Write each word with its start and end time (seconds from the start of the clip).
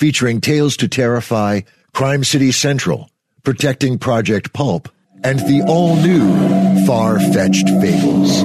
featuring 0.00 0.40
Tales 0.40 0.78
to 0.78 0.88
Terrify, 0.88 1.60
Crime 1.92 2.24
City 2.24 2.52
Central, 2.52 3.10
Protecting 3.44 3.98
Project 3.98 4.54
Pulp, 4.54 4.88
and 5.22 5.38
the 5.40 5.62
all-new 5.68 6.86
Far-Fetched 6.86 7.68
Fables. 7.82 8.38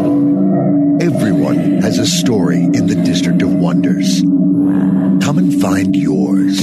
Everyone 1.02 1.82
has 1.82 1.98
a 1.98 2.06
story 2.06 2.62
in 2.62 2.88
the 2.88 3.02
District 3.06 3.42
of 3.42 3.54
Wonders. 3.54 4.20
Come 4.22 5.38
and 5.38 5.62
find 5.62 5.96
yours. 5.96 6.60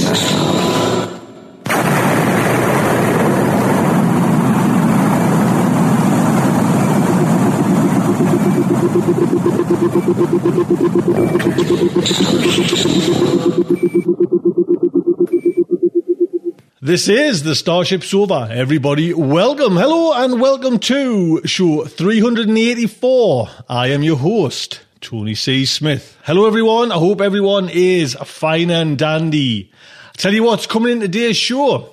This 16.85 17.07
is 17.07 17.43
the 17.43 17.55
Starship 17.55 18.03
Sofa. 18.03 18.49
Everybody, 18.51 19.13
welcome, 19.13 19.77
hello, 19.77 20.21
and 20.21 20.41
welcome 20.41 20.79
to 20.79 21.39
show 21.45 21.85
384. 21.85 23.47
I 23.69 23.87
am 23.87 24.03
your 24.03 24.17
host, 24.17 24.81
Tony 24.99 25.33
C. 25.33 25.63
Smith. 25.63 26.17
Hello, 26.25 26.45
everyone. 26.45 26.91
I 26.91 26.95
hope 26.95 27.21
everyone 27.21 27.69
is 27.69 28.15
fine 28.25 28.69
and 28.69 28.97
dandy. 28.97 29.71
I 30.09 30.17
tell 30.17 30.33
you 30.33 30.43
what's 30.43 30.67
coming 30.67 30.91
in 30.91 30.99
today's 30.99 31.37
show. 31.37 31.89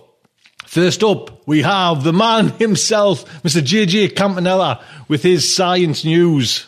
First 0.67 1.05
up, 1.05 1.47
we 1.47 1.63
have 1.63 2.03
the 2.03 2.13
man 2.13 2.49
himself, 2.59 3.25
Mr. 3.45 3.63
JJ 3.63 4.17
Campanella, 4.17 4.85
with 5.07 5.23
his 5.23 5.55
science 5.55 6.05
news. 6.05 6.67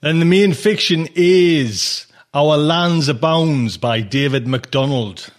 And 0.00 0.20
the 0.20 0.24
main 0.24 0.52
fiction 0.52 1.08
is 1.16 2.06
Our 2.32 2.56
Lands 2.56 3.08
Abounds 3.08 3.76
by 3.76 4.02
David 4.02 4.46
MacDonald. 4.46 5.32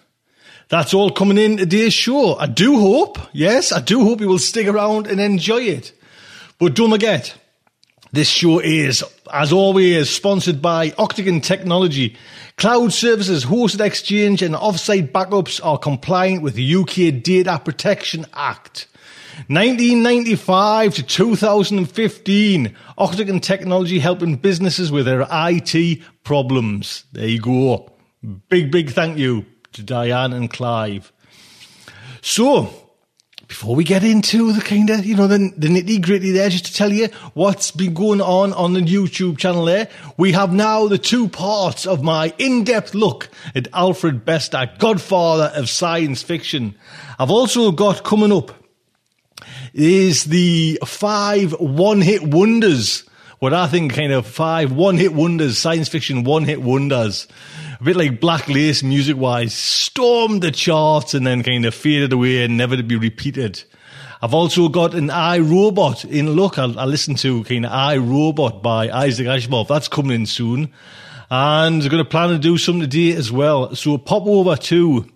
That's 0.69 0.93
all 0.93 1.09
coming 1.09 1.39
in 1.39 1.57
today's 1.57 1.95
show. 1.95 2.35
I 2.35 2.45
do 2.45 2.79
hope, 2.79 3.17
yes, 3.33 3.71
I 3.71 3.81
do 3.81 4.03
hope 4.03 4.21
you 4.21 4.27
will 4.27 4.37
stick 4.37 4.67
around 4.67 5.07
and 5.07 5.19
enjoy 5.19 5.61
it. 5.61 5.93
But 6.59 6.75
don't 6.75 6.91
forget, 6.91 7.35
this 8.11 8.29
show 8.29 8.59
is, 8.59 9.03
as 9.33 9.51
always, 9.51 10.11
sponsored 10.11 10.61
by 10.61 10.93
Octagon 10.99 11.41
Technology. 11.41 12.15
Cloud 12.57 12.93
services, 12.93 13.45
hosted 13.45 13.83
exchange, 13.83 14.43
and 14.43 14.53
offsite 14.53 15.11
backups 15.11 15.59
are 15.65 15.79
compliant 15.79 16.43
with 16.43 16.53
the 16.53 16.75
UK 16.75 17.23
Data 17.23 17.59
Protection 17.65 18.27
Act. 18.35 18.85
1995 19.47 20.93
to 20.93 21.03
2015, 21.03 22.75
Octagon 22.95 23.39
Technology 23.39 23.97
helping 23.97 24.35
businesses 24.35 24.91
with 24.91 25.05
their 25.05 25.25
IT 25.31 26.01
problems. 26.23 27.05
There 27.11 27.27
you 27.27 27.41
go. 27.41 27.91
Big, 28.49 28.69
big 28.71 28.91
thank 28.91 29.17
you 29.17 29.47
to 29.73 29.83
Diane 29.83 30.33
and 30.33 30.49
Clive. 30.49 31.11
So, 32.21 32.69
before 33.49 33.75
we 33.75 33.83
get 33.83 34.03
into 34.03 34.53
the 34.53 34.61
kind 34.61 34.91
of, 34.91 35.03
you 35.03 35.15
know, 35.15 35.25
the, 35.25 35.51
the 35.57 35.67
nitty 35.67 36.01
gritty 36.03 36.31
there, 36.31 36.49
just 36.49 36.67
to 36.67 36.73
tell 36.73 36.93
you 36.93 37.07
what's 37.33 37.71
been 37.71 37.95
going 37.95 38.21
on 38.21 38.53
on 38.53 38.73
the 38.73 38.79
YouTube 38.79 39.39
channel 39.39 39.65
there, 39.65 39.89
we 40.17 40.33
have 40.33 40.53
now 40.53 40.87
the 40.87 40.99
two 40.99 41.27
parts 41.27 41.87
of 41.87 42.03
my 42.03 42.31
in-depth 42.37 42.93
look 42.93 43.29
at 43.55 43.67
Alfred 43.73 44.23
Bester, 44.23 44.69
godfather 44.77 45.51
of 45.55 45.67
science 45.67 46.21
fiction. 46.21 46.75
I've 47.17 47.31
also 47.31 47.71
got 47.71 48.03
coming 48.03 48.31
up 48.31 48.51
is 49.73 50.25
the 50.25 50.79
five 50.85 51.53
one-hit 51.59 52.21
wonders. 52.23 53.03
What 53.39 53.53
I 53.53 53.67
think 53.67 53.93
kind 53.93 54.11
of 54.11 54.27
five 54.27 54.71
one-hit 54.71 55.13
wonders, 55.13 55.57
science 55.57 55.89
fiction 55.89 56.23
one-hit 56.23 56.61
wonders 56.61 57.27
a 57.79 57.83
bit 57.83 57.95
like 57.95 58.19
Black 58.19 58.49
Lace 58.49 58.83
music 58.83 59.15
wise, 59.15 59.53
stormed 59.53 60.41
the 60.41 60.51
charts 60.51 61.13
and 61.13 61.25
then 61.25 61.43
kind 61.43 61.65
of 61.65 61.73
faded 61.73 62.11
away 62.11 62.43
and 62.43 62.57
never 62.57 62.75
to 62.75 62.83
be 62.83 62.97
repeated. 62.97 63.63
I've 64.21 64.33
also 64.33 64.67
got 64.67 64.93
an 64.93 65.09
I 65.09 65.39
Robot 65.39 66.03
in 66.03 66.31
look. 66.31 66.59
I'll, 66.59 66.77
I'll 66.77 66.87
listen 66.87 67.15
to 67.15 67.43
kind 67.45 67.65
of 67.65 67.71
I 67.71 67.95
Robot 67.95 68.61
by 68.61 68.89
Isaac 68.89 69.27
Asimov. 69.27 69.69
That's 69.69 69.87
coming 69.87 70.11
in 70.11 70.25
soon. 70.25 70.73
And 71.31 71.81
I'm 71.81 71.89
going 71.89 72.03
to 72.03 72.09
plan 72.09 72.29
to 72.29 72.37
do 72.37 72.57
something 72.57 72.81
today 72.81 73.15
as 73.15 73.31
well. 73.31 73.73
So 73.75 73.97
pop 73.97 74.23
over 74.25 74.57
to 74.57 75.09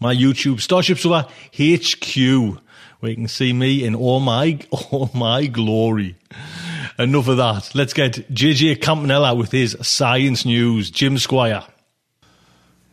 my 0.00 0.14
YouTube, 0.14 0.62
Starship 0.62 0.96
Sofa 0.96 1.28
HQ, 1.52 2.62
where 3.00 3.10
you 3.10 3.16
can 3.16 3.28
see 3.28 3.52
me 3.52 3.84
in 3.84 3.94
all 3.94 4.20
my, 4.20 4.58
all 4.70 5.10
my 5.12 5.46
glory. 5.48 6.16
Enough 6.98 7.28
of 7.28 7.36
that. 7.36 7.74
Let's 7.74 7.92
get 7.92 8.32
JJ 8.32 8.80
Campanella 8.80 9.34
with 9.34 9.52
his 9.52 9.76
science 9.82 10.46
news. 10.46 10.90
Jim 10.90 11.18
Squire. 11.18 11.64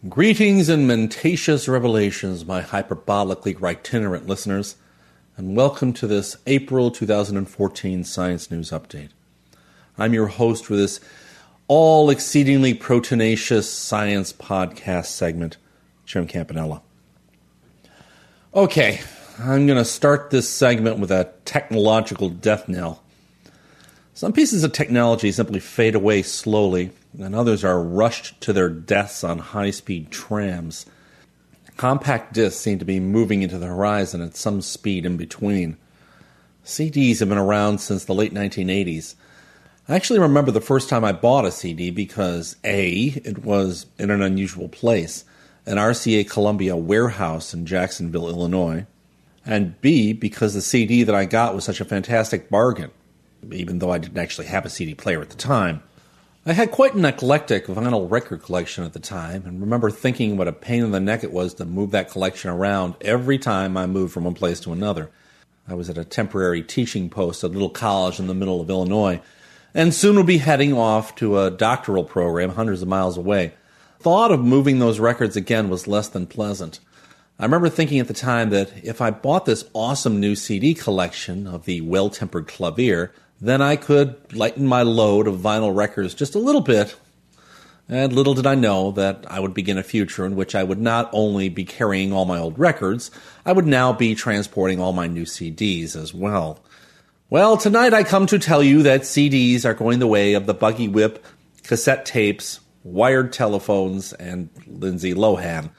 Greetings 0.10 0.68
and 0.68 0.88
mentacious 0.88 1.68
revelations, 1.68 2.44
my 2.44 2.64
hyperbolically 2.64 3.62
itinerant 3.62 4.26
listeners, 4.26 4.76
and 5.38 5.56
welcome 5.56 5.94
to 5.94 6.08
this 6.08 6.38
April 6.48 6.90
2014 6.90 8.04
Science 8.04 8.50
News 8.50 8.72
Update. 8.72 9.10
I'm 10.00 10.16
your 10.16 10.26
host 10.26 10.66
for 10.66 10.76
this 10.76 11.00
all 11.68 12.10
exceedingly 12.10 12.74
proteinaceous 12.74 13.66
science 13.66 14.34
podcast 14.34 15.06
segment, 15.06 15.58
Jim 16.08 16.26
Campanella. 16.26 16.82
Okay, 18.56 19.02
I'm 19.38 19.68
going 19.68 19.78
to 19.78 19.86
start 19.86 20.32
this 20.32 20.50
segment 20.50 20.98
with 20.98 21.12
a 21.12 21.32
technological 21.46 22.30
death 22.30 22.68
knell. 22.68 23.04
Some 24.16 24.34
pieces 24.34 24.64
of 24.64 24.74
technology 24.74 25.32
simply 25.32 25.60
fade 25.60 25.94
away 25.94 26.24
slowly 26.24 26.90
and 27.20 27.36
others 27.36 27.64
are 27.64 27.82
rushed 27.82 28.40
to 28.42 28.54
their 28.54 28.70
deaths 28.70 29.24
on 29.24 29.40
high 29.40 29.72
speed 29.72 30.12
trams. 30.12 30.86
Compact 31.78 32.34
discs 32.34 32.60
seem 32.60 32.80
to 32.80 32.86
be 32.86 33.00
moving 33.00 33.42
into 33.42 33.58
the 33.58 33.66
horizon 33.66 34.22
at 34.22 34.36
some 34.36 34.62
speed 34.62 35.06
in 35.06 35.18
between. 35.18 35.78
CDs 36.64 37.20
have 37.20 37.30
been 37.30 37.38
around 37.38 37.80
since 37.80 38.06
the 38.06 38.14
late 38.14 38.34
1980s. 38.34 39.16
I 39.90 39.96
actually 39.96 40.20
remember 40.20 40.52
the 40.52 40.62
first 40.62 40.90
time 40.90 41.04
I 41.04 41.12
bought 41.12 41.46
a 41.46 41.52
CD 41.52 41.90
because 41.90 42.56
A, 42.64 43.20
it 43.26 43.44
was 43.44 43.88
in 43.98 44.12
an 44.12 44.22
unusual 44.22 44.70
place, 44.70 45.26
an 45.66 45.78
RCA 45.78 46.30
Columbia 46.30 46.78
warehouse 46.78 47.54
in 47.54 47.66
Jacksonville, 47.66 48.30
Illinois, 48.30 48.86
and 49.44 49.80
B, 49.82 50.14
because 50.14 50.54
the 50.54 50.62
CD 50.62 51.04
that 51.04 51.16
I 51.16 51.26
got 51.26 51.56
was 51.56 51.64
such 51.64 51.82
a 51.82 51.86
fantastic 51.86 52.50
bargain, 52.50 52.92
even 53.52 53.80
though 53.80 53.92
I 53.92 53.98
didn't 53.98 54.20
actually 54.20 54.48
have 54.48 54.66
a 54.66 54.70
CD 54.70 54.94
player 54.94 55.22
at 55.22 55.32
the 55.32 55.36
time. 55.36 55.82
I 56.44 56.54
had 56.54 56.72
quite 56.72 56.96
an 56.96 57.06
eclectic 57.06 57.68
vinyl 57.68 58.10
record 58.10 58.42
collection 58.42 58.84
at 58.84 58.94
the 58.94 59.00
time, 59.00 59.44
and 59.46 59.62
remember 59.62 59.92
thinking 59.92 60.38
what 60.38 60.48
a 60.48 60.52
pain 60.52 60.84
in 60.84 60.90
the 60.90 61.00
neck 61.00 61.24
it 61.24 61.32
was 61.32 61.54
to 61.54 61.66
move 61.66 61.92
that 61.92 62.10
collection 62.10 62.50
around 62.50 62.96
every 63.02 63.38
time 63.38 63.78
I 63.78 63.86
moved 63.86 64.12
from 64.12 64.24
one 64.24 64.34
place 64.34 64.60
to 64.62 64.74
another. 64.74 65.12
I 65.68 65.76
was 65.76 65.88
at 65.88 66.00
a 66.00 66.04
temporary 66.04 66.64
teaching 66.64 67.12
post 67.12 67.44
at 67.44 67.52
a 67.52 67.54
little 67.54 67.70
college 67.70 68.20
in 68.20 68.26
the 68.26 68.34
middle 68.34 68.60
of 68.60 68.72
Illinois, 68.72 69.22
and 69.76 69.94
soon 69.94 70.16
would 70.16 70.26
be 70.26 70.40
heading 70.40 70.74
off 70.74 71.14
to 71.18 71.38
a 71.38 71.52
doctoral 71.52 72.06
program 72.06 72.50
hundreds 72.50 72.82
of 72.82 72.88
miles 72.88 73.18
away. 73.18 73.54
Thought 74.00 74.32
of 74.32 74.40
moving 74.40 74.80
those 74.80 75.00
records 75.00 75.36
again 75.36 75.70
was 75.70 75.88
less 75.88 76.08
than 76.08 76.26
pleasant. 76.26 76.80
I 77.38 77.44
remember 77.44 77.70
thinking 77.70 78.00
at 78.00 78.08
the 78.08 78.16
time 78.16 78.50
that 78.50 78.72
if 78.84 79.00
I 79.00 79.12
bought 79.12 79.46
this 79.46 79.66
awesome 79.74 80.20
new 80.20 80.36
CD 80.36 80.74
collection 80.74 81.46
of 81.46 81.66
the 81.66 81.82
Well 81.82 82.10
Tempered 82.10 82.48
Clavier, 82.48 83.14
then 83.42 83.62
I 83.62 83.76
could 83.76 84.34
lighten 84.34 84.68
my 84.68 84.84
load 84.84 85.28
of 85.28 85.40
vinyl 85.40 85.76
records 85.76 86.14
just 86.14 86.36
a 86.36 86.40
little 86.40 86.62
bit. 86.62 86.96
And 87.90 88.14
little 88.14 88.36
did 88.36 88.46
I 88.46 88.56
know 88.56 88.92
that 88.92 89.26
I 89.28 89.40
would 89.40 89.54
begin 89.54 89.78
a 89.78 89.84
future 89.84 90.26
in 90.26 90.36
which 90.36 90.56
I 90.56 90.64
would 90.64 90.80
not 90.80 91.10
only 91.12 91.50
be 91.50 91.66
carrying 91.66 92.14
all 92.14 92.24
my 92.26 92.38
old 92.38 92.58
records, 92.58 93.12
I 93.46 93.52
would 93.52 93.66
now 93.66 93.92
be 93.92 94.16
transporting 94.16 94.80
all 94.80 94.94
my 94.94 95.08
new 95.08 95.24
CDs 95.24 95.96
as 95.96 96.14
well. 96.14 96.60
Well, 97.30 97.58
tonight 97.58 97.94
I 97.94 98.04
come 98.04 98.28
to 98.28 98.40
tell 98.40 98.62
you 98.62 98.84
that 98.84 99.02
CDs 99.02 99.66
are 99.66 99.74
going 99.74 100.00
the 100.00 100.08
way 100.08 100.34
of 100.34 100.46
the 100.46 100.54
buggy 100.54 100.88
whip, 100.88 101.26
cassette 101.64 102.06
tapes, 102.06 102.60
wired 102.84 103.34
telephones, 103.34 104.14
and 104.14 104.50
Lindsay 104.68 105.14
Lohan. 105.14 105.72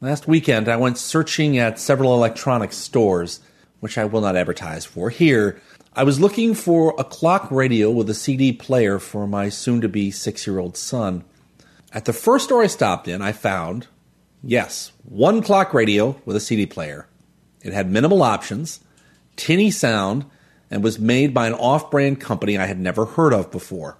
Last 0.00 0.26
weekend 0.26 0.68
I 0.68 0.76
went 0.76 0.98
searching 0.98 1.58
at 1.58 1.78
several 1.78 2.14
electronic 2.14 2.72
stores, 2.72 3.40
which 3.80 3.98
I 3.98 4.04
will 4.06 4.20
not 4.20 4.36
advertise 4.36 4.84
for 4.84 5.10
here, 5.10 5.60
I 5.98 6.04
was 6.04 6.20
looking 6.20 6.54
for 6.54 6.94
a 6.96 7.02
clock 7.02 7.50
radio 7.50 7.90
with 7.90 8.08
a 8.08 8.14
CD 8.14 8.52
player 8.52 9.00
for 9.00 9.26
my 9.26 9.48
soon 9.48 9.80
to 9.80 9.88
be 9.88 10.12
six 10.12 10.46
year 10.46 10.60
old 10.60 10.76
son. 10.76 11.24
At 11.92 12.04
the 12.04 12.12
first 12.12 12.44
store 12.44 12.62
I 12.62 12.68
stopped 12.68 13.08
in, 13.08 13.20
I 13.20 13.32
found, 13.32 13.88
yes, 14.40 14.92
one 15.02 15.42
clock 15.42 15.74
radio 15.74 16.16
with 16.24 16.36
a 16.36 16.40
CD 16.40 16.66
player. 16.66 17.08
It 17.62 17.72
had 17.72 17.90
minimal 17.90 18.22
options, 18.22 18.78
tinny 19.34 19.72
sound, 19.72 20.24
and 20.70 20.84
was 20.84 21.00
made 21.00 21.34
by 21.34 21.48
an 21.48 21.54
off 21.54 21.90
brand 21.90 22.20
company 22.20 22.56
I 22.56 22.66
had 22.66 22.78
never 22.78 23.04
heard 23.04 23.32
of 23.32 23.50
before. 23.50 23.98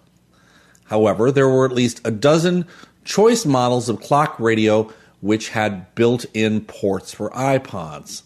However, 0.85 1.33
there 1.33 1.49
were 1.49 1.67
at 1.67 1.73
least 1.73 2.01
a 2.05 2.13
dozen 2.13 2.69
choice 3.05 3.45
models 3.45 3.89
of 3.89 4.01
clock 4.01 4.39
radio 4.39 4.89
which 5.21 5.49
had 5.49 5.93
built 5.97 6.27
in 6.33 6.61
ports 6.61 7.13
for 7.13 7.29
iPods. 7.31 8.23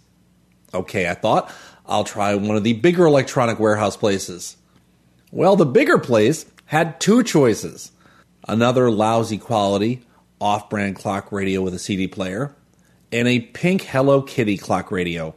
Okay, 0.74 1.08
I 1.08 1.14
thought, 1.14 1.50
I'll 1.86 2.04
try 2.04 2.34
one 2.34 2.56
of 2.56 2.64
the 2.64 2.74
bigger 2.74 3.06
electronic 3.06 3.58
warehouse 3.58 3.96
places. 3.96 4.56
Well, 5.30 5.56
the 5.56 5.66
bigger 5.66 5.98
place 5.98 6.46
had 6.66 7.00
two 7.00 7.22
choices 7.22 7.92
another 8.48 8.90
lousy 8.90 9.38
quality 9.38 10.04
off 10.42 10.68
brand 10.68 10.96
clock 10.96 11.30
radio 11.30 11.62
with 11.62 11.72
a 11.72 11.78
CD 11.78 12.08
player, 12.08 12.54
and 13.12 13.28
a 13.28 13.38
pink 13.38 13.82
Hello 13.82 14.20
Kitty 14.20 14.58
clock 14.58 14.90
radio. 14.90 15.34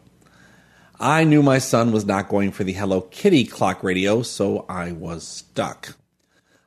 I 1.00 1.26
knew 1.26 1.44
my 1.44 1.60
son 1.60 1.92
was 1.92 2.06
not 2.06 2.28
going 2.28 2.52
for 2.52 2.64
the 2.64 2.74
Hello 2.74 3.02
Kitty 3.02 3.46
clock 3.46 3.84
radio, 3.84 4.24
so 4.24 4.66
I 4.68 4.94
was 4.94 5.28
stuck. 5.28 5.96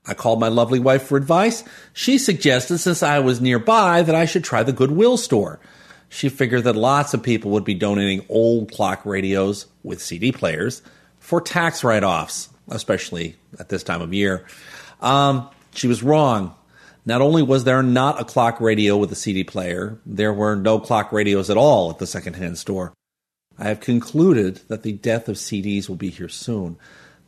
I 0.06 0.14
called 0.14 0.38
my 0.38 0.48
lovely 0.48 0.78
wife 0.78 1.02
for 1.02 1.16
advice. 1.18 1.64
She 1.92 2.16
suggested, 2.16 2.78
since 2.78 3.02
I 3.02 3.18
was 3.18 3.40
nearby, 3.40 4.02
that 4.02 4.14
I 4.14 4.24
should 4.24 4.44
try 4.44 4.62
the 4.62 4.72
Goodwill 4.72 5.16
store 5.16 5.58
she 6.08 6.28
figured 6.28 6.64
that 6.64 6.76
lots 6.76 7.14
of 7.14 7.22
people 7.22 7.50
would 7.52 7.64
be 7.64 7.74
donating 7.74 8.24
old 8.28 8.72
clock 8.72 9.04
radios 9.04 9.66
with 9.82 10.02
CD 10.02 10.32
players 10.32 10.82
for 11.18 11.40
tax 11.40 11.84
write 11.84 12.04
offs, 12.04 12.48
especially 12.68 13.36
at 13.58 13.68
this 13.68 13.82
time 13.82 14.00
of 14.00 14.14
year. 14.14 14.46
Um, 15.00 15.48
she 15.74 15.86
was 15.86 16.02
wrong. 16.02 16.54
Not 17.04 17.20
only 17.20 17.42
was 17.42 17.64
there 17.64 17.82
not 17.82 18.20
a 18.20 18.24
clock 18.24 18.60
radio 18.60 18.96
with 18.96 19.12
a 19.12 19.14
CD 19.14 19.44
player, 19.44 19.98
there 20.04 20.32
were 20.32 20.56
no 20.56 20.78
clock 20.78 21.12
radios 21.12 21.48
at 21.50 21.56
all 21.56 21.90
at 21.90 21.98
the 21.98 22.06
secondhand 22.06 22.58
store. 22.58 22.92
I 23.58 23.64
have 23.64 23.80
concluded 23.80 24.60
that 24.68 24.82
the 24.82 24.92
death 24.92 25.28
of 25.28 25.36
CDs 25.36 25.88
will 25.88 25.96
be 25.96 26.10
here 26.10 26.28
soon, 26.28 26.76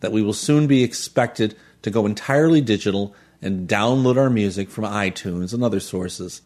that 0.00 0.12
we 0.12 0.22
will 0.22 0.32
soon 0.32 0.66
be 0.66 0.82
expected 0.82 1.56
to 1.82 1.90
go 1.90 2.06
entirely 2.06 2.60
digital 2.60 3.14
and 3.42 3.68
download 3.68 4.16
our 4.16 4.30
music 4.30 4.70
from 4.70 4.84
iTunes 4.84 5.52
and 5.52 5.64
other 5.64 5.80
sources. 5.80 6.42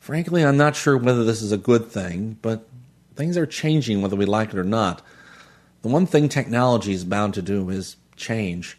Frankly, 0.00 0.42
I'm 0.42 0.56
not 0.56 0.76
sure 0.76 0.96
whether 0.96 1.24
this 1.24 1.42
is 1.42 1.52
a 1.52 1.58
good 1.58 1.86
thing, 1.86 2.38
but 2.40 2.66
things 3.16 3.36
are 3.36 3.44
changing 3.44 4.00
whether 4.00 4.16
we 4.16 4.24
like 4.24 4.48
it 4.48 4.58
or 4.58 4.64
not. 4.64 5.02
The 5.82 5.88
one 5.88 6.06
thing 6.06 6.30
technology 6.30 6.94
is 6.94 7.04
bound 7.04 7.34
to 7.34 7.42
do 7.42 7.68
is 7.68 7.96
change. 8.16 8.78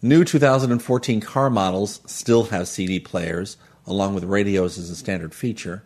New 0.00 0.24
2014 0.24 1.20
car 1.20 1.50
models 1.50 2.00
still 2.06 2.44
have 2.44 2.66
CD 2.66 2.98
players, 2.98 3.58
along 3.86 4.14
with 4.14 4.24
radios 4.24 4.78
as 4.78 4.88
a 4.88 4.96
standard 4.96 5.34
feature. 5.34 5.82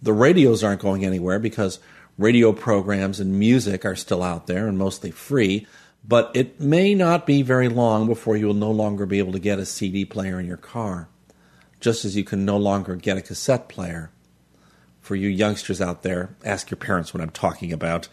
The 0.00 0.14
radios 0.14 0.64
aren't 0.64 0.80
going 0.80 1.04
anywhere 1.04 1.38
because 1.38 1.78
radio 2.16 2.54
programs 2.54 3.20
and 3.20 3.38
music 3.38 3.84
are 3.84 3.96
still 3.96 4.22
out 4.22 4.46
there 4.46 4.66
and 4.66 4.78
mostly 4.78 5.10
free, 5.10 5.66
but 6.08 6.30
it 6.34 6.58
may 6.58 6.94
not 6.94 7.26
be 7.26 7.42
very 7.42 7.68
long 7.68 8.06
before 8.06 8.38
you 8.38 8.46
will 8.46 8.54
no 8.54 8.70
longer 8.70 9.04
be 9.04 9.18
able 9.18 9.32
to 9.32 9.38
get 9.38 9.58
a 9.58 9.66
CD 9.66 10.06
player 10.06 10.40
in 10.40 10.46
your 10.46 10.56
car 10.56 11.08
just 11.86 12.04
as 12.04 12.16
you 12.16 12.24
can 12.24 12.44
no 12.44 12.56
longer 12.56 12.96
get 12.96 13.16
a 13.16 13.22
cassette 13.22 13.68
player. 13.68 14.10
For 15.02 15.14
you 15.14 15.28
youngsters 15.28 15.80
out 15.80 16.02
there, 16.02 16.34
ask 16.44 16.68
your 16.68 16.78
parents 16.78 17.14
what 17.14 17.20
I'm 17.20 17.30
talking 17.30 17.72
about. 17.72 18.08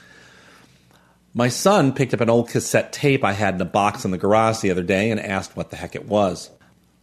My 1.33 1.47
son 1.47 1.91
picked 1.91 2.13
up 2.13 2.21
an 2.21 2.29
old 2.29 2.49
cassette 2.49 2.93
tape 2.93 3.23
I 3.23 3.31
had 3.31 3.55
in 3.55 3.61
a 3.61 3.65
box 3.65 4.05
in 4.05 4.11
the 4.11 4.19
garage 4.19 4.59
the 4.59 4.69
other 4.69 4.83
day 4.83 5.09
and 5.09 5.19
asked 5.19 5.57
what 5.57 5.71
the 5.71 5.75
heck 5.75 5.95
it 5.95 6.07
was. 6.07 6.51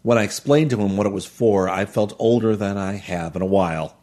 When 0.02 0.16
I 0.16 0.22
explained 0.22 0.70
to 0.70 0.80
him 0.80 0.96
what 0.96 1.08
it 1.08 1.12
was 1.12 1.26
for, 1.26 1.68
I 1.68 1.86
felt 1.86 2.14
older 2.20 2.54
than 2.54 2.78
I 2.78 2.92
have 2.92 3.34
in 3.34 3.42
a 3.42 3.46
while. 3.46 3.96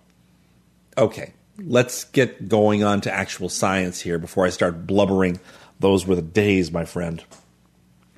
Okay, 0.97 1.35
let's 1.57 2.03
get 2.03 2.49
going 2.49 2.83
on 2.83 2.99
to 2.99 3.13
actual 3.13 3.47
science 3.47 4.01
here 4.01 4.19
before 4.19 4.45
I 4.45 4.49
start 4.49 4.85
blubbering. 4.85 5.39
Those 5.79 6.05
were 6.05 6.15
the 6.15 6.21
days, 6.21 6.69
my 6.69 6.83
friend. 6.83 7.23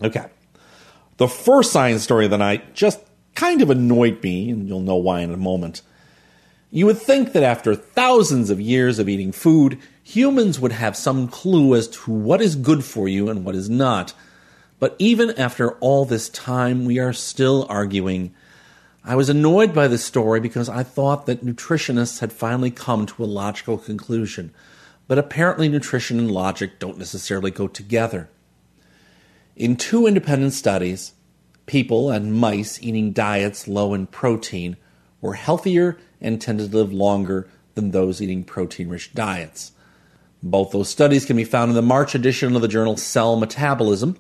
Okay. 0.01 0.25
The 1.17 1.27
first 1.27 1.71
science 1.71 2.01
story 2.01 2.25
of 2.25 2.31
the 2.31 2.37
night 2.39 2.73
just 2.73 2.99
kind 3.39 3.62
of 3.62 3.69
annoyed 3.69 4.21
me, 4.21 4.50
and 4.50 4.68
you'll 4.68 4.81
know 4.81 4.97
why 4.97 5.21
in 5.21 5.31
a 5.31 5.38
moment. 5.38 5.81
You 6.71 6.86
would 6.88 6.97
think 6.97 7.31
that 7.31 7.41
after 7.41 7.74
thousands 7.74 8.50
of 8.50 8.59
years 8.59 9.00
of 9.00 9.07
eating 9.07 9.31
food, 9.31 9.80
humans 10.03 10.59
would 10.59 10.74
have 10.74 10.97
some 10.97 11.30
clue 11.30 11.74
as 11.74 11.88
to 11.88 12.12
what 12.12 12.41
is 12.41 12.57
good 12.57 12.83
for 12.83 13.07
you 13.07 13.30
and 13.30 13.45
what 13.45 13.56
is 13.56 13.69
not. 13.69 14.13
But 14.77 14.94
even 15.00 15.31
after 15.39 15.71
all 15.75 16.03
this 16.03 16.27
time, 16.27 16.83
we 16.83 17.00
are 17.00 17.13
still 17.13 17.65
arguing. 17.69 18.33
I 19.06 19.15
was 19.15 19.30
annoyed 19.30 19.74
by 19.74 19.88
this 19.88 20.03
story 20.03 20.42
because 20.42 20.68
I 20.68 20.83
thought 20.83 21.25
that 21.25 21.44
nutritionists 21.44 22.19
had 22.19 22.33
finally 22.33 22.71
come 22.71 23.06
to 23.06 23.24
a 23.24 23.25
logical 23.25 23.77
conclusion. 23.77 24.53
But 25.07 25.18
apparently, 25.18 25.69
nutrition 25.69 26.19
and 26.19 26.30
logic 26.30 26.77
don't 26.77 26.97
necessarily 26.97 27.51
go 27.51 27.69
together. 27.69 28.30
In 29.56 29.78
two 29.78 30.07
independent 30.07 30.52
studies, 30.52 31.13
people 31.69 32.09
and 32.09 32.33
mice 32.33 32.81
eating 32.81 33.11
diets 33.11 33.68
low 33.68 33.94
in 33.94 34.07
protein 34.07 34.76
were 35.21 35.35
healthier 35.35 35.95
and 36.19 36.42
tended 36.42 36.71
to 36.71 36.78
live 36.78 36.92
longer 36.92 37.47
than 37.76 37.92
those 37.92 38.19
eating 38.23 38.44
protein 38.44 38.90
rich 38.90 39.14
diets. 39.14 39.71
Both 40.42 40.71
those 40.71 40.90
studies 40.90 41.26
can 41.26 41.38
be 41.38 41.44
found 41.44 41.69
in 41.69 41.76
the 41.76 41.83
March 41.83 42.16
edition 42.16 42.56
of 42.56 42.64
the 42.64 42.68
journal 42.68 42.97
Cell 42.97 43.35
Metabolism 43.35 44.18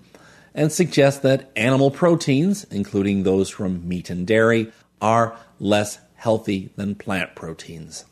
and 0.53 0.71
suggest 0.71 1.23
that 1.23 1.49
animal 1.55 1.89
proteins, 1.89 2.65
including 2.65 3.23
those 3.23 3.49
from 3.49 3.87
meat 3.87 4.11
and 4.11 4.27
dairy, 4.27 4.71
are 5.01 5.35
less 5.59 5.97
healthy 6.13 6.69
than 6.75 6.93
plant 6.93 7.33
proteins. 7.33 8.05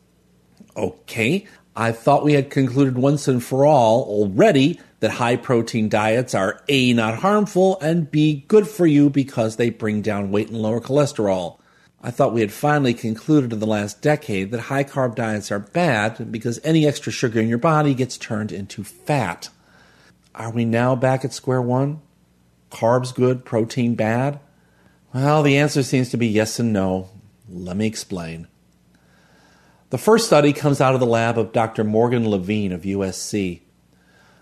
Okay, 0.75 1.45
I 1.75 1.91
thought 1.91 2.25
we 2.25 2.33
had 2.33 2.49
concluded 2.49 2.97
once 2.97 3.27
and 3.27 3.43
for 3.43 3.67
all 3.67 4.01
already 4.01 4.79
that 4.99 5.11
high 5.11 5.35
protein 5.35 5.89
diets 5.89 6.33
are 6.33 6.61
A, 6.69 6.93
not 6.93 7.19
harmful, 7.19 7.79
and 7.81 8.09
B, 8.09 8.45
good 8.47 8.67
for 8.67 8.87
you 8.87 9.09
because 9.09 9.55
they 9.55 9.69
bring 9.69 10.01
down 10.01 10.31
weight 10.31 10.49
and 10.49 10.57
lower 10.57 10.81
cholesterol. 10.81 11.59
I 12.01 12.11
thought 12.11 12.33
we 12.33 12.41
had 12.41 12.51
finally 12.51 12.93
concluded 12.93 13.53
in 13.53 13.59
the 13.59 13.65
last 13.65 14.01
decade 14.01 14.51
that 14.51 14.61
high 14.61 14.83
carb 14.83 15.15
diets 15.15 15.51
are 15.51 15.59
bad 15.59 16.31
because 16.31 16.59
any 16.63 16.87
extra 16.87 17.11
sugar 17.11 17.39
in 17.39 17.47
your 17.47 17.57
body 17.57 17.93
gets 17.93 18.17
turned 18.17 18.51
into 18.51 18.83
fat. 18.83 19.49
Are 20.33 20.51
we 20.51 20.65
now 20.65 20.95
back 20.95 21.25
at 21.25 21.33
square 21.33 21.61
one? 21.61 22.01
Carbs 22.71 23.13
good, 23.13 23.45
protein 23.45 23.95
bad? 23.95 24.39
Well, 25.13 25.41
the 25.41 25.57
answer 25.57 25.83
seems 25.83 26.09
to 26.09 26.17
be 26.17 26.27
yes 26.27 26.59
and 26.59 26.71
no. 26.71 27.09
Let 27.49 27.77
me 27.77 27.87
explain. 27.87 28.47
The 29.89 29.97
first 29.97 30.27
study 30.27 30.53
comes 30.53 30.81
out 30.81 30.93
of 30.93 30.99
the 30.99 31.05
lab 31.05 31.39
of 31.39 31.53
Dr. 31.53 31.83
Morgan 31.83 32.29
Levine 32.29 32.73
of 32.73 32.81
USC. 32.81 33.61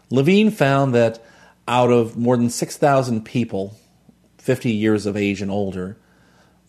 Levine 0.09 0.51
found 0.51 0.93
that 0.93 1.23
out 1.67 1.91
of 1.91 2.17
more 2.17 2.37
than 2.37 2.49
6,000 2.49 3.25
people, 3.25 3.77
50 4.37 4.71
years 4.71 5.05
of 5.05 5.17
age 5.17 5.41
and 5.41 5.49
older, 5.49 5.97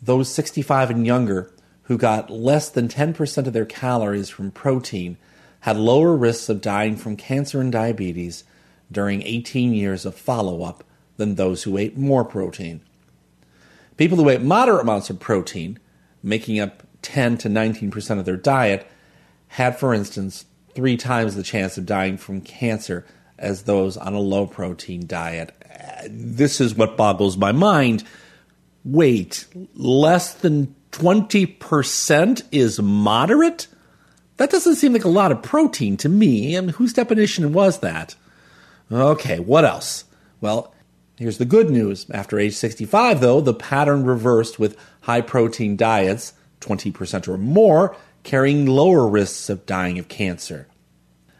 those 0.02 0.32
65 0.32 0.90
and 0.90 1.06
younger 1.06 1.52
who 1.82 1.98
got 1.98 2.30
less 2.30 2.70
than 2.70 2.88
10% 2.88 3.46
of 3.46 3.52
their 3.52 3.66
calories 3.66 4.28
from 4.28 4.50
protein 4.50 5.16
had 5.60 5.76
lower 5.76 6.16
risks 6.16 6.48
of 6.48 6.60
dying 6.60 6.96
from 6.96 7.16
cancer 7.16 7.60
and 7.60 7.72
diabetes 7.72 8.44
during 8.90 9.22
18 9.22 9.74
years 9.74 10.06
of 10.06 10.14
follow 10.14 10.62
up 10.62 10.84
than 11.16 11.34
those 11.34 11.62
who 11.62 11.76
ate 11.76 11.96
more 11.96 12.24
protein. 12.24 12.80
People 13.96 14.18
who 14.18 14.28
ate 14.28 14.42
moderate 14.42 14.82
amounts 14.82 15.10
of 15.10 15.18
protein, 15.18 15.78
making 16.22 16.60
up 16.60 16.82
10 17.02 17.38
to 17.38 17.48
19% 17.48 18.18
of 18.18 18.24
their 18.24 18.36
diet, 18.36 18.86
had, 19.48 19.78
for 19.78 19.94
instance, 19.94 20.44
three 20.74 20.96
times 20.96 21.34
the 21.34 21.42
chance 21.42 21.78
of 21.78 21.86
dying 21.86 22.16
from 22.16 22.40
cancer 22.40 23.04
as 23.38 23.62
those 23.62 23.96
on 23.96 24.14
a 24.14 24.20
low 24.20 24.46
protein 24.46 25.06
diet. 25.06 25.54
This 26.08 26.60
is 26.60 26.74
what 26.74 26.96
boggles 26.96 27.36
my 27.36 27.52
mind. 27.52 28.04
Wait, 28.84 29.46
less 29.74 30.34
than 30.34 30.74
20% 30.92 32.42
is 32.52 32.80
moderate? 32.80 33.66
That 34.36 34.50
doesn't 34.50 34.76
seem 34.76 34.92
like 34.92 35.04
a 35.04 35.08
lot 35.08 35.32
of 35.32 35.42
protein 35.42 35.96
to 35.98 36.08
me. 36.08 36.58
Mean, 36.58 36.68
whose 36.70 36.92
definition 36.92 37.52
was 37.52 37.80
that? 37.80 38.14
Okay, 38.90 39.38
what 39.38 39.64
else? 39.64 40.04
Well, 40.40 40.72
here's 41.16 41.38
the 41.38 41.44
good 41.44 41.70
news. 41.70 42.06
After 42.10 42.38
age 42.38 42.54
65, 42.54 43.20
though, 43.20 43.40
the 43.40 43.54
pattern 43.54 44.04
reversed 44.04 44.58
with 44.58 44.76
high 45.02 45.22
protein 45.22 45.76
diets, 45.76 46.34
20% 46.60 47.28
or 47.28 47.38
more, 47.38 47.96
carrying 48.22 48.66
lower 48.66 49.06
risks 49.06 49.48
of 49.48 49.66
dying 49.66 49.98
of 49.98 50.08
cancer. 50.08 50.68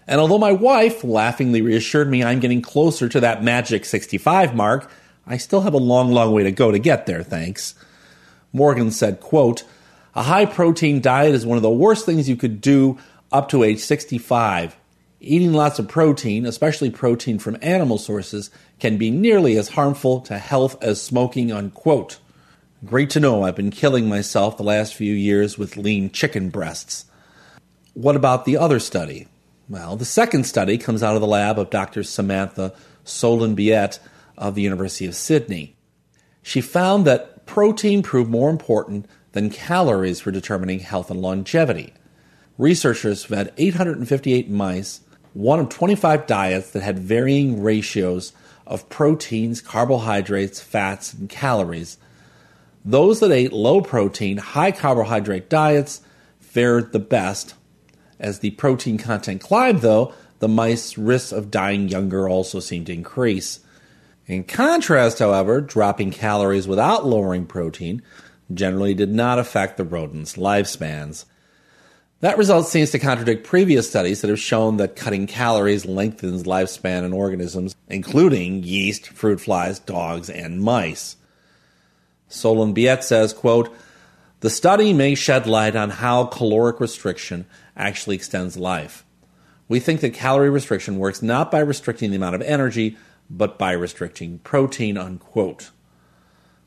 And 0.06 0.20
although 0.20 0.38
my 0.38 0.52
wife 0.52 1.02
laughingly 1.02 1.62
reassured 1.62 2.08
me 2.08 2.22
I'm 2.22 2.40
getting 2.40 2.62
closer 2.62 3.08
to 3.08 3.20
that 3.20 3.42
magic 3.42 3.84
65 3.84 4.54
mark, 4.54 4.90
I 5.26 5.36
still 5.36 5.62
have 5.62 5.74
a 5.74 5.78
long, 5.78 6.12
long 6.12 6.32
way 6.32 6.44
to 6.44 6.52
go 6.52 6.70
to 6.70 6.78
get 6.78 7.06
there, 7.06 7.22
thanks. 7.22 7.74
Morgan 8.52 8.90
said, 8.90 9.20
quote, 9.20 9.64
a 10.14 10.22
high 10.22 10.46
protein 10.46 11.00
diet 11.00 11.34
is 11.34 11.44
one 11.44 11.58
of 11.58 11.62
the 11.62 11.70
worst 11.70 12.06
things 12.06 12.28
you 12.28 12.36
could 12.36 12.60
do 12.60 12.98
up 13.32 13.48
to 13.50 13.64
age 13.64 13.80
65. 13.80 14.76
Eating 15.20 15.52
lots 15.52 15.78
of 15.78 15.88
protein, 15.88 16.46
especially 16.46 16.90
protein 16.90 17.38
from 17.38 17.58
animal 17.60 17.98
sources, 17.98 18.50
can 18.78 18.96
be 18.96 19.10
nearly 19.10 19.58
as 19.58 19.70
harmful 19.70 20.20
to 20.20 20.38
health 20.38 20.82
as 20.82 21.02
smoking, 21.02 21.50
unquote. 21.52 22.18
Great 22.84 23.10
to 23.10 23.20
know 23.20 23.42
I've 23.42 23.56
been 23.56 23.70
killing 23.70 24.08
myself 24.08 24.56
the 24.56 24.62
last 24.62 24.94
few 24.94 25.12
years 25.12 25.58
with 25.58 25.76
lean 25.76 26.10
chicken 26.10 26.50
breasts. 26.50 27.06
What 27.94 28.16
about 28.16 28.44
the 28.44 28.56
other 28.56 28.78
study? 28.78 29.26
Well, 29.68 29.96
the 29.96 30.04
second 30.04 30.44
study 30.44 30.78
comes 30.78 31.02
out 31.02 31.16
of 31.16 31.20
the 31.20 31.26
lab 31.26 31.58
of 31.58 31.70
Dr. 31.70 32.04
Samantha 32.04 32.72
Solon-Biet 33.02 33.98
of 34.38 34.54
the 34.54 34.62
University 34.62 35.06
of 35.06 35.16
Sydney. 35.16 35.76
She 36.42 36.60
found 36.60 37.04
that 37.04 37.46
protein 37.46 38.02
proved 38.02 38.30
more 38.30 38.48
important 38.48 39.06
than 39.32 39.50
calories 39.50 40.20
for 40.20 40.30
determining 40.30 40.78
health 40.78 41.10
and 41.10 41.20
longevity. 41.20 41.94
Researchers 42.58 43.24
fed 43.24 43.52
858 43.56 44.48
mice 44.48 45.00
one 45.34 45.60
of 45.60 45.68
25 45.68 46.26
diets 46.26 46.70
that 46.70 46.82
had 46.82 46.98
varying 46.98 47.60
ratios 47.60 48.32
of 48.66 48.88
proteins, 48.88 49.60
carbohydrates, 49.60 50.60
fats, 50.60 51.12
and 51.12 51.28
calories. 51.28 51.98
Those 52.84 53.20
that 53.20 53.32
ate 53.32 53.52
low 53.52 53.82
protein, 53.82 54.38
high 54.38 54.72
carbohydrate 54.72 55.50
diets 55.50 56.00
fared 56.40 56.92
the 56.92 56.98
best 56.98 57.54
as 58.18 58.38
the 58.38 58.50
protein 58.52 58.98
content 58.98 59.40
climbed, 59.40 59.80
though, 59.80 60.12
the 60.38 60.48
mice's 60.48 60.98
risks 60.98 61.32
of 61.32 61.50
dying 61.50 61.88
younger 61.88 62.28
also 62.28 62.60
seemed 62.60 62.86
to 62.86 62.92
increase. 62.92 63.60
In 64.26 64.44
contrast, 64.44 65.18
however, 65.18 65.60
dropping 65.60 66.10
calories 66.10 66.66
without 66.66 67.06
lowering 67.06 67.46
protein 67.46 68.02
generally 68.52 68.94
did 68.94 69.12
not 69.12 69.38
affect 69.38 69.76
the 69.76 69.84
rodents' 69.84 70.36
lifespans. 70.36 71.24
That 72.20 72.38
result 72.38 72.66
seems 72.66 72.90
to 72.90 72.98
contradict 72.98 73.46
previous 73.46 73.88
studies 73.88 74.22
that 74.22 74.30
have 74.30 74.40
shown 74.40 74.78
that 74.78 74.96
cutting 74.96 75.26
calories 75.26 75.84
lengthens 75.84 76.44
lifespan 76.44 77.04
in 77.04 77.12
organisms, 77.12 77.76
including 77.88 78.62
yeast, 78.62 79.08
fruit 79.08 79.40
flies, 79.40 79.78
dogs, 79.78 80.30
and 80.30 80.60
mice. 80.60 81.16
Solon-Biet 82.28 83.02
says, 83.02 83.32
quote, 83.32 83.72
the 84.40 84.50
study 84.50 84.92
may 84.92 85.14
shed 85.14 85.46
light 85.46 85.76
on 85.76 85.90
how 85.90 86.24
caloric 86.24 86.80
restriction 86.80 87.46
actually 87.76 88.16
extends 88.16 88.56
life. 88.56 89.04
We 89.68 89.80
think 89.80 90.00
that 90.00 90.14
calorie 90.14 90.50
restriction 90.50 90.98
works 90.98 91.22
not 91.22 91.50
by 91.50 91.58
restricting 91.58 92.10
the 92.10 92.16
amount 92.16 92.36
of 92.36 92.42
energy, 92.42 92.96
but 93.28 93.58
by 93.58 93.72
restricting 93.72 94.38
protein, 94.38 94.96
unquote. 94.96 95.70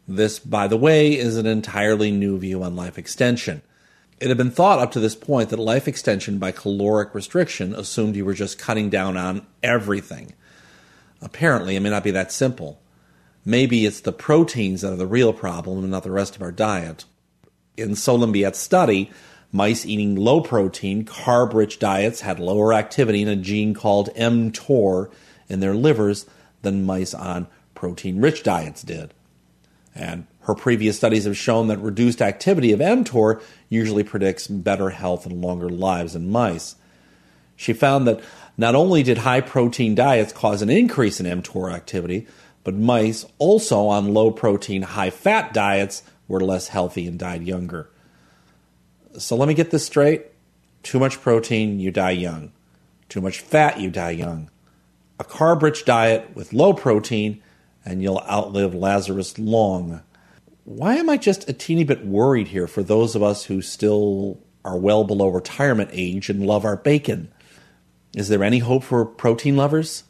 This, 0.07 0.39
by 0.39 0.67
the 0.67 0.77
way, 0.77 1.17
is 1.17 1.37
an 1.37 1.45
entirely 1.45 2.11
new 2.11 2.37
view 2.37 2.63
on 2.63 2.75
life 2.75 2.97
extension. 2.97 3.61
It 4.19 4.27
had 4.27 4.37
been 4.37 4.51
thought 4.51 4.79
up 4.79 4.91
to 4.93 4.99
this 4.99 5.15
point 5.15 5.49
that 5.49 5.59
life 5.59 5.87
extension 5.87 6.39
by 6.39 6.51
caloric 6.51 7.15
restriction 7.15 7.73
assumed 7.73 8.15
you 8.15 8.25
were 8.25 8.33
just 8.33 8.59
cutting 8.59 8.89
down 8.89 9.15
on 9.15 9.47
everything. 9.63 10.33
Apparently, 11.21 11.75
it 11.75 11.79
may 11.79 11.89
not 11.89 12.03
be 12.03 12.11
that 12.11 12.31
simple. 12.31 12.81
Maybe 13.45 13.85
it's 13.85 14.01
the 14.01 14.11
proteins 14.11 14.81
that 14.81 14.91
are 14.91 14.97
the 14.97 15.07
real 15.07 15.31
problem 15.31 15.79
and 15.79 15.91
not 15.91 16.03
the 16.03 16.11
rest 16.11 16.35
of 16.35 16.41
our 16.41 16.51
diet. 16.51 17.05
In 17.77 17.95
Solon-Biet's 17.95 18.59
study, 18.59 19.09
Mice 19.51 19.85
eating 19.85 20.15
low 20.15 20.41
protein, 20.41 21.05
carb 21.05 21.53
rich 21.53 21.79
diets 21.79 22.21
had 22.21 22.39
lower 22.39 22.73
activity 22.73 23.21
in 23.21 23.27
a 23.27 23.35
gene 23.35 23.73
called 23.73 24.13
mTOR 24.15 25.11
in 25.47 25.59
their 25.59 25.75
livers 25.75 26.27
than 26.61 26.85
mice 26.85 27.13
on 27.13 27.47
protein 27.73 28.21
rich 28.21 28.43
diets 28.43 28.83
did. 28.83 29.13
And 29.95 30.27
her 30.41 30.53
previous 30.53 30.97
studies 30.97 31.25
have 31.25 31.37
shown 31.37 31.67
that 31.67 31.79
reduced 31.79 32.21
activity 32.21 32.71
of 32.71 32.79
mTOR 32.79 33.41
usually 33.69 34.03
predicts 34.03 34.47
better 34.47 34.91
health 34.91 35.25
and 35.25 35.41
longer 35.41 35.69
lives 35.69 36.15
in 36.15 36.29
mice. 36.29 36.75
She 37.55 37.73
found 37.73 38.07
that 38.07 38.21
not 38.55 38.75
only 38.75 39.01
did 39.01 39.19
high 39.19 39.41
protein 39.41 39.95
diets 39.95 40.31
cause 40.31 40.61
an 40.61 40.69
increase 40.69 41.19
in 41.19 41.25
mTOR 41.25 41.73
activity, 41.73 42.27
but 42.63 42.75
mice 42.75 43.25
also 43.39 43.87
on 43.87 44.13
low 44.13 44.29
protein, 44.29 44.83
high 44.83 45.09
fat 45.09 45.53
diets 45.53 46.03
were 46.27 46.39
less 46.39 46.67
healthy 46.67 47.07
and 47.07 47.17
died 47.17 47.43
younger. 47.43 47.89
So 49.17 49.35
let 49.35 49.47
me 49.47 49.53
get 49.53 49.71
this 49.71 49.85
straight. 49.85 50.25
Too 50.83 50.99
much 50.99 51.21
protein, 51.21 51.79
you 51.79 51.91
die 51.91 52.11
young. 52.11 52.51
Too 53.09 53.21
much 53.21 53.41
fat, 53.41 53.79
you 53.79 53.89
die 53.89 54.11
young. 54.11 54.49
A 55.19 55.23
carb 55.23 55.61
rich 55.61 55.83
diet 55.83 56.35
with 56.35 56.53
low 56.53 56.73
protein, 56.73 57.41
and 57.83 58.01
you'll 58.01 58.23
outlive 58.29 58.73
Lazarus 58.73 59.37
long. 59.37 60.01
Why 60.63 60.95
am 60.95 61.09
I 61.09 61.17
just 61.17 61.49
a 61.49 61.53
teeny 61.53 61.83
bit 61.83 62.05
worried 62.05 62.49
here 62.49 62.67
for 62.67 62.83
those 62.83 63.15
of 63.15 63.23
us 63.23 63.45
who 63.45 63.61
still 63.61 64.39
are 64.63 64.77
well 64.77 65.03
below 65.03 65.27
retirement 65.27 65.89
age 65.91 66.29
and 66.29 66.45
love 66.45 66.63
our 66.63 66.77
bacon? 66.77 67.31
Is 68.15 68.29
there 68.29 68.43
any 68.43 68.59
hope 68.59 68.83
for 68.83 69.05
protein 69.05 69.57
lovers? 69.57 70.03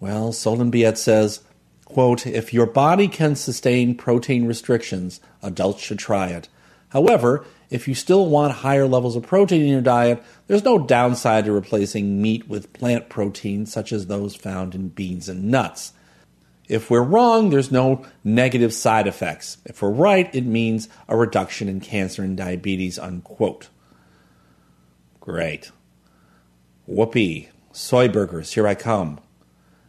Well, 0.00 0.32
Solon-Biet 0.32 0.96
says, 0.96 1.40
quote, 1.84 2.26
if 2.26 2.54
your 2.54 2.66
body 2.66 3.08
can 3.08 3.36
sustain 3.36 3.94
protein 3.96 4.46
restrictions, 4.46 5.20
adults 5.42 5.82
should 5.82 5.98
try 5.98 6.28
it. 6.28 6.48
However, 6.90 7.44
if 7.72 7.88
you 7.88 7.94
still 7.94 8.26
want 8.26 8.52
higher 8.52 8.86
levels 8.86 9.16
of 9.16 9.22
protein 9.22 9.62
in 9.62 9.68
your 9.68 9.80
diet, 9.80 10.22
there's 10.46 10.64
no 10.64 10.78
downside 10.78 11.46
to 11.46 11.52
replacing 11.52 12.20
meat 12.20 12.46
with 12.46 12.72
plant 12.74 13.08
proteins 13.08 13.72
such 13.72 13.92
as 13.92 14.06
those 14.06 14.36
found 14.36 14.74
in 14.74 14.88
beans 14.88 15.28
and 15.28 15.50
nuts. 15.50 15.94
If 16.68 16.90
we're 16.90 17.02
wrong, 17.02 17.48
there's 17.48 17.72
no 17.72 18.04
negative 18.22 18.74
side 18.74 19.06
effects. 19.06 19.56
If 19.64 19.80
we're 19.80 19.90
right, 19.90 20.32
it 20.34 20.44
means 20.44 20.88
a 21.08 21.16
reduction 21.16 21.68
in 21.68 21.80
cancer 21.80 22.22
and 22.22 22.36
diabetes, 22.36 22.98
unquote. 22.98 23.68
Great. 25.20 25.70
Whoopee. 26.86 27.48
Soy 27.72 28.06
burgers, 28.06 28.52
here 28.52 28.68
I 28.68 28.74
come. 28.74 29.18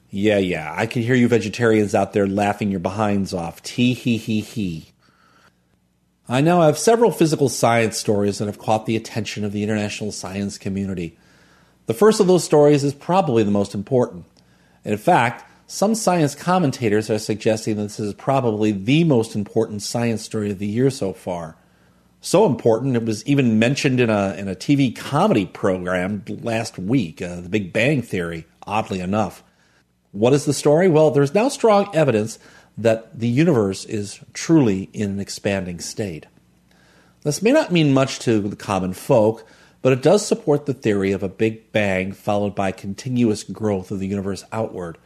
Yeah, 0.09 0.37
yeah, 0.37 0.73
I 0.73 0.85
can 0.85 1.01
hear 1.01 1.15
you 1.15 1.27
vegetarians 1.27 1.93
out 1.93 2.13
there 2.13 2.27
laughing 2.27 2.71
your 2.71 2.79
behinds 2.79 3.33
off. 3.33 3.61
Tee 3.61 3.93
hee 3.93 4.17
hee 4.17 4.41
hee. 4.41 4.92
I 6.27 6.39
now 6.39 6.61
have 6.61 6.77
several 6.77 7.11
physical 7.11 7.49
science 7.49 7.97
stories 7.97 8.37
that 8.37 8.45
have 8.45 8.57
caught 8.57 8.85
the 8.85 8.95
attention 8.95 9.43
of 9.43 9.51
the 9.51 9.61
international 9.61 10.13
science 10.13 10.57
community. 10.57 11.17
The 11.85 11.93
first 11.93 12.21
of 12.21 12.27
those 12.27 12.45
stories 12.45 12.83
is 12.85 12.93
probably 12.93 13.43
the 13.43 13.51
most 13.51 13.75
important. 13.75 14.23
In 14.85 14.97
fact, 14.97 15.43
some 15.67 15.95
science 15.95 16.33
commentators 16.33 17.09
are 17.09 17.19
suggesting 17.19 17.75
that 17.75 17.83
this 17.83 17.99
is 17.99 18.13
probably 18.13 18.71
the 18.71 19.03
most 19.03 19.35
important 19.35 19.81
science 19.81 20.21
story 20.21 20.49
of 20.49 20.59
the 20.59 20.67
year 20.67 20.89
so 20.89 21.11
far. 21.11 21.57
So 22.21 22.45
important, 22.45 22.95
it 22.95 23.03
was 23.03 23.25
even 23.25 23.59
mentioned 23.59 23.99
in 23.99 24.09
a, 24.09 24.33
in 24.37 24.47
a 24.47 24.55
TV 24.55 24.95
comedy 24.95 25.45
program 25.45 26.23
last 26.41 26.79
week, 26.79 27.21
uh, 27.21 27.41
The 27.41 27.49
Big 27.49 27.73
Bang 27.73 28.01
Theory, 28.01 28.45
oddly 28.65 29.01
enough. 29.01 29.43
What 30.13 30.31
is 30.31 30.45
the 30.45 30.53
story? 30.53 30.87
Well, 30.87 31.11
there's 31.11 31.33
now 31.33 31.49
strong 31.49 31.93
evidence 31.93 32.39
that 32.77 33.19
the 33.19 33.27
universe 33.27 33.85
is 33.85 34.19
truly 34.33 34.89
in 34.93 35.11
an 35.11 35.19
expanding 35.19 35.79
state. 35.79 36.25
This 37.23 37.41
may 37.41 37.51
not 37.51 37.71
mean 37.71 37.93
much 37.93 38.19
to 38.19 38.39
the 38.39 38.55
common 38.55 38.93
folk, 38.93 39.45
but 39.81 39.93
it 39.93 40.01
does 40.01 40.25
support 40.25 40.65
the 40.65 40.73
theory 40.73 41.11
of 41.11 41.23
a 41.23 41.29
big 41.29 41.71
bang 41.71 42.11
followed 42.11 42.55
by 42.55 42.71
continuous 42.71 43.43
growth 43.43 43.91
of 43.91 43.99
the 43.99 44.07
universe 44.07 44.43
outward, 44.51 44.97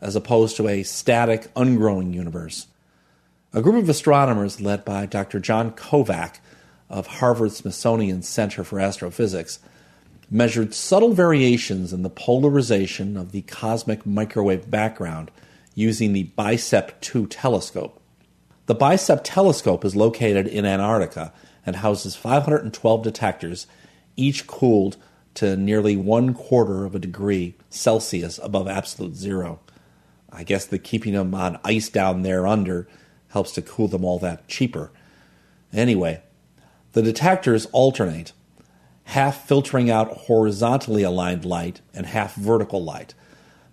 as 0.00 0.14
opposed 0.14 0.56
to 0.56 0.68
a 0.68 0.82
static, 0.82 1.52
ungrowing 1.54 2.12
universe. 2.12 2.66
A 3.52 3.62
group 3.62 3.76
of 3.76 3.88
astronomers 3.88 4.60
led 4.60 4.84
by 4.84 5.06
Dr. 5.06 5.40
John 5.40 5.72
Kovac 5.72 6.36
of 6.90 7.06
Harvard 7.06 7.52
Smithsonian 7.52 8.22
Center 8.22 8.62
for 8.62 8.78
Astrophysics 8.78 9.58
measured 10.30 10.74
subtle 10.74 11.14
variations 11.14 11.92
in 11.92 12.02
the 12.02 12.10
polarization 12.10 13.16
of 13.16 13.32
the 13.32 13.42
cosmic 13.42 14.04
microwave 14.04 14.70
background 14.70 15.30
using 15.78 16.12
the 16.12 16.24
BICEP 16.36 17.00
2 17.00 17.28
telescope. 17.28 18.02
The 18.66 18.74
BICEP 18.74 19.20
telescope 19.22 19.84
is 19.84 19.94
located 19.94 20.48
in 20.48 20.66
Antarctica 20.66 21.32
and 21.64 21.76
houses 21.76 22.16
512 22.16 23.04
detectors, 23.04 23.68
each 24.16 24.48
cooled 24.48 24.96
to 25.34 25.56
nearly 25.56 25.96
one 25.96 26.34
quarter 26.34 26.84
of 26.84 26.96
a 26.96 26.98
degree 26.98 27.54
Celsius 27.70 28.40
above 28.42 28.66
absolute 28.66 29.14
zero. 29.14 29.60
I 30.32 30.42
guess 30.42 30.66
the 30.66 30.80
keeping 30.80 31.12
them 31.12 31.32
on 31.32 31.60
ice 31.64 31.88
down 31.88 32.22
there 32.22 32.44
under 32.44 32.88
helps 33.28 33.52
to 33.52 33.62
cool 33.62 33.86
them 33.86 34.04
all 34.04 34.18
that 34.18 34.48
cheaper. 34.48 34.90
Anyway, 35.72 36.22
the 36.90 37.02
detectors 37.02 37.66
alternate, 37.66 38.32
half 39.04 39.46
filtering 39.46 39.90
out 39.90 40.08
horizontally 40.08 41.04
aligned 41.04 41.44
light 41.44 41.82
and 41.94 42.06
half 42.06 42.34
vertical 42.34 42.82
light. 42.82 43.14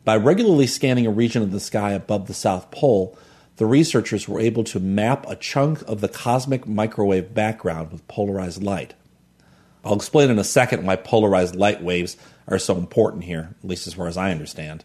By 0.06 0.16
regularly 0.16 0.68
scanning 0.68 1.08
a 1.08 1.12
region 1.12 1.42
of 1.42 1.52
the 1.52 1.60
sky 1.60 1.92
above 1.92 2.28
the 2.28 2.34
South 2.36 2.70
Pole, 2.70 3.18
the 3.58 3.66
researchers 3.66 4.28
were 4.28 4.40
able 4.40 4.64
to 4.66 4.80
map 4.80 5.26
a 5.28 5.36
chunk 5.36 5.82
of 5.88 6.00
the 6.00 6.08
cosmic 6.08 6.68
microwave 6.68 7.34
background 7.34 7.92
with 7.92 8.08
polarized 8.08 8.62
light. 8.62 8.94
I'll 9.84 9.96
explain 9.96 10.30
in 10.30 10.38
a 10.38 10.44
second 10.44 10.86
why 10.86 10.96
polarized 10.96 11.56
light 11.56 11.82
waves 11.82 12.18
are 12.48 12.60
so 12.60 12.78
important 12.78 13.24
here, 13.24 13.56
at 13.64 13.68
least 13.68 13.88
as 13.88 13.96
far 13.96 14.08
as 14.08 14.16
I 14.16 14.32
understand. 14.32 14.84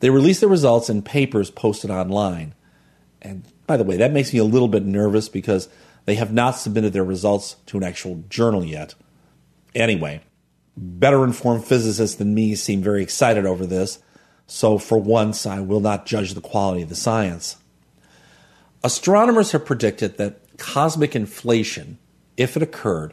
They 0.00 0.08
released 0.08 0.40
the 0.40 0.48
results 0.48 0.88
in 0.88 1.02
papers 1.02 1.50
posted 1.50 1.90
online. 1.90 2.54
And 3.20 3.44
by 3.66 3.76
the 3.76 3.84
way, 3.84 3.98
that 3.98 4.12
makes 4.12 4.32
me 4.32 4.38
a 4.38 4.44
little 4.44 4.68
bit 4.68 4.84
nervous 4.84 5.28
because 5.28 5.68
they 6.06 6.14
have 6.14 6.32
not 6.32 6.52
submitted 6.52 6.94
their 6.94 7.04
results 7.04 7.56
to 7.66 7.76
an 7.76 7.84
actual 7.84 8.24
journal 8.30 8.64
yet. 8.64 8.94
Anyway, 9.74 10.22
better 10.80 11.24
informed 11.24 11.64
physicists 11.64 12.16
than 12.16 12.34
me 12.34 12.54
seem 12.54 12.82
very 12.82 13.02
excited 13.02 13.44
over 13.44 13.66
this, 13.66 13.98
so 14.46 14.78
for 14.78 14.98
once 14.98 15.46
I 15.46 15.60
will 15.60 15.80
not 15.80 16.06
judge 16.06 16.32
the 16.32 16.40
quality 16.40 16.82
of 16.82 16.88
the 16.88 16.94
science. 16.94 17.56
Astronomers 18.82 19.52
have 19.52 19.66
predicted 19.66 20.16
that 20.16 20.56
cosmic 20.56 21.14
inflation, 21.14 21.98
if 22.38 22.56
it 22.56 22.62
occurred, 22.62 23.12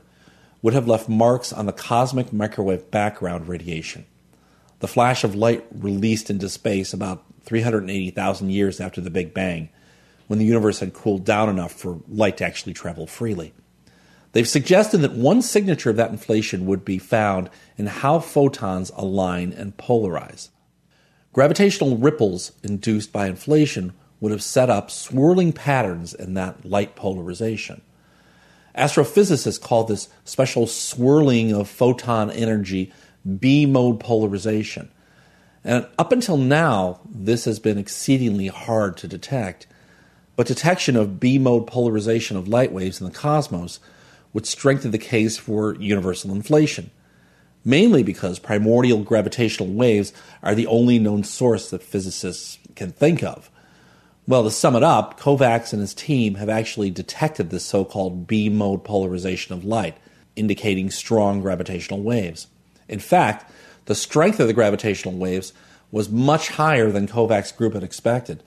would 0.61 0.73
have 0.73 0.87
left 0.87 1.09
marks 1.09 1.51
on 1.51 1.65
the 1.65 1.73
cosmic 1.73 2.31
microwave 2.31 2.89
background 2.89 3.49
radiation. 3.49 4.05
The 4.79 4.87
flash 4.87 5.25
of 5.25 5.35
light 5.35 5.65
released 5.71 6.29
into 6.29 6.47
space 6.49 6.93
about 6.93 7.25
380,000 7.43 8.49
years 8.49 8.79
after 8.79 9.01
the 9.01 9.09
Big 9.09 9.33
Bang, 9.33 9.69
when 10.27 10.39
the 10.39 10.45
universe 10.45 10.79
had 10.79 10.93
cooled 10.93 11.25
down 11.25 11.49
enough 11.49 11.73
for 11.73 11.99
light 12.07 12.37
to 12.37 12.45
actually 12.45 12.73
travel 12.73 13.07
freely. 13.07 13.53
They've 14.33 14.47
suggested 14.47 14.99
that 14.99 15.13
one 15.13 15.41
signature 15.41 15.89
of 15.89 15.95
that 15.95 16.11
inflation 16.11 16.65
would 16.65 16.85
be 16.85 16.97
found 16.97 17.49
in 17.77 17.87
how 17.87 18.19
photons 18.19 18.91
align 18.95 19.53
and 19.53 19.75
polarize. 19.77 20.49
Gravitational 21.33 21.97
ripples 21.97 22.51
induced 22.63 23.11
by 23.13 23.27
inflation 23.27 23.93
would 24.19 24.31
have 24.31 24.43
set 24.43 24.69
up 24.69 24.89
swirling 24.89 25.53
patterns 25.53 26.13
in 26.13 26.33
that 26.33 26.65
light 26.65 26.95
polarization. 26.95 27.81
Astrophysicists 28.75 29.61
call 29.61 29.83
this 29.83 30.09
special 30.23 30.67
swirling 30.67 31.51
of 31.51 31.69
photon 31.69 32.29
energy 32.29 32.91
B 33.39 33.65
mode 33.65 33.99
polarization. 33.99 34.89
And 35.63 35.87
up 35.97 36.11
until 36.11 36.37
now, 36.37 37.01
this 37.09 37.45
has 37.45 37.59
been 37.59 37.77
exceedingly 37.77 38.47
hard 38.47 38.95
to 38.97 39.07
detect. 39.07 39.67
But 40.35 40.47
detection 40.47 40.95
of 40.95 41.19
B 41.19 41.37
mode 41.37 41.67
polarization 41.67 42.37
of 42.37 42.47
light 42.47 42.71
waves 42.71 43.01
in 43.01 43.07
the 43.07 43.13
cosmos 43.13 43.79
would 44.37 44.45
strengthen 44.45 44.91
the 44.91 44.99
case 44.99 45.35
for 45.35 45.73
universal 45.77 46.31
inflation, 46.31 46.91
mainly 47.65 48.03
because 48.03 48.37
primordial 48.37 49.01
gravitational 49.01 49.67
waves 49.67 50.13
are 50.43 50.53
the 50.53 50.67
only 50.67 50.99
known 50.99 51.23
source 51.23 51.71
that 51.71 51.81
physicists 51.81 52.59
can 52.75 52.91
think 52.91 53.23
of. 53.23 53.49
Well, 54.27 54.43
to 54.43 54.51
sum 54.51 54.75
it 54.75 54.83
up, 54.83 55.19
Kovacs 55.19 55.73
and 55.73 55.81
his 55.81 55.95
team 55.95 56.35
have 56.35 56.49
actually 56.49 56.91
detected 56.91 57.49
this 57.49 57.65
so 57.65 57.83
called 57.83 58.27
B 58.27 58.47
mode 58.47 58.83
polarization 58.83 59.55
of 59.55 59.65
light, 59.65 59.97
indicating 60.35 60.91
strong 60.91 61.41
gravitational 61.41 62.03
waves. 62.03 62.45
In 62.87 62.99
fact, 62.99 63.51
the 63.85 63.95
strength 63.95 64.39
of 64.39 64.45
the 64.45 64.53
gravitational 64.53 65.15
waves 65.15 65.51
was 65.91 66.09
much 66.09 66.49
higher 66.49 66.91
than 66.91 67.07
Kovacs' 67.07 67.57
group 67.57 67.73
had 67.73 67.81
expected. 67.81 68.43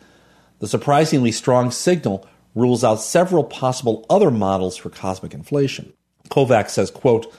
The 0.60 0.68
surprisingly 0.68 1.32
strong 1.32 1.72
signal 1.72 2.28
rules 2.54 2.82
out 2.84 3.00
several 3.00 3.44
possible 3.44 4.04
other 4.10 4.30
models 4.30 4.76
for 4.76 4.90
cosmic 4.90 5.34
inflation. 5.34 5.92
Kovacs 6.28 6.70
says, 6.70 6.90
quote, 6.90 7.32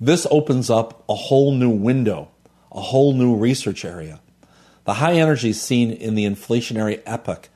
This 0.00 0.26
opens 0.30 0.70
up 0.70 1.04
a 1.08 1.14
whole 1.14 1.52
new 1.52 1.70
window, 1.70 2.28
a 2.72 2.80
whole 2.80 3.12
new 3.12 3.36
research 3.36 3.84
area. 3.84 4.20
The 4.84 4.94
high 4.94 5.14
energies 5.14 5.60
seen 5.60 5.90
in 5.90 6.14
the 6.14 6.24
inflationary 6.26 7.02
epoch 7.06 7.48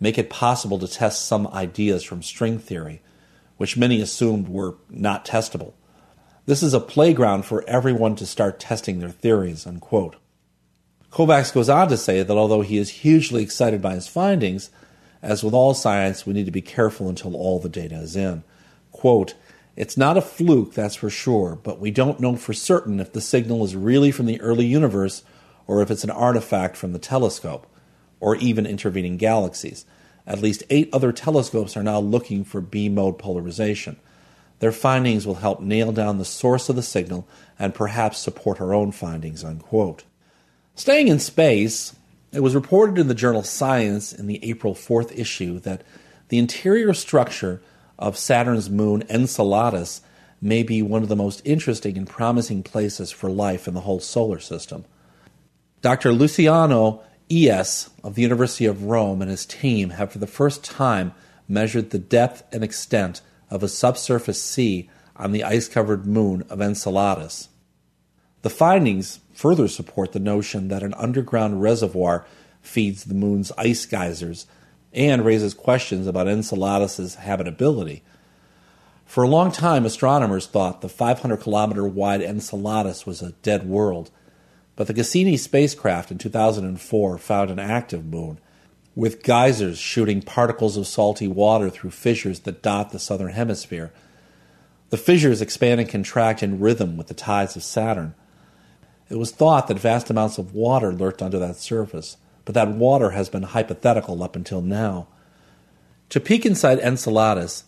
make 0.00 0.16
it 0.16 0.30
possible 0.30 0.78
to 0.78 0.88
test 0.88 1.26
some 1.26 1.46
ideas 1.48 2.02
from 2.02 2.22
string 2.22 2.58
theory, 2.58 3.02
which 3.56 3.76
many 3.76 4.00
assumed 4.00 4.48
were 4.48 4.76
not 4.88 5.24
testable. 5.26 5.74
This 6.46 6.62
is 6.62 6.72
a 6.72 6.80
playground 6.80 7.44
for 7.44 7.62
everyone 7.68 8.16
to 8.16 8.26
start 8.26 8.58
testing 8.58 9.00
their 9.00 9.10
theories, 9.10 9.66
unquote. 9.66 10.16
Kovacs 11.10 11.52
goes 11.52 11.68
on 11.68 11.88
to 11.88 11.96
say 11.96 12.22
that 12.22 12.36
although 12.36 12.62
he 12.62 12.78
is 12.78 12.88
hugely 12.88 13.42
excited 13.42 13.82
by 13.82 13.94
his 13.94 14.08
findings, 14.08 14.70
as 15.22 15.42
with 15.42 15.54
all 15.54 15.74
science, 15.74 16.26
we 16.26 16.32
need 16.32 16.46
to 16.46 16.52
be 16.52 16.62
careful 16.62 17.08
until 17.08 17.34
all 17.34 17.58
the 17.58 17.68
data 17.68 17.96
is 17.96 18.16
in. 18.16 18.44
Quote, 18.92 19.34
it's 19.76 19.96
not 19.96 20.16
a 20.16 20.22
fluke, 20.22 20.74
that's 20.74 20.96
for 20.96 21.10
sure, 21.10 21.56
but 21.62 21.78
we 21.78 21.90
don't 21.90 22.18
know 22.18 22.34
for 22.36 22.52
certain 22.52 22.98
if 22.98 23.12
the 23.12 23.20
signal 23.20 23.64
is 23.64 23.76
really 23.76 24.10
from 24.10 24.26
the 24.26 24.40
early 24.40 24.66
universe 24.66 25.22
or 25.68 25.82
if 25.82 25.90
it's 25.90 26.02
an 26.02 26.10
artifact 26.10 26.76
from 26.76 26.92
the 26.92 26.98
telescope 26.98 27.66
or 28.18 28.34
even 28.36 28.66
intervening 28.66 29.16
galaxies. 29.16 29.84
At 30.26 30.40
least 30.40 30.64
eight 30.68 30.88
other 30.92 31.12
telescopes 31.12 31.76
are 31.76 31.82
now 31.82 32.00
looking 32.00 32.44
for 32.44 32.60
B 32.60 32.88
mode 32.88 33.18
polarization. 33.18 33.96
Their 34.58 34.72
findings 34.72 35.26
will 35.26 35.36
help 35.36 35.60
nail 35.60 35.92
down 35.92 36.18
the 36.18 36.24
source 36.24 36.68
of 36.68 36.76
the 36.76 36.82
signal 36.82 37.28
and 37.58 37.74
perhaps 37.74 38.18
support 38.18 38.60
our 38.60 38.74
own 38.74 38.90
findings. 38.90 39.44
Unquote. 39.44 40.04
Staying 40.74 41.08
in 41.08 41.18
space, 41.18 41.94
it 42.32 42.40
was 42.40 42.54
reported 42.54 42.98
in 42.98 43.08
the 43.08 43.14
journal 43.14 43.42
Science 43.42 44.12
in 44.12 44.26
the 44.26 44.44
April 44.48 44.74
4th 44.74 45.16
issue 45.18 45.58
that 45.60 45.82
the 46.28 46.38
interior 46.38 46.92
structure 46.92 47.62
of 47.98 48.18
Saturn's 48.18 48.68
moon 48.68 49.02
Enceladus 49.08 50.02
may 50.40 50.62
be 50.62 50.82
one 50.82 51.02
of 51.02 51.08
the 51.08 51.16
most 51.16 51.42
interesting 51.44 51.96
and 51.96 52.08
promising 52.08 52.62
places 52.62 53.10
for 53.10 53.30
life 53.30 53.66
in 53.66 53.74
the 53.74 53.80
whole 53.80 54.00
solar 54.00 54.38
system. 54.38 54.84
Dr. 55.80 56.12
Luciano 56.12 57.02
Iess 57.30 57.90
of 58.02 58.14
the 58.14 58.22
University 58.22 58.64
of 58.66 58.84
Rome 58.84 59.20
and 59.20 59.30
his 59.30 59.44
team 59.44 59.90
have 59.90 60.12
for 60.12 60.18
the 60.18 60.26
first 60.26 60.64
time 60.64 61.12
measured 61.48 61.90
the 61.90 61.98
depth 61.98 62.42
and 62.52 62.62
extent 62.62 63.20
of 63.50 63.62
a 63.62 63.68
subsurface 63.68 64.42
sea 64.42 64.88
on 65.16 65.32
the 65.32 65.44
ice 65.44 65.68
covered 65.68 66.06
moon 66.06 66.44
of 66.48 66.60
Enceladus. 66.60 67.48
The 68.42 68.50
findings 68.50 69.20
further 69.32 69.68
support 69.68 70.12
the 70.12 70.20
notion 70.20 70.68
that 70.68 70.82
an 70.82 70.94
underground 70.94 71.62
reservoir 71.62 72.26
feeds 72.62 73.04
the 73.04 73.14
moon's 73.14 73.52
ice 73.58 73.84
geysers 73.84 74.46
and 74.92 75.24
raises 75.24 75.54
questions 75.54 76.06
about 76.06 76.28
Enceladus' 76.28 77.16
habitability. 77.16 78.02
For 79.06 79.22
a 79.22 79.28
long 79.28 79.52
time, 79.52 79.84
astronomers 79.84 80.46
thought 80.46 80.80
the 80.80 80.88
500 80.88 81.38
kilometer 81.38 81.86
wide 81.86 82.22
Enceladus 82.22 83.06
was 83.06 83.22
a 83.22 83.32
dead 83.42 83.66
world 83.66 84.10
but 84.78 84.86
the 84.86 84.94
Cassini 84.94 85.36
spacecraft 85.36 86.12
in 86.12 86.18
2004 86.18 87.18
found 87.18 87.50
an 87.50 87.58
active 87.58 88.04
moon, 88.04 88.38
with 88.94 89.24
geysers 89.24 89.76
shooting 89.76 90.22
particles 90.22 90.76
of 90.76 90.86
salty 90.86 91.26
water 91.26 91.68
through 91.68 91.90
fissures 91.90 92.38
that 92.40 92.62
dot 92.62 92.92
the 92.92 93.00
southern 93.00 93.32
hemisphere. 93.32 93.92
The 94.90 94.96
fissures 94.96 95.42
expand 95.42 95.80
and 95.80 95.90
contract 95.90 96.44
in 96.44 96.60
rhythm 96.60 96.96
with 96.96 97.08
the 97.08 97.14
tides 97.14 97.56
of 97.56 97.64
Saturn. 97.64 98.14
It 99.10 99.16
was 99.16 99.30
thought 99.30 99.68
that 99.68 99.78
vast 99.78 100.10
amounts 100.10 100.38
of 100.38 100.54
water 100.54 100.92
lurked 100.92 101.22
under 101.22 101.38
that 101.38 101.56
surface, 101.56 102.16
but 102.44 102.54
that 102.54 102.68
water 102.68 103.10
has 103.10 103.28
been 103.28 103.42
hypothetical 103.42 104.22
up 104.22 104.36
until 104.36 104.60
now. 104.60 105.08
To 106.10 106.20
peek 106.20 106.44
inside 106.44 106.78
Enceladus, 106.78 107.64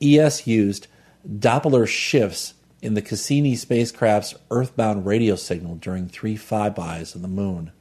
Iess 0.00 0.46
used 0.46 0.86
Doppler 1.28 1.86
shifts 1.86 2.54
in 2.82 2.94
the 2.94 3.02
Cassini 3.02 3.56
spacecraft's 3.56 4.34
earthbound 4.50 5.06
radio 5.06 5.36
signal 5.36 5.76
during 5.76 6.08
three 6.08 6.36
flybys 6.36 7.14
of 7.14 7.22
the 7.22 7.28
moon. 7.28 7.72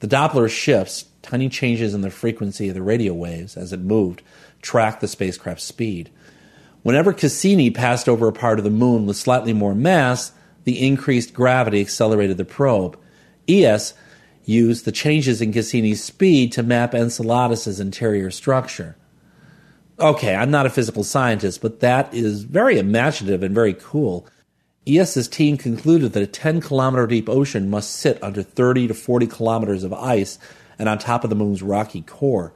The 0.00 0.08
Doppler 0.08 0.48
shifts, 0.48 1.06
tiny 1.22 1.48
changes 1.48 1.92
in 1.92 2.00
the 2.00 2.10
frequency 2.10 2.68
of 2.68 2.74
the 2.74 2.82
radio 2.82 3.12
waves 3.12 3.56
as 3.56 3.72
it 3.72 3.80
moved, 3.80 4.22
tracked 4.62 5.00
the 5.00 5.08
spacecraft's 5.08 5.64
speed. 5.64 6.10
Whenever 6.82 7.12
Cassini 7.12 7.70
passed 7.70 8.08
over 8.08 8.28
a 8.28 8.32
part 8.32 8.58
of 8.58 8.64
the 8.64 8.70
moon 8.70 9.06
with 9.06 9.16
slightly 9.16 9.52
more 9.52 9.74
mass, 9.74 10.32
the 10.68 10.86
increased 10.86 11.34
gravity 11.34 11.80
accelerated 11.80 12.36
the 12.36 12.44
probe. 12.44 12.98
Iess 13.48 13.94
used 14.44 14.84
the 14.84 14.92
changes 14.92 15.40
in 15.40 15.52
Cassini's 15.52 16.04
speed 16.04 16.52
to 16.52 16.62
map 16.62 16.94
Enceladus's 16.94 17.80
interior 17.80 18.30
structure 18.30 18.96
okay, 20.00 20.34
I'm 20.34 20.50
not 20.50 20.66
a 20.66 20.70
physical 20.70 21.04
scientist, 21.04 21.60
but 21.60 21.80
that 21.80 22.12
is 22.14 22.44
very 22.44 22.78
imaginative 22.78 23.42
and 23.42 23.54
very 23.54 23.74
cool. 23.74 24.26
Iess's 24.86 25.28
team 25.28 25.56
concluded 25.56 26.12
that 26.12 26.22
a 26.22 26.26
10 26.26 26.60
kilometer 26.60 27.06
deep 27.06 27.28
ocean 27.28 27.68
must 27.68 27.92
sit 27.92 28.22
under 28.22 28.42
30 28.42 28.88
to 28.88 28.94
40 28.94 29.26
kilometers 29.26 29.84
of 29.84 29.92
ice 29.92 30.38
and 30.78 30.88
on 30.88 30.98
top 30.98 31.24
of 31.24 31.30
the 31.30 31.36
moon's 31.36 31.62
rocky 31.62 32.02
core. 32.02 32.54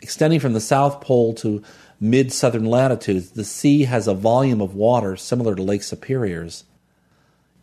Extending 0.00 0.40
from 0.40 0.52
the 0.52 0.60
South 0.60 1.00
Pole 1.00 1.34
to 1.34 1.62
mid 2.00 2.32
southern 2.32 2.64
latitudes, 2.64 3.30
the 3.30 3.44
sea 3.44 3.84
has 3.84 4.06
a 4.06 4.14
volume 4.14 4.60
of 4.60 4.74
water 4.74 5.16
similar 5.16 5.54
to 5.54 5.62
Lake 5.62 5.82
Superior's. 5.82 6.64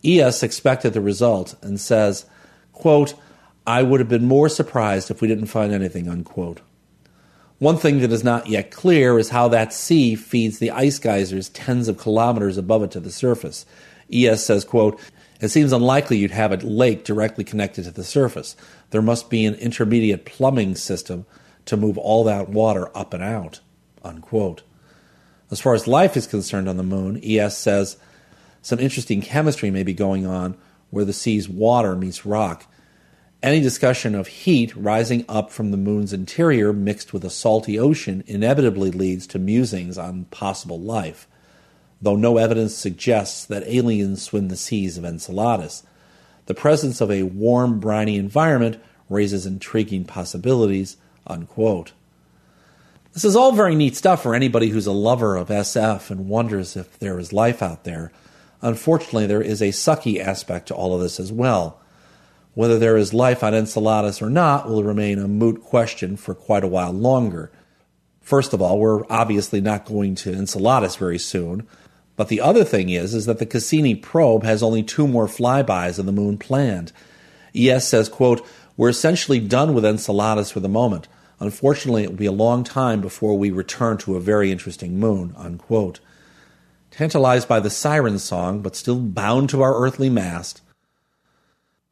Iess 0.04 0.44
expected 0.44 0.94
the 0.94 1.02
result 1.02 1.56
and 1.62 1.80
says, 1.80 2.26
quote, 2.74 3.14
I 3.66 3.82
would 3.84 4.00
have 4.00 4.10
been 4.10 4.28
more 4.28 4.50
surprised 4.50 5.10
if 5.10 5.22
we 5.22 5.28
didn't 5.28 5.46
find 5.46 5.72
anything, 5.72 6.10
unquote. 6.10 6.60
One 7.60 7.78
thing 7.78 8.00
that 8.00 8.12
is 8.12 8.24
not 8.24 8.48
yet 8.48 8.72
clear 8.72 9.18
is 9.18 9.30
how 9.30 9.48
that 9.48 9.72
sea 9.72 10.16
feeds 10.16 10.60
the 10.60 10.72
ice 10.72 11.00
geysers 11.00 11.48
tens 11.50 11.88
of 11.88 11.98
kilometers 11.98 12.58
above 12.58 12.84
it 12.84 12.92
to 12.92 13.00
the 13.00 13.12
surface. 13.12 13.66
Iess 14.12 14.40
says, 14.40 14.66
quote, 14.66 15.00
It 15.40 15.48
seems 15.48 15.72
unlikely 15.72 16.18
you'd 16.18 16.32
have 16.32 16.52
a 16.52 16.58
lake 16.58 17.06
directly 17.06 17.46
connected 17.46 17.86
to 17.86 17.92
the 17.92 18.04
surface. 18.04 18.58
There 18.90 19.02
must 19.02 19.30
be 19.30 19.46
an 19.46 19.56
intermediate 19.56 20.26
plumbing 20.26 20.76
system 20.76 21.26
to 21.66 21.78
move 21.78 21.98
all 21.98 22.26
that 22.26 22.50
water 22.50 22.96
up 22.98 23.14
and 23.14 23.24
out, 23.24 23.62
unquote. 24.04 24.64
As 25.50 25.62
far 25.62 25.74
as 25.74 25.88
life 25.88 26.18
is 26.18 26.28
concerned 26.28 26.68
on 26.68 26.76
the 26.76 26.84
moon, 26.84 27.22
Iess 27.22 27.54
says 27.54 27.96
some 28.64 28.80
interesting 28.80 29.22
chemistry 29.22 29.70
may 29.70 29.84
be 29.84 29.94
going 29.94 30.26
on 30.26 30.58
where 30.90 31.06
the 31.06 31.14
sea's 31.14 31.48
water 31.48 31.96
meets 31.96 32.26
rock 32.26 32.66
any 33.44 33.60
discussion 33.60 34.16
of 34.16 34.28
heat 34.28 34.74
rising 34.74 35.26
up 35.28 35.52
from 35.52 35.72
the 35.72 35.78
moon's 35.78 36.14
interior 36.14 36.72
mixed 36.72 37.12
with 37.12 37.26
a 37.26 37.30
salty 37.30 37.78
ocean 37.78 38.24
inevitably 38.26 38.90
leads 38.90 39.28
to 39.28 39.38
musings 39.38 39.98
on 39.98 40.24
possible 40.32 40.80
life, 40.80 41.28
though 42.02 42.16
no 42.16 42.38
evidence 42.38 42.74
suggests 42.74 43.44
that 43.46 43.68
aliens 43.68 44.22
swim 44.22 44.48
the 44.48 44.56
seas 44.56 44.98
of 44.98 45.04
Enceladus. 45.04 45.84
The 46.46 46.54
presence 46.54 47.02
of 47.02 47.12
a 47.12 47.24
warm, 47.24 47.82
briny 47.82 48.16
environment 48.16 48.82
raises 49.10 49.46
intriguing 49.46 50.06
possibilities. 50.06 50.96
Unquote. 51.28 51.92
This 53.12 53.26
is 53.26 53.36
all 53.36 53.52
very 53.52 53.76
neat 53.76 53.96
stuff 53.96 54.24
for 54.24 54.36
anybody 54.36 54.70
who's 54.70 54.88
a 54.88 54.94
lover 54.94 55.36
of 55.36 55.50
SF 55.50 56.10
and 56.10 56.30
wonders 56.30 56.78
if 56.78 56.98
there 57.00 57.20
is 57.20 57.32
life 57.32 57.62
out 57.62 57.84
there. 57.84 58.12
Unfortunately, 58.64 59.28
there 59.28 59.42
is 59.42 59.62
a 59.62 59.68
sucky 59.68 60.20
aspect 60.20 60.70
to 60.70 60.74
all 60.74 60.96
of 60.96 61.02
this 61.02 61.20
as 61.20 61.32
well. 61.32 61.82
Whether 62.54 62.80
there 62.80 62.96
is 62.96 63.14
life 63.14 63.44
on 63.44 63.54
Enceladus 63.54 64.22
or 64.22 64.30
not 64.30 64.70
will 64.70 64.86
remain 64.86 65.20
a 65.20 65.28
moot 65.28 65.62
question 65.62 66.16
for 66.16 66.34
quite 66.34 66.64
a 66.64 66.68
while 66.68 66.94
longer. 66.94 67.52
First 68.22 68.54
of 68.54 68.62
all, 68.62 68.80
we're 68.80 69.04
obviously 69.10 69.60
not 69.60 69.86
going 69.86 70.16
to 70.16 70.32
Enceladus 70.32 70.96
very 70.96 71.20
soon. 71.20 71.68
But 72.16 72.30
the 72.30 72.40
other 72.40 72.64
thing 72.64 72.90
is, 72.90 73.14
is 73.14 73.26
that 73.26 73.40
the 73.40 73.46
Cassini 73.46 73.96
probe 73.96 74.44
has 74.44 74.64
only 74.64 74.82
two 74.82 75.08
more 75.08 75.28
flybys 75.28 76.00
of 76.00 76.06
the 76.06 76.12
moon 76.12 76.38
planned. 76.38 76.94
Iess 77.54 77.82
says, 77.82 78.08
quote, 78.08 78.46
We're 78.78 78.90
essentially 78.90 79.42
done 79.42 79.74
with 79.74 79.84
Enceladus 79.84 80.52
for 80.52 80.62
the 80.62 80.70
moment. 80.70 81.10
Unfortunately, 81.40 82.04
it 82.04 82.12
will 82.12 82.18
be 82.18 82.28
a 82.28 82.32
long 82.32 82.64
time 82.64 83.02
before 83.02 83.38
we 83.38 83.52
return 83.52 83.98
to 83.98 84.16
a 84.16 84.22
very 84.22 84.52
interesting 84.52 85.00
moon, 85.00 85.34
unquote. 85.38 86.00
Tantalized 86.94 87.48
by 87.48 87.60
the 87.60 87.72
siren 87.72 88.20
song, 88.20 88.62
but 88.62 88.76
still 88.76 89.00
bound 89.00 89.50
to 89.50 89.64
our 89.64 89.76
earthly 89.76 90.12
mast, 90.12 90.62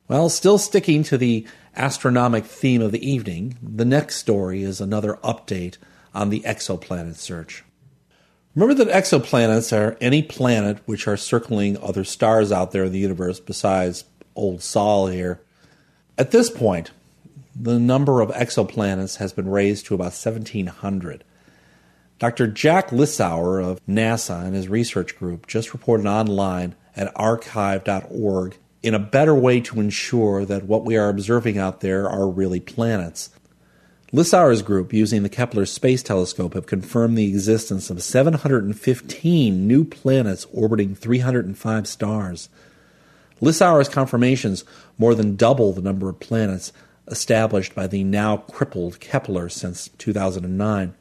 well, 0.07 0.29
still 0.29 0.57
sticking 0.57 1.03
to 1.03 1.17
the 1.17 1.47
astronomic 1.75 2.45
theme 2.45 2.81
of 2.81 2.91
the 2.91 3.09
evening, 3.09 3.57
the 3.63 3.85
next 3.85 4.17
story 4.17 4.61
is 4.61 4.79
another 4.79 5.17
update 5.23 5.77
on 6.13 6.29
the 6.29 6.41
exoplanet 6.41 7.15
search. 7.15 7.63
Remember 8.53 8.83
that 8.83 8.93
exoplanets 8.93 9.75
are 9.75 9.97
any 10.01 10.21
planet 10.21 10.79
which 10.85 11.07
are 11.07 11.17
circling 11.17 11.77
other 11.77 12.03
stars 12.03 12.51
out 12.51 12.71
there 12.71 12.83
in 12.83 12.91
the 12.91 12.99
universe 12.99 13.39
besides 13.39 14.03
old 14.35 14.61
Sol 14.61 15.07
here. 15.07 15.41
At 16.17 16.31
this 16.31 16.49
point, 16.51 16.91
the 17.55 17.79
number 17.79 18.21
of 18.21 18.29
exoplanets 18.31 19.17
has 19.17 19.33
been 19.33 19.49
raised 19.49 19.87
to 19.87 19.95
about 19.95 20.11
1,700. 20.11 21.23
Dr. 22.21 22.45
Jack 22.45 22.91
Lissauer 22.91 23.65
of 23.65 23.83
NASA 23.87 24.45
and 24.45 24.53
his 24.53 24.67
research 24.67 25.17
group 25.17 25.47
just 25.47 25.73
reported 25.73 26.05
online 26.05 26.75
at 26.95 27.11
arXiv.org 27.15 28.57
in 28.83 28.93
a 28.93 28.99
better 28.99 29.33
way 29.33 29.59
to 29.61 29.79
ensure 29.79 30.45
that 30.45 30.65
what 30.65 30.85
we 30.85 30.95
are 30.95 31.09
observing 31.09 31.57
out 31.57 31.79
there 31.81 32.07
are 32.07 32.29
really 32.29 32.59
planets. 32.59 33.31
Lissauer's 34.13 34.61
group, 34.61 34.93
using 34.93 35.23
the 35.23 35.29
Kepler 35.29 35.65
Space 35.65 36.03
Telescope, 36.03 36.53
have 36.53 36.67
confirmed 36.67 37.17
the 37.17 37.27
existence 37.27 37.89
of 37.89 38.03
715 38.03 39.67
new 39.67 39.83
planets 39.83 40.45
orbiting 40.53 40.93
305 40.93 41.87
stars. 41.87 42.49
Lissauer's 43.41 43.89
confirmations 43.89 44.63
more 44.99 45.15
than 45.15 45.35
double 45.35 45.73
the 45.73 45.81
number 45.81 46.07
of 46.07 46.19
planets 46.19 46.71
established 47.07 47.73
by 47.73 47.87
the 47.87 48.03
now 48.03 48.37
crippled 48.37 48.99
Kepler 48.99 49.49
since 49.49 49.87
2009. 49.97 50.93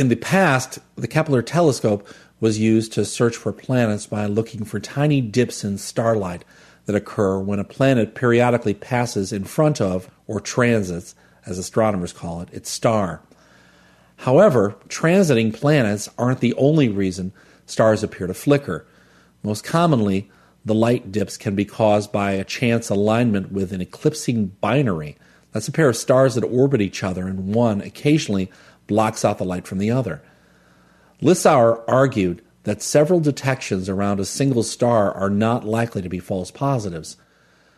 In 0.00 0.08
the 0.08 0.16
past, 0.16 0.78
the 0.96 1.06
Kepler 1.06 1.42
telescope 1.42 2.08
was 2.40 2.58
used 2.58 2.94
to 2.94 3.04
search 3.04 3.36
for 3.36 3.52
planets 3.52 4.06
by 4.06 4.24
looking 4.24 4.64
for 4.64 4.80
tiny 4.80 5.20
dips 5.20 5.62
in 5.62 5.76
starlight 5.76 6.42
that 6.86 6.96
occur 6.96 7.38
when 7.38 7.58
a 7.58 7.64
planet 7.64 8.14
periodically 8.14 8.72
passes 8.72 9.30
in 9.30 9.44
front 9.44 9.78
of, 9.78 10.10
or 10.26 10.40
transits, 10.40 11.14
as 11.44 11.58
astronomers 11.58 12.14
call 12.14 12.40
it, 12.40 12.48
its 12.50 12.70
star. 12.70 13.20
However, 14.16 14.74
transiting 14.88 15.52
planets 15.52 16.08
aren't 16.16 16.40
the 16.40 16.54
only 16.54 16.88
reason 16.88 17.34
stars 17.66 18.02
appear 18.02 18.26
to 18.26 18.32
flicker. 18.32 18.86
Most 19.42 19.64
commonly, 19.64 20.30
the 20.64 20.74
light 20.74 21.12
dips 21.12 21.36
can 21.36 21.54
be 21.54 21.66
caused 21.66 22.10
by 22.10 22.30
a 22.30 22.44
chance 22.44 22.88
alignment 22.88 23.52
with 23.52 23.70
an 23.70 23.82
eclipsing 23.82 24.46
binary. 24.62 25.18
That's 25.52 25.68
a 25.68 25.72
pair 25.72 25.90
of 25.90 25.96
stars 25.96 26.36
that 26.36 26.44
orbit 26.44 26.80
each 26.80 27.04
other, 27.04 27.26
and 27.26 27.54
one 27.54 27.82
occasionally 27.82 28.50
blocks 28.90 29.24
out 29.24 29.38
the 29.38 29.44
light 29.44 29.68
from 29.68 29.78
the 29.78 29.92
other. 29.92 30.20
Lissauer 31.22 31.82
argued 31.86 32.42
that 32.64 32.82
several 32.82 33.20
detections 33.20 33.88
around 33.88 34.18
a 34.18 34.24
single 34.24 34.64
star 34.64 35.12
are 35.12 35.30
not 35.30 35.64
likely 35.64 36.02
to 36.02 36.08
be 36.08 36.18
false 36.18 36.50
positives. 36.50 37.16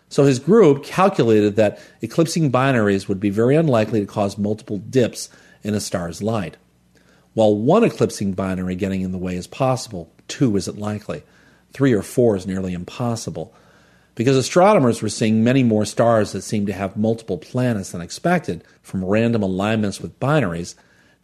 So 0.08 0.24
his 0.24 0.38
group 0.38 0.84
calculated 0.84 1.56
that 1.56 1.78
eclipsing 2.00 2.50
binaries 2.50 3.08
would 3.08 3.20
be 3.20 3.28
very 3.28 3.56
unlikely 3.56 4.00
to 4.00 4.06
cause 4.06 4.38
multiple 4.38 4.78
dips 4.78 5.28
in 5.62 5.74
a 5.74 5.80
star's 5.80 6.22
light. 6.22 6.56
While 7.34 7.56
one 7.56 7.84
eclipsing 7.84 8.32
binary 8.32 8.74
getting 8.74 9.02
in 9.02 9.12
the 9.12 9.18
way 9.18 9.36
is 9.36 9.46
possible, 9.46 10.10
two 10.28 10.56
isn't 10.56 10.78
likely. 10.78 11.22
Three 11.74 11.92
or 11.92 12.02
four 12.02 12.36
is 12.36 12.46
nearly 12.46 12.72
impossible. 12.72 13.54
Because 14.14 14.36
astronomers 14.36 15.02
were 15.02 15.08
seeing 15.10 15.44
many 15.44 15.62
more 15.62 15.84
stars 15.84 16.32
that 16.32 16.42
seemed 16.42 16.68
to 16.68 16.72
have 16.72 16.96
multiple 16.96 17.38
planets 17.38 17.92
than 17.92 18.00
expected 18.00 18.64
from 18.82 19.04
random 19.04 19.42
alignments 19.42 20.00
with 20.00 20.18
binaries, 20.20 20.74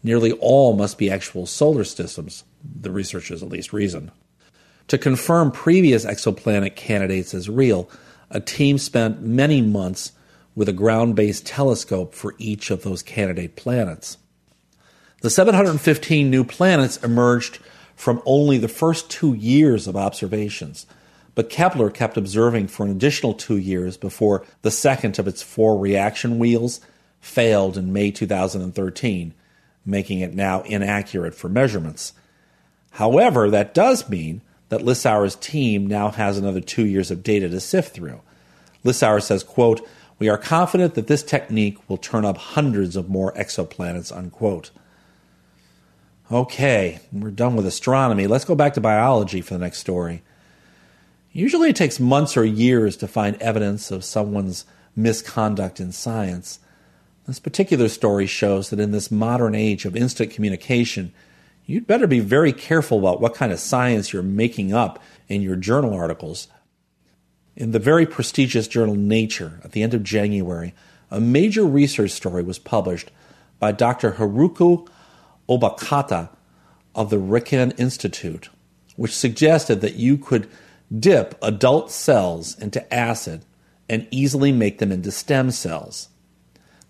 nearly 0.03 0.33
all 0.33 0.75
must 0.75 0.99
be 0.99 1.11
actual 1.11 1.47
solar 1.47 1.85
systems, 1.85 2.45
the 2.81 2.91
researchers 2.91 3.43
at 3.43 3.49
least 3.49 3.73
reasoned. 3.73 4.11
To 4.89 4.99
confirm 4.99 5.51
previous 5.51 6.05
exoplanet 6.05 6.77
candidates 6.77 7.35
as 7.35 7.51
real, 7.51 7.91
a 8.31 8.41
team 8.41 8.79
spent 8.79 9.23
many 9.23 9.61
months 9.61 10.13
with 10.55 10.69
a 10.69 10.73
ground 10.73 11.15
based 11.15 11.47
telescope 11.47 12.15
for 12.15 12.35
each 12.39 12.71
of 12.71 12.83
those 12.83 13.03
candidate 13.03 13.55
planets. 13.55 14.19
The 15.21 15.31
715 15.31 16.31
new 16.31 16.45
planets 16.45 16.97
emerged 16.99 17.59
from 17.95 18.23
only 18.25 18.59
the 18.59 18.69
first 18.69 19.11
two 19.11 19.35
years 19.35 19.87
of 19.87 19.97
observations, 19.97 20.87
but 21.35 21.51
Kepler 21.51 21.91
kept 21.91 22.17
observing 22.17 22.69
for 22.69 22.85
an 22.85 22.93
additional 22.93 23.35
two 23.35 23.57
years 23.57 23.97
before 23.97 24.45
the 24.63 24.71
second 24.71 25.19
of 25.19 25.29
its 25.29 25.43
four 25.43 25.79
reaction 25.79 26.39
wheels 26.39 26.81
failed 27.21 27.77
in 27.77 27.93
May 27.93 28.11
2013, 28.11 29.35
making 29.89 30.21
it 30.21 30.35
now 30.35 30.61
inaccurate 30.63 31.35
for 31.35 31.49
measurements. 31.49 32.13
However, 32.93 33.51
that 33.51 33.75
does 33.75 34.09
mean 34.09 34.43
that 34.69 34.83
Lissauer's 34.83 35.37
team 35.37 35.87
now 35.87 36.11
has 36.11 36.37
another 36.37 36.61
two 36.61 36.85
years 36.87 37.11
of 37.11 37.23
data 37.23 37.49
to 37.49 37.61
sift 37.61 37.95
through. 37.95 38.21
Lissauer 38.85 39.23
says, 39.23 39.43
quote, 39.43 39.87
we 40.19 40.29
are 40.29 40.39
confident 40.39 40.95
that 40.95 41.07
this 41.07 41.23
technique 41.23 41.79
will 41.89 41.97
turn 41.97 42.25
up 42.25 42.37
hundreds 42.37 42.97
of 42.97 43.09
more 43.09 43.33
exoplanets, 43.33 44.15
unquote. 44.15 44.71
Okay, 46.31 47.01
we're 47.13 47.31
done 47.31 47.57
with 47.57 47.67
astronomy. 47.67 48.27
Let's 48.27 48.45
go 48.45 48.55
back 48.55 48.75
to 48.75 48.81
biology 48.81 49.41
for 49.41 49.55
the 49.55 49.61
next 49.61 49.79
story. 49.79 50.23
Usually 51.33 51.71
it 51.71 51.77
takes 51.77 52.01
months 52.01 52.37
or 52.37 52.45
years 52.45 52.97
to 52.99 53.09
find 53.09 53.41
evidence 53.41 53.91
of 53.91 54.05
someone's 54.05 54.67
misconduct 54.97 55.81
in 55.81 55.93
science. 55.93 56.59
This 57.29 57.39
particular 57.39 57.91
story 57.91 58.27
shows 58.27 58.71
that 58.71 58.81
in 58.81 58.91
this 58.91 59.11
modern 59.11 59.55
age 59.55 59.85
of 59.85 59.95
instant 59.95 60.31
communication, 60.31 61.13
you'd 61.67 61.87
better 61.87 62.07
be 62.07 62.21
very 62.21 62.55
careful 62.55 62.99
about 62.99 63.21
what 63.21 63.35
kind 63.35 63.53
of 63.53 63.61
science 63.61 64.15
you're 64.15 64.23
making 64.23 64.73
up 64.73 64.99
in 65.29 65.43
your 65.43 65.55
journal 65.55 65.93
articles. 65.93 66.49
In 67.55 67.73
the 67.73 67.79
very 67.79 68.07
prestigious 68.07 68.67
journal 68.67 68.95
Nature, 68.95 69.61
at 69.63 69.73
the 69.73 69.83
end 69.83 69.93
of 69.93 70.03
January, 70.03 70.73
a 71.11 71.21
major 71.21 71.65
research 71.65 72.13
story 72.13 72.43
was 72.43 72.59
published 72.59 73.11
by 73.59 73.73
Dr. 73.73 74.13
Haruko 74.13 74.89
Obokata 75.51 76.31
of 76.95 77.11
the 77.11 77.19
Riken 77.19 77.79
Institute, 77.79 78.49
which 78.97 79.15
suggested 79.15 79.83
that 79.83 79.97
you 79.97 80.17
could 80.17 80.49
dip 80.99 81.39
adult 81.43 81.91
cells 81.91 82.59
into 82.59 82.91
acid 82.95 83.45
and 83.87 84.09
easily 84.11 84.51
make 84.51 84.79
them 84.79 84.91
into 84.91 85.13
stem 85.13 85.51
cells. 85.51 86.09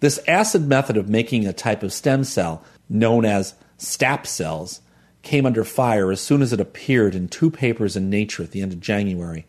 This 0.01 0.21
acid 0.29 0.69
method 0.69 0.97
of 0.97 1.09
making 1.09 1.47
a 1.47 1.53
type 1.53 1.83
of 1.83 1.93
stem 1.93 2.25
cell, 2.25 2.63
known 2.89 3.25
as 3.25 3.55
STAP 3.79 4.27
cells, 4.27 4.81
came 5.23 5.45
under 5.45 5.65
fire 5.65 6.13
as 6.13 6.21
soon 6.21 6.41
as 6.41 6.53
it 6.53 6.61
appeared 6.61 7.15
in 7.15 7.29
two 7.29 7.51
papers 7.51 7.97
in 7.97 8.09
Nature 8.09 8.45
at 8.45 8.53
the 8.53 8.63
end 8.63 8.73
of 8.73 8.81
January. 8.81 9.47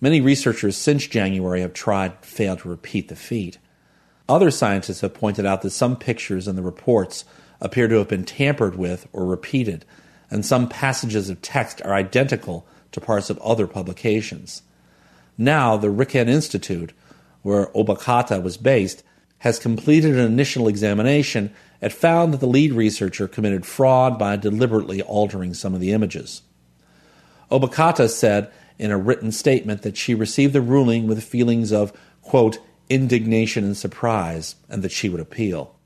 Many 0.00 0.20
researchers 0.20 0.76
since 0.76 1.06
January 1.06 1.62
have 1.62 1.72
tried 1.72 2.12
and 2.12 2.20
failed 2.20 2.58
to 2.60 2.68
repeat 2.68 3.08
the 3.08 3.16
feat. 3.16 3.58
Other 4.28 4.50
scientists 4.50 5.00
have 5.00 5.14
pointed 5.14 5.46
out 5.46 5.62
that 5.62 5.70
some 5.70 5.96
pictures 5.96 6.46
in 6.46 6.56
the 6.56 6.62
reports 6.62 7.24
appear 7.60 7.88
to 7.88 7.96
have 7.96 8.08
been 8.08 8.24
tampered 8.24 8.76
with 8.76 9.08
or 9.12 9.24
repeated, 9.24 9.86
and 10.30 10.44
some 10.44 10.68
passages 10.68 11.30
of 11.30 11.40
text 11.40 11.80
are 11.82 11.94
identical 11.94 12.66
to 12.92 13.00
parts 13.00 13.30
of 13.30 13.38
other 13.38 13.66
publications. 13.66 14.62
Now, 15.38 15.76
the 15.76 15.88
Riken 15.88 16.28
Institute, 16.28 16.92
where 17.42 17.66
Obokata 17.68 18.42
was 18.42 18.56
based, 18.56 19.02
has 19.44 19.58
completed 19.58 20.14
an 20.14 20.24
initial 20.24 20.66
examination 20.68 21.54
and 21.82 21.92
found 21.92 22.32
that 22.32 22.40
the 22.40 22.46
lead 22.46 22.72
researcher 22.72 23.28
committed 23.28 23.66
fraud 23.66 24.18
by 24.18 24.36
deliberately 24.36 25.02
altering 25.02 25.52
some 25.52 25.74
of 25.74 25.80
the 25.80 25.92
images. 25.92 26.40
Obokata 27.50 28.08
said 28.08 28.50
in 28.78 28.90
a 28.90 28.96
written 28.96 29.30
statement 29.30 29.82
that 29.82 29.98
she 29.98 30.14
received 30.14 30.54
the 30.54 30.62
ruling 30.62 31.06
with 31.06 31.22
feelings 31.22 31.72
of, 31.72 31.92
quote, 32.22 32.58
indignation 32.88 33.64
and 33.64 33.76
surprise, 33.76 34.56
and 34.70 34.82
that 34.82 34.90
she 34.90 35.10
would 35.10 35.20
appeal. 35.20 35.76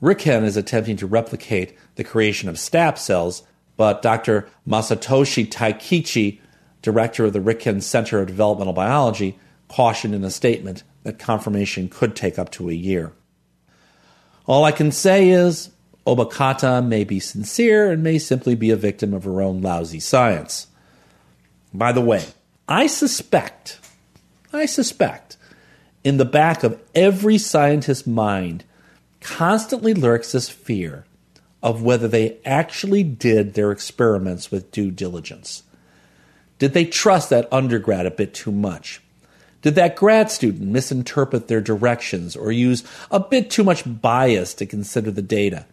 Riken 0.00 0.42
is 0.42 0.56
attempting 0.56 0.96
to 0.96 1.06
replicate 1.06 1.76
the 1.96 2.04
creation 2.04 2.48
of 2.48 2.58
STAP 2.58 2.96
cells, 2.96 3.42
but 3.76 4.00
Dr. 4.00 4.48
Masatoshi 4.66 5.46
Takeichi, 5.46 6.40
director 6.80 7.26
of 7.26 7.34
the 7.34 7.38
Riken 7.38 7.82
Center 7.82 8.20
of 8.20 8.28
Developmental 8.28 8.72
Biology, 8.72 9.38
cautioned 9.68 10.14
in 10.14 10.24
a 10.24 10.30
statement 10.30 10.84
that 11.02 11.18
confirmation 11.18 11.88
could 11.88 12.14
take 12.14 12.38
up 12.38 12.50
to 12.52 12.68
a 12.68 12.74
year. 12.74 13.12
All 14.46 14.64
I 14.64 14.72
can 14.72 14.92
say 14.92 15.30
is 15.30 15.70
Obokata 16.06 16.84
may 16.84 17.04
be 17.04 17.20
sincere 17.20 17.90
and 17.90 18.02
may 18.02 18.18
simply 18.18 18.54
be 18.54 18.70
a 18.70 18.76
victim 18.76 19.14
of 19.14 19.24
her 19.24 19.40
own 19.40 19.62
lousy 19.62 20.00
science. 20.00 20.66
By 21.72 21.92
the 21.92 22.00
way, 22.00 22.24
I 22.68 22.86
suspect, 22.86 23.78
I 24.52 24.66
suspect, 24.66 25.36
in 26.04 26.16
the 26.16 26.24
back 26.24 26.64
of 26.64 26.80
every 26.94 27.38
scientist's 27.38 28.06
mind 28.06 28.64
constantly 29.20 29.94
lurks 29.94 30.32
this 30.32 30.48
fear 30.48 31.04
of 31.62 31.82
whether 31.82 32.08
they 32.08 32.38
actually 32.44 33.04
did 33.04 33.54
their 33.54 33.70
experiments 33.70 34.50
with 34.50 34.72
due 34.72 34.90
diligence. 34.90 35.62
Did 36.58 36.74
they 36.74 36.84
trust 36.84 37.30
that 37.30 37.52
undergrad 37.52 38.06
a 38.06 38.10
bit 38.10 38.34
too 38.34 38.52
much? 38.52 39.01
Did 39.62 39.76
that 39.76 39.96
grad 39.96 40.30
student 40.30 40.70
misinterpret 40.70 41.46
their 41.46 41.60
directions 41.60 42.36
or 42.36 42.50
use 42.50 42.82
a 43.10 43.20
bit 43.20 43.48
too 43.48 43.64
much 43.64 43.84
bias 43.86 44.54
to 44.54 44.66
consider 44.66 45.10
the 45.10 45.22
data? 45.22 45.66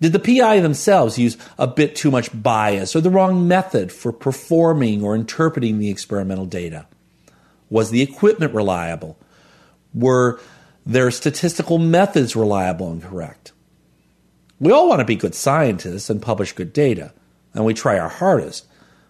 Did 0.00 0.12
the 0.12 0.18
PI 0.18 0.60
themselves 0.60 1.18
use 1.18 1.36
a 1.58 1.66
bit 1.66 1.96
too 1.96 2.10
much 2.10 2.30
bias 2.32 2.94
or 2.94 3.00
the 3.00 3.10
wrong 3.10 3.48
method 3.48 3.90
for 3.90 4.12
performing 4.12 5.02
or 5.02 5.14
interpreting 5.14 5.78
the 5.78 5.90
experimental 5.90 6.46
data? 6.46 6.86
Was 7.68 7.90
the 7.90 8.02
equipment 8.02 8.54
reliable? 8.54 9.18
Were 9.92 10.38
their 10.84 11.10
statistical 11.10 11.78
methods 11.78 12.36
reliable 12.36 12.92
and 12.92 13.02
correct? 13.02 13.52
We 14.60 14.70
all 14.70 14.88
want 14.88 15.00
to 15.00 15.04
be 15.04 15.16
good 15.16 15.34
scientists 15.34 16.08
and 16.08 16.22
publish 16.22 16.52
good 16.52 16.72
data, 16.72 17.12
and 17.54 17.64
we 17.64 17.74
try 17.74 17.98
our 17.98 18.08
hardest, 18.08 18.66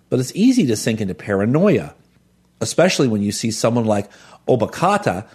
but 0.09 0.21
it's 0.21 0.35
easy 0.35 0.67
to 0.67 0.77
sink 0.77 1.01
into 1.01 1.15
paranoia 1.15 1.95
especially 2.61 3.09
when 3.09 3.23
you 3.23 3.33
see 3.33 3.51
someone 3.51 3.85
like 3.85 4.11
Obokata, 4.49 5.27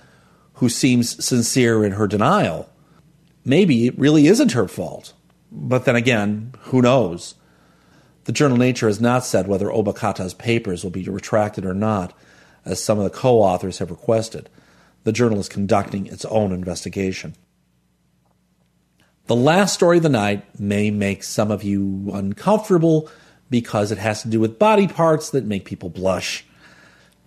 who 0.55 0.69
seems 0.69 1.23
sincere 1.23 1.83
in 1.83 1.93
her 1.93 2.07
denial. 2.07 2.69
Maybe 3.43 3.87
it 3.87 3.97
really 3.97 4.27
isn't 4.27 4.51
her 4.51 4.67
fault. 4.67 5.13
But 5.51 5.85
then 5.85 5.95
again, 5.95 6.53
who 6.61 6.81
knows? 6.81 7.35
The 8.25 8.31
journal 8.31 8.57
Nature 8.57 8.87
has 8.87 9.01
not 9.01 9.25
said 9.25 9.47
whether 9.47 9.67
Obokata's 9.67 10.33
papers 10.33 10.83
will 10.83 10.91
be 10.91 11.03
retracted 11.03 11.65
or 11.65 11.73
not, 11.73 12.13
as 12.63 12.83
some 12.83 12.99
of 12.99 13.03
the 13.03 13.09
co 13.09 13.39
authors 13.39 13.79
have 13.79 13.89
requested. 13.89 14.49
The 15.03 15.11
journal 15.11 15.39
is 15.39 15.49
conducting 15.49 16.05
its 16.05 16.25
own 16.25 16.51
investigation. 16.51 17.35
The 19.25 19.35
last 19.35 19.73
story 19.73 19.97
of 19.97 20.03
the 20.03 20.09
night 20.09 20.59
may 20.59 20.91
make 20.91 21.23
some 21.23 21.51
of 21.51 21.63
you 21.63 22.11
uncomfortable 22.13 23.09
because 23.49 23.91
it 23.91 23.97
has 23.97 24.21
to 24.21 24.27
do 24.27 24.39
with 24.39 24.59
body 24.59 24.87
parts 24.87 25.31
that 25.31 25.45
make 25.45 25.65
people 25.65 25.89
blush. 25.89 26.45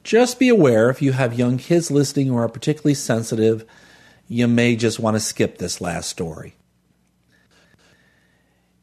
Just 0.05 0.38
be 0.38 0.51
aware 0.51 0.90
if 0.90 1.01
you 1.01 1.12
have 1.12 1.38
young 1.38 1.57
kids 1.57 1.90
listening 1.90 2.31
or 2.31 2.45
are 2.45 2.49
particularly 2.49 2.95
sensitive, 2.95 3.64
you 4.29 4.47
may 4.47 4.77
just 4.77 5.01
want 5.01 5.17
to 5.17 5.21
skip 5.21 5.57
this 5.57 5.81
last 5.81 6.11
story. 6.11 6.55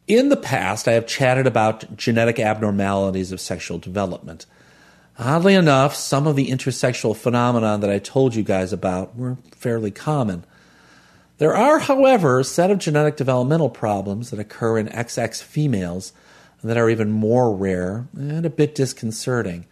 In 0.07 0.29
the 0.29 0.37
past, 0.37 0.87
I 0.87 0.93
have 0.93 1.05
chatted 1.05 1.45
about 1.45 1.95
genetic 1.95 2.39
abnormalities 2.39 3.31
of 3.31 3.39
sexual 3.39 3.77
development. 3.77 4.47
Oddly 5.19 5.53
enough, 5.53 5.95
some 5.95 6.25
of 6.25 6.35
the 6.35 6.49
intersexual 6.49 7.15
phenomena 7.15 7.77
that 7.77 7.89
I 7.91 7.99
told 7.99 8.33
you 8.33 8.43
guys 8.43 8.73
about 8.73 9.15
were 9.15 9.37
fairly 9.51 9.91
common. 9.91 10.43
There 11.37 11.55
are, 11.55 11.79
however, 11.79 12.39
a 12.39 12.43
set 12.43 12.71
of 12.71 12.79
genetic 12.79 13.15
developmental 13.15 13.69
problems 13.69 14.31
that 14.31 14.39
occur 14.39 14.79
in 14.79 14.87
XX 14.87 15.41
females 15.41 16.13
that 16.63 16.77
are 16.77 16.89
even 16.89 17.11
more 17.11 17.55
rare 17.55 18.07
and 18.15 18.45
a 18.45 18.49
bit 18.49 18.73
disconcerting. 18.73 19.65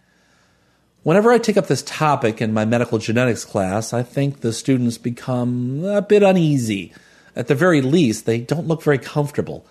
Whenever 1.02 1.32
I 1.32 1.38
take 1.38 1.56
up 1.56 1.66
this 1.66 1.82
topic 1.82 2.42
in 2.42 2.52
my 2.52 2.66
medical 2.66 2.98
genetics 2.98 3.46
class, 3.46 3.94
I 3.94 4.02
think 4.02 4.40
the 4.40 4.52
students 4.52 4.98
become 4.98 5.82
a 5.82 6.02
bit 6.02 6.22
uneasy. 6.22 6.92
At 7.34 7.46
the 7.46 7.54
very 7.54 7.80
least, 7.80 8.26
they 8.26 8.38
don't 8.38 8.68
look 8.68 8.82
very 8.82 8.98
comfortable. 8.98 9.64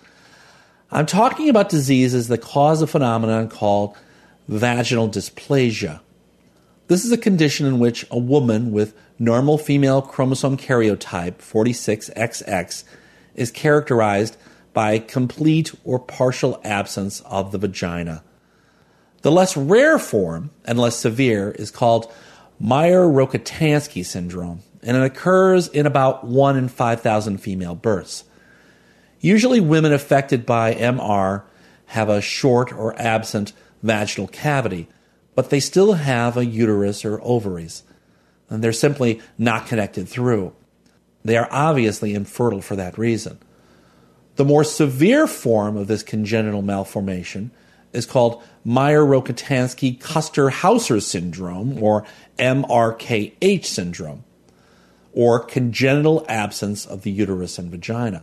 I'm 0.90 1.06
talking 1.06 1.48
about 1.48 1.68
diseases 1.68 2.26
that 2.28 2.38
cause 2.38 2.82
a 2.82 2.86
phenomenon 2.88 3.48
called 3.48 3.96
vaginal 4.48 5.08
dysplasia. 5.08 6.00
This 6.88 7.04
is 7.04 7.12
a 7.12 7.16
condition 7.16 7.64
in 7.64 7.78
which 7.78 8.04
a 8.10 8.18
woman 8.18 8.72
with 8.72 8.92
normal 9.20 9.56
female 9.56 10.02
chromosome 10.02 10.56
karyotype 10.56 11.36
46XX 11.36 12.82
is 13.36 13.52
characterized 13.52 14.36
by 14.72 14.98
complete 14.98 15.72
or 15.84 16.00
partial 16.00 16.60
absence 16.64 17.20
of 17.20 17.52
the 17.52 17.58
vagina. 17.58 18.24
The 19.22 19.30
less 19.30 19.56
rare 19.56 19.98
form 19.98 20.50
and 20.64 20.78
less 20.78 20.96
severe 20.96 21.50
is 21.50 21.70
called 21.70 22.12
Mayer 22.58 23.06
Rokitansky 23.06 24.04
syndrome, 24.04 24.60
and 24.82 24.96
it 24.96 25.02
occurs 25.02 25.68
in 25.68 25.86
about 25.86 26.26
1 26.26 26.56
in 26.56 26.68
5,000 26.68 27.38
female 27.38 27.74
births. 27.74 28.24
Usually, 29.20 29.60
women 29.60 29.92
affected 29.92 30.46
by 30.46 30.74
MR 30.74 31.42
have 31.86 32.08
a 32.08 32.22
short 32.22 32.72
or 32.72 32.98
absent 32.98 33.52
vaginal 33.82 34.28
cavity, 34.28 34.88
but 35.34 35.50
they 35.50 35.60
still 35.60 35.94
have 35.94 36.36
a 36.36 36.44
uterus 36.44 37.04
or 37.04 37.20
ovaries, 37.22 37.82
and 38.48 38.64
they're 38.64 38.72
simply 38.72 39.20
not 39.36 39.66
connected 39.66 40.08
through. 40.08 40.54
They 41.24 41.36
are 41.36 41.48
obviously 41.50 42.14
infertile 42.14 42.62
for 42.62 42.76
that 42.76 42.96
reason. 42.96 43.38
The 44.36 44.44
more 44.44 44.64
severe 44.64 45.26
form 45.26 45.76
of 45.76 45.86
this 45.86 46.02
congenital 46.02 46.62
malformation 46.62 47.50
is 47.92 48.06
called 48.06 48.42
Mayer 48.64 49.02
Rokitansky 49.04 49.98
Kuster 49.98 50.50
Hauser 50.50 51.00
syndrome, 51.00 51.82
or 51.82 52.04
MRKH 52.38 53.64
syndrome, 53.64 54.24
or 55.12 55.40
congenital 55.40 56.24
absence 56.28 56.86
of 56.86 57.02
the 57.02 57.10
uterus 57.10 57.58
and 57.58 57.70
vagina. 57.70 58.22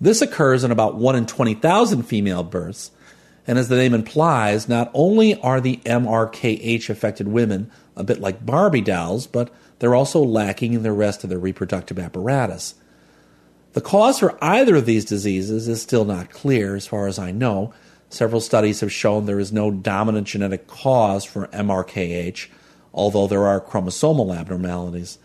This 0.00 0.22
occurs 0.22 0.64
in 0.64 0.70
about 0.70 0.96
1 0.96 1.16
in 1.16 1.26
20,000 1.26 2.02
female 2.04 2.42
births, 2.42 2.90
and 3.46 3.58
as 3.58 3.68
the 3.68 3.76
name 3.76 3.94
implies, 3.94 4.68
not 4.68 4.90
only 4.94 5.38
are 5.40 5.60
the 5.60 5.76
MRKH 5.84 6.88
affected 6.88 7.28
women 7.28 7.70
a 7.96 8.04
bit 8.04 8.20
like 8.20 8.46
Barbie 8.46 8.80
dolls, 8.80 9.26
but 9.26 9.52
they're 9.78 9.94
also 9.94 10.22
lacking 10.22 10.72
in 10.72 10.82
the 10.82 10.92
rest 10.92 11.24
of 11.24 11.30
their 11.30 11.38
reproductive 11.38 11.98
apparatus. 11.98 12.74
The 13.72 13.80
cause 13.80 14.18
for 14.18 14.42
either 14.42 14.76
of 14.76 14.86
these 14.86 15.04
diseases 15.04 15.68
is 15.68 15.82
still 15.82 16.04
not 16.04 16.30
clear, 16.30 16.76
as 16.76 16.86
far 16.86 17.06
as 17.06 17.18
I 17.18 17.30
know, 17.30 17.72
Several 18.10 18.40
studies 18.40 18.80
have 18.80 18.92
shown 18.92 19.24
there 19.24 19.38
is 19.38 19.52
no 19.52 19.70
dominant 19.70 20.26
genetic 20.26 20.66
cause 20.66 21.24
for 21.24 21.46
MRKH, 21.48 22.48
although 22.92 23.28
there 23.28 23.46
are 23.46 23.60
chromosomal 23.60 24.36
abnormalities. 24.36 25.18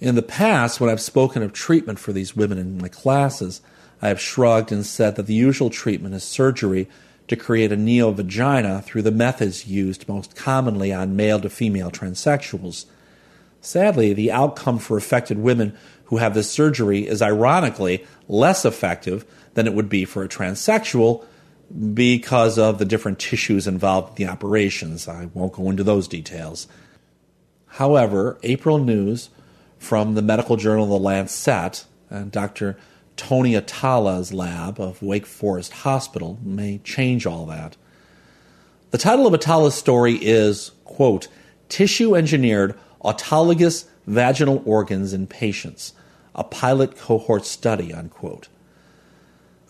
In 0.00 0.14
the 0.14 0.22
past, 0.22 0.80
when 0.80 0.88
I've 0.88 1.00
spoken 1.00 1.42
of 1.42 1.52
treatment 1.52 1.98
for 1.98 2.12
these 2.12 2.34
women 2.34 2.56
in 2.56 2.78
my 2.78 2.88
classes, 2.88 3.60
I 4.00 4.08
have 4.08 4.20
shrugged 4.20 4.72
and 4.72 4.84
said 4.84 5.16
that 5.16 5.26
the 5.26 5.34
usual 5.34 5.68
treatment 5.68 6.14
is 6.14 6.24
surgery 6.24 6.88
to 7.28 7.36
create 7.36 7.70
a 7.70 7.76
neovagina 7.76 8.82
through 8.82 9.02
the 9.02 9.10
methods 9.10 9.66
used 9.66 10.08
most 10.08 10.34
commonly 10.34 10.90
on 10.90 11.16
male 11.16 11.40
to 11.40 11.50
female 11.50 11.90
transsexuals. 11.90 12.86
Sadly, 13.60 14.14
the 14.14 14.32
outcome 14.32 14.78
for 14.78 14.96
affected 14.96 15.38
women 15.38 15.76
who 16.04 16.16
have 16.16 16.32
this 16.32 16.50
surgery 16.50 17.06
is 17.06 17.20
ironically 17.20 18.06
less 18.26 18.64
effective 18.64 19.26
than 19.52 19.66
it 19.66 19.74
would 19.74 19.90
be 19.90 20.06
for 20.06 20.24
a 20.24 20.28
transsexual 20.28 21.26
because 21.92 22.58
of 22.58 22.78
the 22.78 22.84
different 22.84 23.18
tissues 23.18 23.66
involved 23.66 24.18
in 24.18 24.26
the 24.26 24.32
operations. 24.32 25.08
I 25.08 25.26
won't 25.34 25.54
go 25.54 25.70
into 25.70 25.82
those 25.82 26.06
details. 26.06 26.68
However, 27.66 28.38
April 28.42 28.78
News 28.78 29.30
from 29.78 30.14
the 30.14 30.22
medical 30.22 30.56
journal 30.56 30.86
The 30.86 30.98
Lancet, 30.98 31.84
and 32.08 32.30
Dr. 32.30 32.78
Tony 33.16 33.54
Atala's 33.54 34.32
lab 34.32 34.80
of 34.80 35.02
Wake 35.02 35.26
Forest 35.26 35.72
Hospital 35.72 36.38
may 36.42 36.78
change 36.78 37.26
all 37.26 37.46
that. 37.46 37.76
The 38.90 38.98
title 38.98 39.26
of 39.26 39.34
Atala's 39.34 39.74
story 39.74 40.14
is, 40.14 40.70
quote, 40.84 41.28
Tissue 41.68 42.14
Engineered 42.14 42.78
Autologous 43.04 43.86
Vaginal 44.06 44.62
Organs 44.64 45.12
in 45.12 45.26
Patients, 45.26 45.92
a 46.34 46.44
Pilot 46.44 46.96
Cohort 46.96 47.44
Study, 47.44 47.92
unquote. 47.92 48.48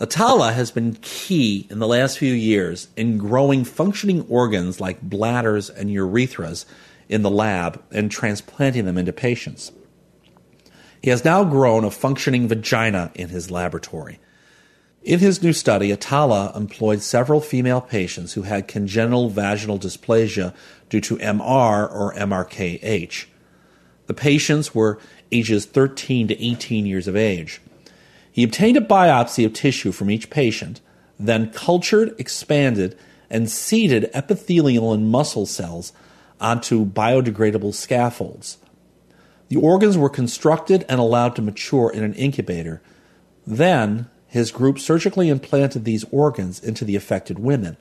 Atala 0.04 0.52
has 0.52 0.70
been 0.70 0.98
key 1.00 1.66
in 1.70 1.78
the 1.78 1.88
last 1.88 2.18
few 2.18 2.34
years 2.34 2.88
in 2.94 3.16
growing 3.16 3.64
functioning 3.64 4.26
organs 4.28 4.78
like 4.78 5.00
bladders 5.00 5.70
and 5.70 5.88
urethras 5.88 6.66
in 7.08 7.22
the 7.22 7.30
lab 7.30 7.82
and 7.90 8.10
transplanting 8.10 8.84
them 8.84 8.98
into 8.98 9.14
patients. 9.14 9.72
He 11.02 11.08
has 11.08 11.24
now 11.24 11.42
grown 11.42 11.84
a 11.84 11.90
functioning 11.90 12.48
vagina 12.48 13.12
in 13.14 13.30
his 13.30 13.50
laboratory. 13.50 14.20
In 15.02 15.20
his 15.20 15.42
new 15.42 15.54
study, 15.54 15.90
Atala 15.90 16.52
employed 16.54 17.00
several 17.00 17.40
female 17.40 17.80
patients 17.80 18.34
who 18.34 18.42
had 18.42 18.68
congenital 18.68 19.30
vaginal 19.30 19.78
dysplasia 19.78 20.52
due 20.90 21.00
to 21.00 21.16
MR 21.16 21.90
or 21.90 22.12
MRKH. 22.12 23.24
The 24.06 24.14
patients 24.14 24.74
were 24.74 24.98
ages 25.32 25.64
13 25.64 26.28
to 26.28 26.44
18 26.44 26.84
years 26.84 27.08
of 27.08 27.16
age. 27.16 27.62
He 28.34 28.42
obtained 28.42 28.76
a 28.76 28.80
biopsy 28.80 29.46
of 29.46 29.52
tissue 29.52 29.92
from 29.92 30.10
each 30.10 30.28
patient, 30.28 30.80
then 31.20 31.52
cultured, 31.52 32.16
expanded, 32.18 32.98
and 33.30 33.48
seeded 33.48 34.10
epithelial 34.12 34.92
and 34.92 35.08
muscle 35.08 35.46
cells 35.46 35.92
onto 36.40 36.84
biodegradable 36.84 37.72
scaffolds. 37.72 38.58
The 39.50 39.56
organs 39.56 39.96
were 39.96 40.10
constructed 40.10 40.84
and 40.88 40.98
allowed 40.98 41.36
to 41.36 41.42
mature 41.42 41.92
in 41.92 42.02
an 42.02 42.14
incubator. 42.14 42.82
Then, 43.46 44.10
his 44.26 44.50
group 44.50 44.80
surgically 44.80 45.28
implanted 45.28 45.84
these 45.84 46.04
organs 46.10 46.58
into 46.58 46.84
the 46.84 46.96
affected 46.96 47.38
women. 47.38 47.76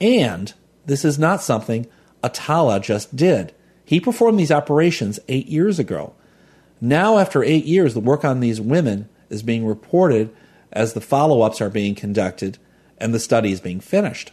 And 0.00 0.54
this 0.86 1.04
is 1.04 1.18
not 1.18 1.42
something 1.42 1.86
Atala 2.24 2.80
just 2.80 3.14
did. 3.14 3.52
He 3.84 4.00
performed 4.00 4.38
these 4.38 4.50
operations 4.50 5.20
eight 5.28 5.48
years 5.48 5.78
ago. 5.78 6.14
Now, 6.80 7.18
after 7.18 7.44
eight 7.44 7.66
years, 7.66 7.92
the 7.92 8.00
work 8.00 8.24
on 8.24 8.40
these 8.40 8.58
women 8.58 9.10
is 9.30 9.42
being 9.42 9.66
reported 9.66 10.34
as 10.72 10.92
the 10.92 11.00
follow 11.00 11.40
ups 11.40 11.60
are 11.60 11.70
being 11.70 11.94
conducted 11.94 12.58
and 12.98 13.14
the 13.14 13.18
study 13.18 13.52
is 13.52 13.60
being 13.60 13.80
finished. 13.80 14.32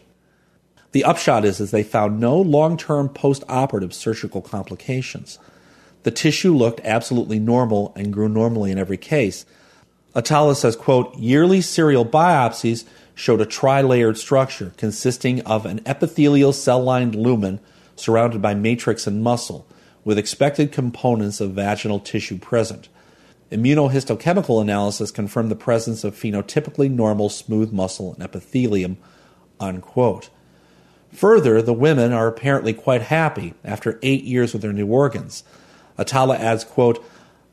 The 0.91 1.03
upshot 1.03 1.45
is, 1.45 1.59
is 1.59 1.71
they 1.71 1.83
found 1.83 2.19
no 2.19 2.39
long 2.39 2.77
term 2.77 3.09
post 3.09 3.43
operative 3.47 3.93
surgical 3.93 4.41
complications. 4.41 5.39
The 6.03 6.11
tissue 6.11 6.53
looked 6.53 6.81
absolutely 6.83 7.39
normal 7.39 7.93
and 7.95 8.13
grew 8.13 8.29
normally 8.29 8.71
in 8.71 8.77
every 8.77 8.97
case. 8.97 9.45
Atala 10.15 10.55
says, 10.55 10.75
quote, 10.75 11.15
yearly 11.15 11.61
serial 11.61 12.05
biopsies 12.05 12.85
showed 13.13 13.41
a 13.41 13.45
tri-layered 13.45 14.17
structure 14.17 14.71
consisting 14.77 15.41
of 15.41 15.65
an 15.65 15.81
epithelial 15.85 16.53
cell-lined 16.53 17.15
lumen 17.15 17.59
surrounded 17.95 18.41
by 18.41 18.53
matrix 18.53 19.05
and 19.07 19.21
muscle, 19.21 19.67
with 20.05 20.17
expected 20.17 20.71
components 20.71 21.41
of 21.41 21.51
vaginal 21.51 21.99
tissue 21.99 22.37
present. 22.37 22.89
Immunohistochemical 23.51 24.61
analysis 24.61 25.09
confirmed 25.09 25.49
the 25.49 25.55
presence 25.55 26.03
of 26.03 26.15
phenotypically 26.15 26.91
normal 26.91 27.29
smooth 27.29 27.71
muscle 27.71 28.13
and 28.13 28.23
epithelium. 28.23 28.97
Unquote. 29.59 30.29
Further, 31.13 31.61
the 31.61 31.73
women 31.73 32.11
are 32.11 32.27
apparently 32.27 32.73
quite 32.73 33.03
happy 33.03 33.53
after 33.63 33.99
eight 34.03 34.23
years 34.23 34.51
with 34.51 34.61
their 34.61 34.73
new 34.73 34.87
organs. 34.87 35.43
Atala 35.97 36.37
adds, 36.37 36.63
quote, 36.65 37.03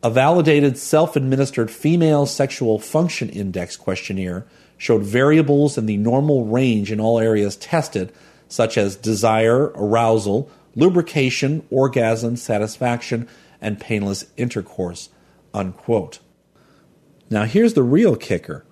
a 0.02 0.10
validated 0.10 0.76
self 0.76 1.16
administered 1.16 1.70
female 1.70 2.26
sexual 2.26 2.78
function 2.78 3.30
index 3.30 3.76
questionnaire 3.76 4.46
showed 4.76 5.02
variables 5.02 5.78
in 5.78 5.86
the 5.86 5.96
normal 5.96 6.44
range 6.44 6.90
in 6.90 7.00
all 7.00 7.18
areas 7.18 7.56
tested, 7.56 8.12
such 8.48 8.76
as 8.76 8.96
desire, 8.96 9.68
arousal, 9.76 10.50
lubrication, 10.74 11.64
orgasm, 11.70 12.36
satisfaction, 12.36 13.28
and 13.60 13.80
painless 13.80 14.26
intercourse. 14.36 15.08
Unquote. 15.54 16.18
Now, 17.30 17.44
here's 17.44 17.72
the 17.74 17.82
real 17.82 18.16
kicker 18.16 18.66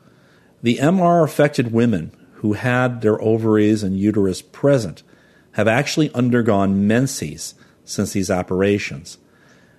the 0.63 0.77
MR 0.77 1.25
affected 1.25 1.73
women 1.73 2.13
who 2.35 2.53
had 2.53 3.01
their 3.01 3.21
ovaries 3.23 3.83
and 3.83 3.99
uterus 3.99 4.43
present 4.43 5.03
have 5.53 5.69
actually 5.69 6.13
undergone 6.13 6.87
menses 6.87 7.55
since 7.85 8.13
these 8.13 8.31
operations. 8.31 9.19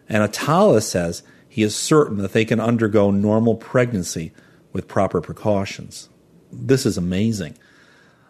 And 0.10 0.24
Atala 0.24 0.82
says 0.82 1.24
he 1.48 1.64
is 1.64 1.76
certain 1.76 2.18
that 2.18 2.34
they 2.34 2.46
can 2.46 2.60
undergo 2.60 3.12
normal 3.12 3.56
pregnancy 3.56 4.34
with 4.72 4.88
proper 4.88 5.22
precautions. 5.22 6.10
This 6.52 6.86
is 6.86 6.98
amazing. 6.98 7.58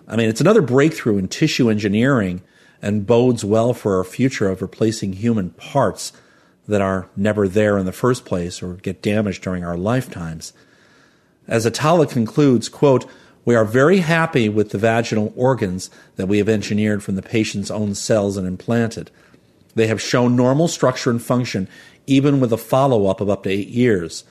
I 0.08 0.16
mean, 0.16 0.30
it's 0.30 0.42
another 0.42 0.62
breakthrough 0.62 1.18
in 1.18 1.28
tissue 1.28 1.70
engineering 1.70 2.42
and 2.82 3.08
bodes 3.08 3.46
well 3.46 3.74
for 3.74 3.98
our 3.98 4.04
future 4.04 4.50
of 4.50 4.62
replacing 4.62 5.14
human 5.14 5.52
parts 5.52 6.12
that 6.68 6.82
are 6.82 7.10
never 7.16 7.48
there 7.48 7.78
in 7.78 7.86
the 7.86 7.92
first 7.92 8.26
place 8.26 8.64
or 8.64 8.76
get 8.76 9.02
damaged 9.02 9.44
during 9.44 9.64
our 9.64 9.78
lifetimes. 9.78 10.54
As 11.48 11.66
Atala 11.66 12.08
concludes, 12.08 12.70
quote, 12.70 13.06
we 13.46 13.56
are 13.56 13.66
very 13.66 13.98
happy 13.98 14.48
with 14.48 14.70
the 14.70 14.78
vaginal 14.78 15.34
organs 15.36 15.90
that 16.16 16.28
we 16.28 16.38
have 16.38 16.48
engineered 16.48 17.04
from 17.04 17.16
the 17.16 17.22
patient's 17.22 17.70
own 17.70 17.94
cells 17.94 18.38
and 18.38 18.48
implanted. 18.48 19.12
They 19.76 19.88
have 19.88 20.02
shown 20.02 20.36
normal 20.36 20.70
structure 20.70 21.10
and 21.10 21.22
function 21.22 21.68
even 22.08 22.40
with 22.40 22.54
a 22.54 22.58
follow 22.58 23.08
up 23.08 23.22
of 23.22 23.30
up 23.30 23.44
to 23.44 23.50
eight 23.50 23.70
years. 23.70 24.24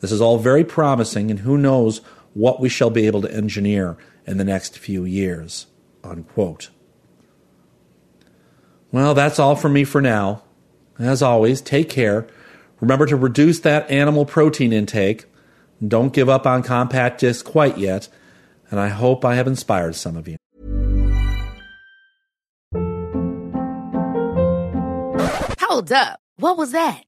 This 0.00 0.12
is 0.12 0.20
all 0.20 0.38
very 0.38 0.64
promising, 0.64 1.30
and 1.30 1.40
who 1.40 1.58
knows 1.58 1.98
what 2.34 2.60
we 2.60 2.68
shall 2.68 2.90
be 2.90 3.06
able 3.06 3.22
to 3.22 3.34
engineer 3.34 3.96
in 4.26 4.38
the 4.38 4.44
next 4.44 4.78
few 4.78 5.04
years. 5.04 5.66
Unquote. 6.04 6.70
Well, 8.92 9.14
that's 9.14 9.38
all 9.38 9.56
from 9.56 9.72
me 9.72 9.84
for 9.84 10.00
now. 10.00 10.42
As 10.98 11.22
always, 11.22 11.60
take 11.60 11.88
care. 11.88 12.26
Remember 12.80 13.06
to 13.06 13.16
reduce 13.16 13.60
that 13.60 13.90
animal 13.90 14.24
protein 14.24 14.72
intake. 14.72 15.26
Don't 15.86 16.12
give 16.12 16.28
up 16.28 16.46
on 16.46 16.62
compact 16.62 17.20
discs 17.20 17.42
quite 17.42 17.78
yet. 17.78 18.08
And 18.70 18.78
I 18.78 18.88
hope 18.88 19.24
I 19.24 19.36
have 19.36 19.46
inspired 19.46 19.94
some 19.94 20.16
of 20.16 20.28
you. 20.28 20.36
Hold 25.60 25.92
up. 25.92 26.20
What 26.36 26.56
was 26.56 26.72
that? 26.72 27.07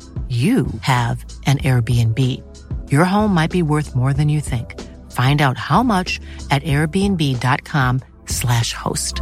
you 0.29 0.65
have 0.81 1.25
an 1.45 1.57
Airbnb. 1.57 2.17
Your 2.89 3.03
home 3.03 3.33
might 3.33 3.51
be 3.51 3.61
worth 3.61 3.93
more 3.93 4.13
than 4.13 4.29
you 4.29 4.39
think. 4.39 4.79
Find 5.11 5.41
out 5.41 5.57
how 5.57 5.83
much 5.83 6.21
at 6.49 6.63
airbnb.com 6.63 8.01
slash 8.27 8.71
host. 8.71 9.21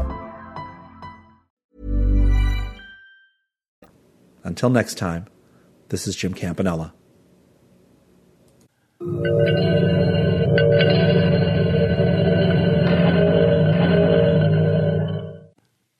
Until 4.44 4.70
next 4.70 5.00
time, 5.00 5.26
this 5.90 6.08
is 6.08 6.16
Jim 6.16 6.36
Campanella. 6.36 6.94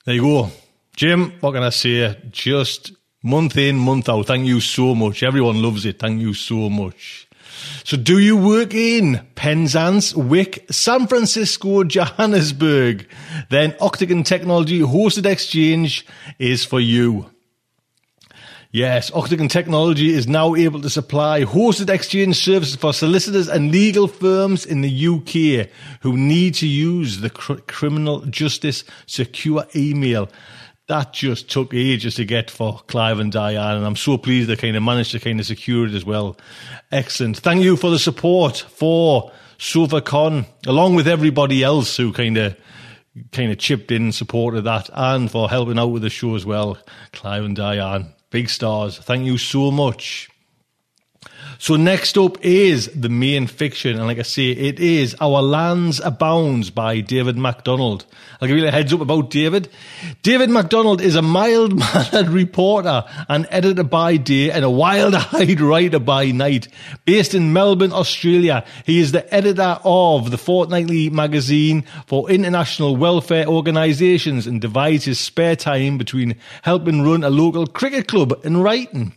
There 0.04 0.14
you 0.14 0.22
go. 0.22 0.50
Jim, 0.96 1.32
what 1.40 1.52
can 1.52 1.62
I 1.62 1.70
say? 1.70 2.16
Just 2.30 2.92
month 3.22 3.56
in, 3.56 3.76
month 3.76 4.08
out. 4.08 4.26
Thank 4.26 4.46
you 4.46 4.60
so 4.60 4.94
much. 4.94 5.22
Everyone 5.22 5.62
loves 5.62 5.84
it. 5.86 5.98
Thank 5.98 6.20
you 6.20 6.34
so 6.34 6.68
much. 6.68 7.28
So 7.84 7.96
do 7.96 8.18
you 8.18 8.36
work 8.36 8.74
in 8.74 9.26
Penzance, 9.34 10.14
Wick, 10.14 10.66
San 10.70 11.06
Francisco, 11.06 11.84
Johannesburg? 11.84 13.06
Then 13.50 13.74
Octagon 13.80 14.22
Technology 14.22 14.80
Hosted 14.80 15.26
Exchange 15.26 16.06
is 16.38 16.64
for 16.64 16.80
you. 16.80 17.30
Yes, 18.72 19.10
Octagon 19.12 19.48
Technology 19.48 20.10
is 20.14 20.28
now 20.28 20.54
able 20.54 20.80
to 20.80 20.88
supply 20.88 21.42
hosted 21.42 21.90
exchange 21.90 22.36
services 22.36 22.76
for 22.76 22.92
solicitors 22.92 23.48
and 23.48 23.72
legal 23.72 24.06
firms 24.06 24.64
in 24.64 24.80
the 24.80 25.08
UK 25.08 25.68
who 26.02 26.16
need 26.16 26.54
to 26.54 26.68
use 26.68 27.18
the 27.18 27.30
cr- 27.30 27.54
criminal 27.66 28.20
justice 28.26 28.84
secure 29.06 29.66
email. 29.74 30.28
That 30.90 31.12
just 31.12 31.48
took 31.48 31.72
ages 31.72 32.16
to 32.16 32.24
get 32.24 32.50
for 32.50 32.80
Clive 32.88 33.20
and 33.20 33.30
Diane, 33.30 33.76
and 33.76 33.86
I'm 33.86 33.94
so 33.94 34.18
pleased 34.18 34.48
they 34.48 34.56
kind 34.56 34.76
of 34.76 34.82
managed 34.82 35.12
to 35.12 35.20
kind 35.20 35.38
of 35.38 35.46
secure 35.46 35.86
it 35.86 35.94
as 35.94 36.04
well. 36.04 36.36
Excellent. 36.90 37.36
Thank 37.36 37.62
you 37.62 37.76
for 37.76 37.90
the 37.90 37.98
support 38.00 38.56
for 38.56 39.30
SofaCon, 39.56 40.46
along 40.66 40.96
with 40.96 41.06
everybody 41.06 41.62
else 41.62 41.96
who 41.96 42.12
kind 42.12 42.36
of 42.36 42.56
kind 43.30 43.52
of 43.52 43.58
chipped 43.58 43.92
in 43.92 44.02
and 44.02 44.14
supported 44.14 44.62
that, 44.62 44.90
and 44.92 45.30
for 45.30 45.48
helping 45.48 45.78
out 45.78 45.92
with 45.92 46.02
the 46.02 46.10
show 46.10 46.34
as 46.34 46.44
well, 46.44 46.76
Clive 47.12 47.44
and 47.44 47.54
Diane. 47.54 48.12
Big 48.30 48.50
stars. 48.50 48.98
Thank 48.98 49.26
you 49.26 49.38
so 49.38 49.70
much. 49.70 50.28
So 51.60 51.76
next 51.76 52.16
up 52.16 52.42
is 52.42 52.86
the 52.94 53.10
main 53.10 53.46
fiction, 53.46 53.98
and 53.98 54.06
like 54.06 54.18
I 54.18 54.22
say, 54.22 54.48
it 54.52 54.80
is 54.80 55.14
Our 55.20 55.42
Lands 55.42 56.00
Abounds 56.00 56.70
by 56.70 57.00
David 57.00 57.36
McDonald. 57.36 58.06
I'll 58.40 58.48
give 58.48 58.56
you 58.56 58.66
a 58.66 58.70
heads 58.70 58.94
up 58.94 59.02
about 59.02 59.28
David. 59.28 59.68
David 60.22 60.48
McDonald 60.48 61.02
is 61.02 61.16
a 61.16 61.20
mild-mannered 61.20 62.28
reporter 62.30 63.04
and 63.28 63.46
editor 63.50 63.84
by 63.84 64.16
day 64.16 64.50
and 64.50 64.64
a 64.64 64.70
wild-eyed 64.70 65.60
writer 65.60 65.98
by 65.98 66.30
night. 66.30 66.68
Based 67.04 67.34
in 67.34 67.52
Melbourne, 67.52 67.92
Australia, 67.92 68.64
he 68.86 68.98
is 68.98 69.12
the 69.12 69.32
editor 69.32 69.80
of 69.84 70.30
the 70.30 70.38
fortnightly 70.38 71.10
magazine 71.10 71.84
for 72.06 72.30
international 72.30 72.96
welfare 72.96 73.46
organisations 73.46 74.46
and 74.46 74.62
divides 74.62 75.04
his 75.04 75.20
spare 75.20 75.56
time 75.56 75.98
between 75.98 76.36
helping 76.62 77.02
run 77.02 77.22
a 77.22 77.28
local 77.28 77.66
cricket 77.66 78.08
club 78.08 78.32
and 78.44 78.64
writing. 78.64 79.12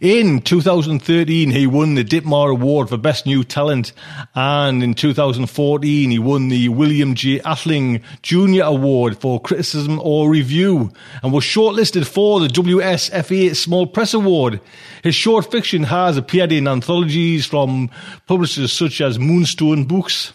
In 0.00 0.42
2013, 0.42 1.50
he 1.50 1.66
won 1.66 1.94
the 1.94 2.04
Ditmar 2.04 2.50
Award 2.50 2.90
for 2.90 2.98
Best 2.98 3.24
New 3.24 3.42
Talent, 3.42 3.92
and 4.34 4.82
in 4.82 4.92
2014, 4.94 6.10
he 6.10 6.18
won 6.18 6.48
the 6.48 6.68
William 6.68 7.14
G. 7.14 7.40
Atheling 7.40 8.02
Jr. 8.22 8.64
Award 8.64 9.18
for 9.18 9.40
Criticism 9.40 9.98
or 10.02 10.30
Review, 10.30 10.92
and 11.22 11.32
was 11.32 11.44
shortlisted 11.44 12.06
for 12.06 12.38
the 12.38 12.48
WSFA 12.48 13.56
Small 13.56 13.86
Press 13.86 14.12
Award. 14.12 14.60
His 15.02 15.14
short 15.14 15.50
fiction 15.50 15.84
has 15.84 16.16
appeared 16.16 16.52
in 16.52 16.68
anthologies 16.68 17.46
from 17.46 17.90
publishers 18.26 18.72
such 18.72 19.00
as 19.00 19.18
Moonstone 19.18 19.84
Books. 19.84 20.32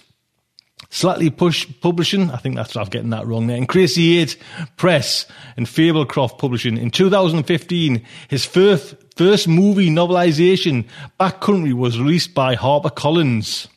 Slightly 0.90 1.30
Push 1.30 1.68
Publishing, 1.82 2.30
I 2.32 2.38
think 2.38 2.56
that's 2.56 2.76
I'm 2.76 2.86
getting 2.86 3.10
that 3.12 3.26
wrong 3.26 3.48
there, 3.48 3.58
and 3.58 3.68
Crazy 3.68 4.20
Eight 4.20 4.38
Press 4.78 5.26
and 5.58 5.66
Fablecroft 5.66 6.38
Publishing. 6.38 6.78
In 6.78 6.92
2015, 6.92 8.06
his 8.28 8.46
first 8.46 8.96
first 9.16 9.48
movie 9.48 9.90
novelization, 9.90 10.86
Backcountry, 11.20 11.74
was 11.74 12.00
released 12.00 12.34
by 12.34 12.56
HarperCollins. 12.56 13.68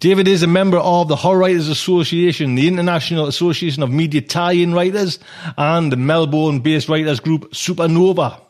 David 0.00 0.28
is 0.28 0.44
a 0.44 0.46
member 0.46 0.78
of 0.78 1.08
the 1.08 1.16
Horror 1.16 1.38
Writers 1.38 1.68
Association, 1.68 2.54
the 2.54 2.68
International 2.68 3.26
Association 3.26 3.82
of 3.82 3.90
Media 3.90 4.20
Tie-In 4.20 4.72
Writers, 4.72 5.18
and 5.56 5.90
the 5.90 5.96
Melbourne-based 5.96 6.88
writers 6.88 7.18
group 7.18 7.50
Supernova. 7.52 8.40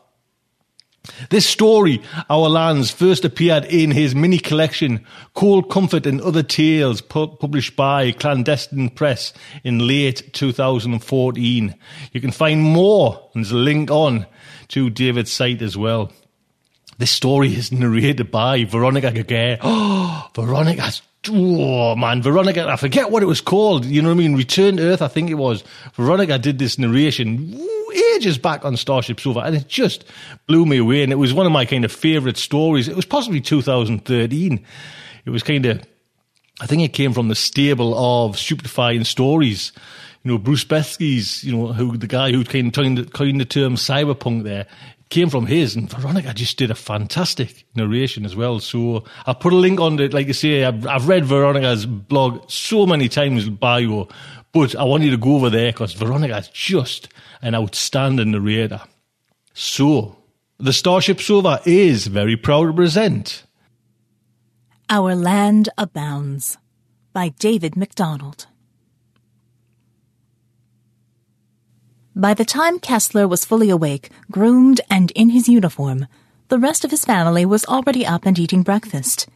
This 1.29 1.47
story, 1.47 2.01
Our 2.29 2.49
Lands, 2.49 2.91
first 2.91 3.25
appeared 3.25 3.65
in 3.65 3.91
his 3.91 4.15
mini 4.15 4.39
collection, 4.39 5.05
Cold 5.33 5.69
Comfort 5.69 6.05
and 6.05 6.21
Other 6.21 6.43
Tales, 6.43 7.01
pu- 7.01 7.27
published 7.37 7.75
by 7.75 8.11
Clandestine 8.11 8.89
Press 8.89 9.33
in 9.63 9.85
late 9.87 10.33
2014. 10.33 11.75
You 12.11 12.21
can 12.21 12.31
find 12.31 12.61
more, 12.61 13.29
and 13.33 13.43
there's 13.43 13.51
a 13.51 13.55
link 13.57 13.91
on 13.91 14.25
to 14.69 14.89
David's 14.89 15.31
site 15.31 15.61
as 15.61 15.75
well. 15.77 16.11
This 16.97 17.11
story 17.11 17.53
is 17.53 17.71
narrated 17.73 18.29
by 18.31 18.65
Veronica 18.65 19.11
Giguere. 19.11 19.59
Oh, 19.63 20.29
Veronica, 20.35 20.91
oh 21.27 21.95
man, 21.95 22.21
Veronica, 22.21 22.67
I 22.67 22.75
forget 22.75 23.11
what 23.11 23.23
it 23.23 23.27
was 23.27 23.41
called. 23.41 23.85
You 23.85 24.01
know 24.01 24.09
what 24.09 24.15
I 24.15 24.17
mean? 24.17 24.35
Return 24.35 24.77
to 24.77 24.83
Earth, 24.83 25.01
I 25.01 25.07
think 25.07 25.29
it 25.29 25.35
was. 25.35 25.63
Veronica 25.93 26.37
did 26.37 26.59
this 26.59 26.77
narration 26.77 27.59
ages 28.15 28.37
back 28.37 28.65
on 28.65 28.77
Starship 28.77 29.19
Sofa, 29.19 29.39
and 29.39 29.55
it 29.55 29.67
just 29.67 30.05
blew 30.47 30.65
me 30.65 30.77
away. 30.77 31.03
And 31.03 31.11
it 31.11 31.17
was 31.17 31.33
one 31.33 31.45
of 31.45 31.51
my 31.51 31.65
kind 31.65 31.85
of 31.85 31.91
favorite 31.91 32.37
stories. 32.37 32.87
It 32.87 32.95
was 32.95 33.05
possibly 33.05 33.41
2013. 33.41 34.65
It 35.25 35.29
was 35.29 35.43
kind 35.43 35.65
of, 35.65 35.81
I 36.61 36.65
think 36.65 36.81
it 36.83 36.93
came 36.93 37.13
from 37.13 37.27
the 37.27 37.35
stable 37.35 37.97
of 37.97 38.37
stupefying 38.37 39.03
stories. 39.03 39.71
You 40.23 40.31
know, 40.31 40.37
Bruce 40.37 40.65
Bethke's, 40.65 41.43
you 41.43 41.55
know, 41.55 41.73
who 41.73 41.97
the 41.97 42.07
guy 42.07 42.31
who 42.31 42.43
kind 42.43 42.75
of 42.99 43.13
coined 43.13 43.41
the 43.41 43.45
term 43.45 43.75
cyberpunk 43.75 44.43
there 44.43 44.67
came 45.09 45.29
from 45.29 45.47
his, 45.47 45.75
and 45.75 45.89
Veronica 45.89 46.33
just 46.33 46.57
did 46.57 46.69
a 46.69 46.75
fantastic 46.75 47.65
narration 47.75 48.25
as 48.25 48.35
well. 48.35 48.59
So 48.59 49.03
I'll 49.25 49.35
put 49.35 49.53
a 49.53 49.57
link 49.57 49.79
on 49.79 49.99
it. 49.99 50.13
Like 50.13 50.27
I 50.27 50.33
say, 50.33 50.63
I've, 50.63 50.85
I've 50.85 51.07
read 51.07 51.25
Veronica's 51.25 51.85
blog 51.85 52.49
so 52.49 52.85
many 52.85 53.09
times, 53.09 53.49
bio, 53.49 54.07
but 54.51 54.75
I 54.75 54.83
want 54.83 55.03
you 55.03 55.11
to 55.11 55.17
go 55.17 55.35
over 55.35 55.49
there 55.49 55.71
because 55.71 55.93
Veronica 55.93 56.37
is 56.37 56.47
just 56.49 57.09
an 57.41 57.55
outstanding 57.55 58.31
narrator. 58.31 58.81
So, 59.53 60.17
the 60.57 60.73
Starship 60.73 61.19
Sofa 61.21 61.61
is 61.65 62.07
very 62.07 62.35
proud 62.35 62.67
to 62.67 62.73
present 62.73 63.43
Our 64.89 65.15
Land 65.15 65.69
Abounds 65.77 66.57
by 67.13 67.29
David 67.29 67.75
McDonald. 67.75 68.45
By 72.19 72.33
the 72.33 72.43
time 72.43 72.79
Kessler 72.79 73.29
was 73.29 73.45
fully 73.45 73.69
awake, 73.69 74.09
groomed, 74.29 74.81
and 74.89 75.09
in 75.11 75.29
his 75.29 75.47
uniform, 75.47 76.05
the 76.49 76.59
rest 76.59 76.83
of 76.83 76.91
his 76.91 77.05
family 77.05 77.45
was 77.45 77.63
already 77.63 78.05
up 78.05 78.25
and 78.25 78.37
eating 78.37 78.61
breakfast. 78.61 79.29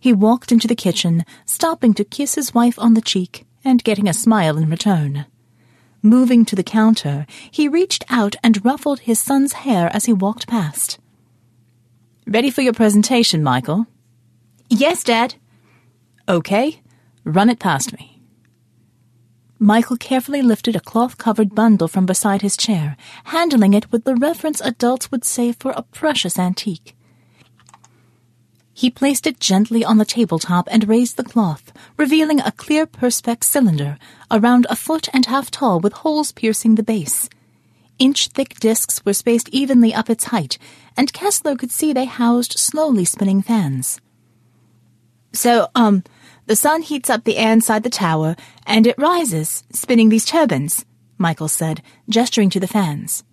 He 0.00 0.14
walked 0.14 0.50
into 0.50 0.66
the 0.66 0.74
kitchen, 0.74 1.26
stopping 1.44 1.92
to 1.92 2.02
kiss 2.02 2.34
his 2.34 2.54
wife 2.54 2.78
on 2.78 2.94
the 2.94 3.02
cheek 3.02 3.44
and 3.62 3.84
getting 3.84 4.08
a 4.08 4.14
smile 4.14 4.56
in 4.56 4.70
return. 4.70 5.26
Moving 6.02 6.46
to 6.46 6.56
the 6.56 6.62
counter, 6.62 7.26
he 7.50 7.68
reached 7.68 8.06
out 8.08 8.36
and 8.42 8.64
ruffled 8.64 9.00
his 9.00 9.18
son's 9.18 9.52
hair 9.52 9.90
as 9.92 10.06
he 10.06 10.14
walked 10.14 10.46
past. 10.46 10.98
Ready 12.26 12.50
for 12.50 12.62
your 12.62 12.72
presentation, 12.72 13.42
Michael? 13.42 13.86
Yes, 14.70 15.04
Dad. 15.04 15.34
Okay, 16.26 16.80
run 17.22 17.50
it 17.50 17.58
past 17.58 17.92
me. 17.92 18.13
Michael 19.64 19.96
carefully 19.96 20.42
lifted 20.42 20.76
a 20.76 20.80
cloth 20.80 21.16
covered 21.16 21.54
bundle 21.54 21.88
from 21.88 22.04
beside 22.04 22.42
his 22.42 22.54
chair, 22.54 22.98
handling 23.24 23.72
it 23.72 23.90
with 23.90 24.04
the 24.04 24.14
reverence 24.14 24.60
adults 24.60 25.10
would 25.10 25.24
save 25.24 25.56
for 25.56 25.70
a 25.70 25.80
precious 25.80 26.38
antique. 26.38 26.94
He 28.74 28.90
placed 28.90 29.26
it 29.26 29.40
gently 29.40 29.82
on 29.82 29.96
the 29.96 30.04
tabletop 30.04 30.68
and 30.70 30.86
raised 30.86 31.16
the 31.16 31.24
cloth, 31.24 31.72
revealing 31.96 32.40
a 32.40 32.52
clear 32.52 32.86
perspex 32.86 33.44
cylinder, 33.44 33.96
around 34.30 34.66
a 34.68 34.76
foot 34.76 35.08
and 35.14 35.24
a 35.26 35.30
half 35.30 35.50
tall 35.50 35.80
with 35.80 35.94
holes 35.94 36.30
piercing 36.30 36.74
the 36.74 36.82
base. 36.82 37.30
Inch 37.98 38.28
thick 38.28 38.60
discs 38.60 39.02
were 39.06 39.14
spaced 39.14 39.48
evenly 39.48 39.94
up 39.94 40.10
its 40.10 40.24
height, 40.24 40.58
and 40.94 41.14
Kessler 41.14 41.56
could 41.56 41.70
see 41.70 41.94
they 41.94 42.04
housed 42.04 42.58
slowly 42.58 43.06
spinning 43.06 43.40
fans. 43.40 43.98
So, 45.32 45.68
um, 45.74 46.04
the 46.46 46.56
sun 46.56 46.82
heats 46.82 47.08
up 47.08 47.24
the 47.24 47.38
air 47.38 47.52
inside 47.52 47.82
the 47.82 47.90
tower, 47.90 48.36
and 48.66 48.86
it 48.86 48.98
rises, 48.98 49.64
spinning 49.72 50.08
these 50.08 50.26
turbines, 50.26 50.84
Michael 51.16 51.48
said, 51.48 51.82
gesturing 52.08 52.50
to 52.50 52.60
the 52.60 52.66
fans. 52.66 53.24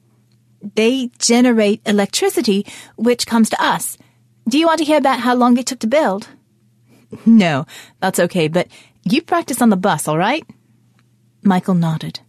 They 0.75 1.11
generate 1.17 1.81
electricity, 1.85 2.65
which 2.95 3.27
comes 3.27 3.49
to 3.49 3.61
us. 3.61 3.97
Do 4.47 4.57
you 4.57 4.67
want 4.67 4.79
to 4.79 4.85
hear 4.85 4.97
about 4.97 5.19
how 5.19 5.35
long 5.35 5.55
they 5.55 5.63
took 5.63 5.79
to 5.79 5.87
build? 5.87 6.29
No, 7.25 7.65
that's 7.99 8.21
okay, 8.21 8.47
but 8.47 8.69
you 9.03 9.21
practice 9.21 9.61
on 9.61 9.69
the 9.69 9.75
bus, 9.75 10.07
all 10.07 10.17
right? 10.17 10.45
Michael 11.43 11.73
nodded. 11.73 12.21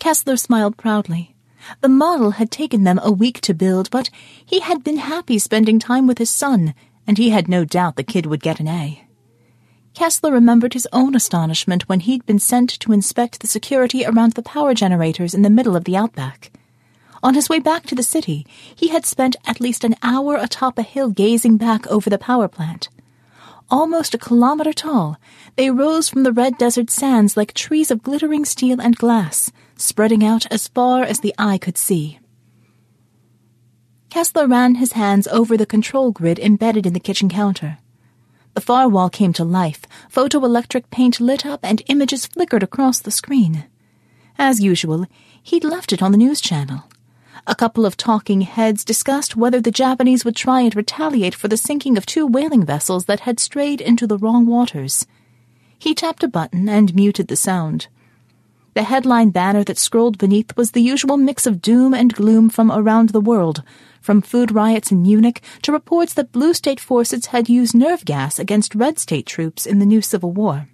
Kessler 0.00 0.36
smiled 0.36 0.76
proudly. 0.76 1.36
The 1.82 1.88
model 1.88 2.32
had 2.32 2.50
taken 2.50 2.82
them 2.82 2.98
a 3.00 3.12
week 3.12 3.40
to 3.42 3.54
build, 3.54 3.90
but 3.92 4.10
he 4.44 4.58
had 4.58 4.82
been 4.82 4.96
happy 4.96 5.38
spending 5.38 5.78
time 5.78 6.08
with 6.08 6.18
his 6.18 6.30
son, 6.30 6.74
and 7.06 7.16
he 7.16 7.30
had 7.30 7.46
no 7.46 7.64
doubt 7.64 7.94
the 7.94 8.02
kid 8.02 8.26
would 8.26 8.42
get 8.42 8.58
an 8.58 8.66
A. 8.66 9.05
Kessler 9.96 10.30
remembered 10.30 10.74
his 10.74 10.86
own 10.92 11.14
astonishment 11.14 11.88
when 11.88 12.00
he'd 12.00 12.26
been 12.26 12.38
sent 12.38 12.68
to 12.80 12.92
inspect 12.92 13.40
the 13.40 13.46
security 13.46 14.04
around 14.04 14.34
the 14.34 14.42
power 14.42 14.74
generators 14.74 15.32
in 15.32 15.40
the 15.40 15.48
middle 15.48 15.74
of 15.74 15.84
the 15.84 15.96
outback. 15.96 16.52
On 17.22 17.32
his 17.32 17.48
way 17.48 17.60
back 17.60 17.86
to 17.86 17.94
the 17.94 18.02
city, 18.02 18.46
he 18.74 18.88
had 18.88 19.06
spent 19.06 19.36
at 19.46 19.58
least 19.58 19.84
an 19.84 19.94
hour 20.02 20.36
atop 20.36 20.78
a 20.78 20.82
hill 20.82 21.08
gazing 21.08 21.56
back 21.56 21.86
over 21.86 22.10
the 22.10 22.18
power 22.18 22.46
plant. 22.46 22.90
Almost 23.70 24.12
a 24.12 24.18
kilometer 24.18 24.74
tall, 24.74 25.16
they 25.56 25.70
rose 25.70 26.10
from 26.10 26.24
the 26.24 26.32
red 26.32 26.58
desert 26.58 26.90
sands 26.90 27.34
like 27.34 27.54
trees 27.54 27.90
of 27.90 28.02
glittering 28.02 28.44
steel 28.44 28.82
and 28.82 28.98
glass, 28.98 29.50
spreading 29.76 30.22
out 30.22 30.44
as 30.52 30.68
far 30.68 31.04
as 31.04 31.20
the 31.20 31.34
eye 31.38 31.56
could 31.56 31.78
see. 31.78 32.18
Kessler 34.10 34.46
ran 34.46 34.74
his 34.74 34.92
hands 34.92 35.26
over 35.28 35.56
the 35.56 35.64
control 35.64 36.12
grid 36.12 36.38
embedded 36.38 36.84
in 36.84 36.92
the 36.92 37.00
kitchen 37.00 37.30
counter. 37.30 37.78
The 38.56 38.62
far 38.62 38.88
wall 38.88 39.10
came 39.10 39.34
to 39.34 39.44
life, 39.44 39.82
photoelectric 40.10 40.84
paint 40.90 41.20
lit 41.20 41.44
up, 41.44 41.60
and 41.62 41.82
images 41.88 42.24
flickered 42.24 42.62
across 42.62 42.98
the 42.98 43.10
screen. 43.10 43.66
As 44.38 44.62
usual, 44.62 45.04
he'd 45.42 45.62
left 45.62 45.92
it 45.92 46.00
on 46.00 46.10
the 46.10 46.16
news 46.16 46.40
channel. 46.40 46.84
A 47.46 47.54
couple 47.54 47.84
of 47.84 47.98
talking 47.98 48.40
heads 48.40 48.82
discussed 48.82 49.36
whether 49.36 49.60
the 49.60 49.70
Japanese 49.70 50.24
would 50.24 50.36
try 50.36 50.62
and 50.62 50.74
retaliate 50.74 51.34
for 51.34 51.48
the 51.48 51.58
sinking 51.58 51.98
of 51.98 52.06
two 52.06 52.26
whaling 52.26 52.64
vessels 52.64 53.04
that 53.04 53.20
had 53.20 53.38
strayed 53.38 53.82
into 53.82 54.06
the 54.06 54.16
wrong 54.16 54.46
waters. 54.46 55.06
He 55.78 55.94
tapped 55.94 56.24
a 56.24 56.28
button 56.28 56.66
and 56.66 56.94
muted 56.94 57.28
the 57.28 57.36
sound. 57.36 57.88
The 58.72 58.84
headline 58.84 59.30
banner 59.30 59.64
that 59.64 59.76
scrolled 59.76 60.16
beneath 60.16 60.56
was 60.56 60.70
the 60.70 60.80
usual 60.80 61.18
mix 61.18 61.46
of 61.46 61.60
doom 61.60 61.92
and 61.92 62.14
gloom 62.14 62.48
from 62.48 62.72
around 62.72 63.10
the 63.10 63.20
world, 63.20 63.62
from 64.06 64.22
food 64.22 64.52
riots 64.52 64.92
in 64.92 65.02
Munich 65.02 65.42
to 65.62 65.72
reports 65.72 66.14
that 66.14 66.30
blue 66.30 66.54
state 66.54 66.78
forces 66.78 67.26
had 67.26 67.48
used 67.48 67.74
nerve 67.74 68.04
gas 68.04 68.38
against 68.38 68.76
red 68.76 69.00
state 69.00 69.26
troops 69.26 69.66
in 69.66 69.80
the 69.80 69.84
new 69.84 70.00
civil 70.00 70.30
war. 70.30 70.68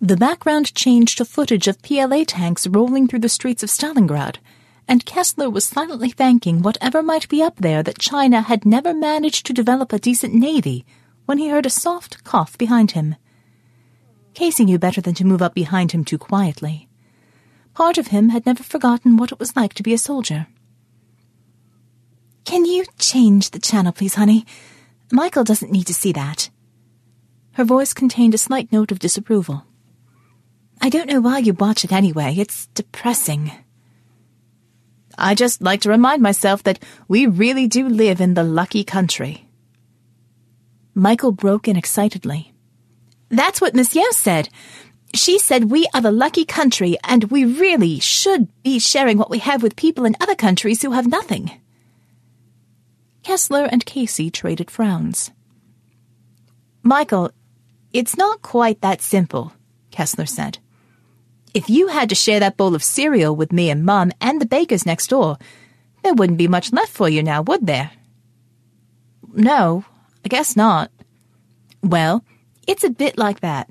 The 0.00 0.16
background 0.16 0.74
changed 0.74 1.18
to 1.18 1.24
footage 1.24 1.68
of 1.68 1.80
PLA 1.82 2.24
tanks 2.26 2.66
rolling 2.66 3.06
through 3.06 3.20
the 3.20 3.28
streets 3.28 3.62
of 3.62 3.70
Stalingrad, 3.70 4.38
and 4.88 5.06
Kessler 5.06 5.48
was 5.48 5.64
silently 5.64 6.10
thanking 6.10 6.62
whatever 6.62 7.00
might 7.00 7.28
be 7.28 7.44
up 7.44 7.56
there 7.58 7.84
that 7.84 8.00
China 8.00 8.40
had 8.40 8.66
never 8.66 8.92
managed 8.92 9.46
to 9.46 9.52
develop 9.52 9.92
a 9.92 10.00
decent 10.00 10.34
navy 10.34 10.84
when 11.26 11.38
he 11.38 11.48
heard 11.48 11.64
a 11.64 11.70
soft 11.70 12.24
cough 12.24 12.58
behind 12.58 12.90
him. 12.90 13.14
Casey 14.34 14.64
knew 14.64 14.80
better 14.80 15.00
than 15.00 15.14
to 15.14 15.24
move 15.24 15.42
up 15.42 15.54
behind 15.54 15.92
him 15.92 16.04
too 16.04 16.18
quietly. 16.18 16.88
Part 17.72 17.98
of 17.98 18.08
him 18.08 18.30
had 18.30 18.46
never 18.46 18.64
forgotten 18.64 19.16
what 19.16 19.30
it 19.30 19.38
was 19.38 19.54
like 19.54 19.74
to 19.74 19.84
be 19.84 19.94
a 19.94 19.98
soldier. 19.98 20.48
Can 22.50 22.64
you 22.64 22.84
change 22.98 23.52
the 23.52 23.60
channel, 23.60 23.92
please, 23.92 24.16
honey? 24.16 24.44
Michael 25.12 25.44
doesn't 25.44 25.70
need 25.70 25.86
to 25.86 25.94
see 25.94 26.10
that. 26.14 26.50
Her 27.52 27.62
voice 27.62 27.94
contained 27.94 28.34
a 28.34 28.38
slight 28.38 28.72
note 28.72 28.90
of 28.90 28.98
disapproval. 28.98 29.64
I 30.80 30.88
don't 30.88 31.08
know 31.08 31.20
why 31.20 31.38
you 31.38 31.52
watch 31.52 31.84
it 31.84 31.92
anyway. 31.92 32.34
It's 32.36 32.66
depressing. 32.74 33.52
I 35.16 35.36
just 35.36 35.62
like 35.62 35.82
to 35.82 35.90
remind 35.90 36.22
myself 36.22 36.64
that 36.64 36.82
we 37.06 37.24
really 37.24 37.68
do 37.68 37.88
live 37.88 38.20
in 38.20 38.34
the 38.34 38.42
lucky 38.42 38.82
country. 38.82 39.46
Michael 40.92 41.30
broke 41.30 41.68
in 41.68 41.76
excitedly. 41.76 42.52
That's 43.28 43.60
what 43.60 43.76
Miss 43.76 43.94
Yeo 43.94 44.10
said. 44.10 44.48
She 45.14 45.38
said 45.38 45.70
we 45.70 45.86
are 45.94 46.00
the 46.00 46.10
lucky 46.10 46.44
country 46.44 46.96
and 47.04 47.30
we 47.30 47.44
really 47.44 48.00
should 48.00 48.48
be 48.64 48.80
sharing 48.80 49.18
what 49.18 49.30
we 49.30 49.38
have 49.38 49.62
with 49.62 49.76
people 49.76 50.04
in 50.04 50.16
other 50.20 50.34
countries 50.34 50.82
who 50.82 50.90
have 50.90 51.06
nothing. 51.06 51.59
Kessler 53.22 53.64
and 53.70 53.84
Casey 53.84 54.30
traded 54.30 54.70
frowns. 54.70 55.30
Michael, 56.82 57.30
it's 57.92 58.16
not 58.16 58.42
quite 58.42 58.80
that 58.80 59.02
simple, 59.02 59.52
Kessler 59.90 60.26
said. 60.26 60.58
If 61.52 61.68
you 61.68 61.88
had 61.88 62.08
to 62.08 62.14
share 62.14 62.40
that 62.40 62.56
bowl 62.56 62.74
of 62.74 62.82
cereal 62.82 63.34
with 63.34 63.52
me 63.52 63.70
and 63.70 63.84
Mum 63.84 64.12
and 64.20 64.40
the 64.40 64.46
bakers 64.46 64.86
next 64.86 65.08
door, 65.08 65.36
there 66.02 66.14
wouldn't 66.14 66.38
be 66.38 66.48
much 66.48 66.72
left 66.72 66.92
for 66.92 67.08
you 67.08 67.22
now, 67.22 67.42
would 67.42 67.66
there? 67.66 67.90
No, 69.32 69.84
I 70.24 70.28
guess 70.28 70.56
not. 70.56 70.90
Well, 71.82 72.24
it's 72.66 72.84
a 72.84 72.90
bit 72.90 73.18
like 73.18 73.40
that. 73.40 73.68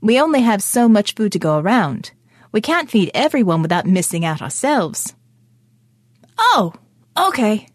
We 0.00 0.20
only 0.20 0.42
have 0.42 0.62
so 0.62 0.88
much 0.88 1.14
food 1.14 1.32
to 1.32 1.38
go 1.38 1.58
around. 1.58 2.10
We 2.50 2.60
can't 2.60 2.90
feed 2.90 3.10
everyone 3.14 3.62
without 3.62 3.86
missing 3.86 4.24
out 4.24 4.42
ourselves. 4.42 5.14
Oh, 6.36 6.74
okay. 7.16 7.68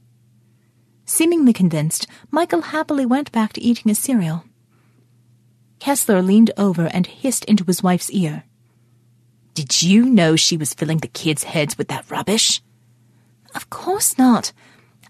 Seemingly 1.07 1.53
convinced, 1.53 2.05
Michael 2.29 2.61
happily 2.61 3.05
went 3.05 3.31
back 3.31 3.53
to 3.53 3.61
eating 3.61 3.89
his 3.89 3.97
cereal. 3.97 4.43
Kessler 5.79 6.21
leaned 6.21 6.51
over 6.57 6.87
and 6.87 7.07
hissed 7.07 7.45
into 7.45 7.63
his 7.63 7.81
wife's 7.81 8.11
ear. 8.11 8.43
Did 9.53 9.81
you 9.81 10.05
know 10.05 10.35
she 10.35 10.57
was 10.57 10.73
filling 10.73 10.97
the 10.97 11.07
kids' 11.07 11.45
heads 11.45 11.77
with 11.77 11.87
that 11.87 12.11
rubbish? 12.11 12.61
Of 13.55 13.69
course 13.69 14.17
not. 14.17 14.51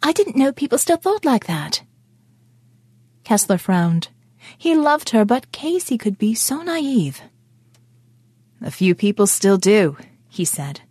I 0.03 0.11
didn't 0.11 0.37
know 0.37 0.51
people 0.51 0.77
still 0.77 0.97
thought 0.97 1.25
like 1.25 1.47
that. 1.47 1.81
Kessler 3.23 3.57
frowned. 3.57 4.09
He 4.55 4.75
loved 4.75 5.09
her, 5.09 5.25
but 5.25 5.51
Casey 5.51 5.97
could 5.97 6.19
be 6.19 6.35
so 6.35 6.61
naive. 6.61 7.21
A 8.61 8.71
few 8.71 8.93
people 8.93 9.25
still 9.25 9.57
do, 9.57 9.97
he 10.29 10.45
said. 10.45 10.81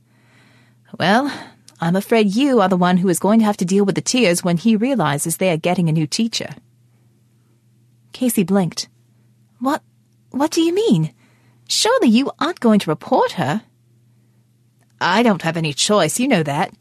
Well, 0.98 1.32
I'm 1.80 1.96
afraid 1.96 2.34
you 2.34 2.60
are 2.60 2.68
the 2.68 2.76
one 2.76 2.98
who 2.98 3.08
is 3.08 3.18
going 3.18 3.40
to 3.40 3.44
have 3.44 3.58
to 3.58 3.64
deal 3.64 3.84
with 3.84 3.94
the 3.94 4.00
tears 4.00 4.42
when 4.42 4.56
he 4.56 4.76
realizes 4.76 5.36
they 5.36 5.50
are 5.50 5.58
getting 5.58 5.88
a 5.88 5.92
new 5.92 6.06
teacher. 6.06 6.54
Casey 8.12 8.44
blinked. 8.44 8.88
What, 9.60 9.82
what 10.30 10.50
do 10.50 10.62
you 10.62 10.74
mean? 10.74 11.12
Surely 11.68 12.08
you 12.08 12.30
aren't 12.38 12.60
going 12.60 12.78
to 12.80 12.90
report 12.90 13.32
her? 13.32 13.62
I 15.00 15.22
don't 15.22 15.42
have 15.42 15.58
any 15.58 15.74
choice, 15.74 16.18
you 16.18 16.26
know 16.28 16.42
that. 16.42 16.72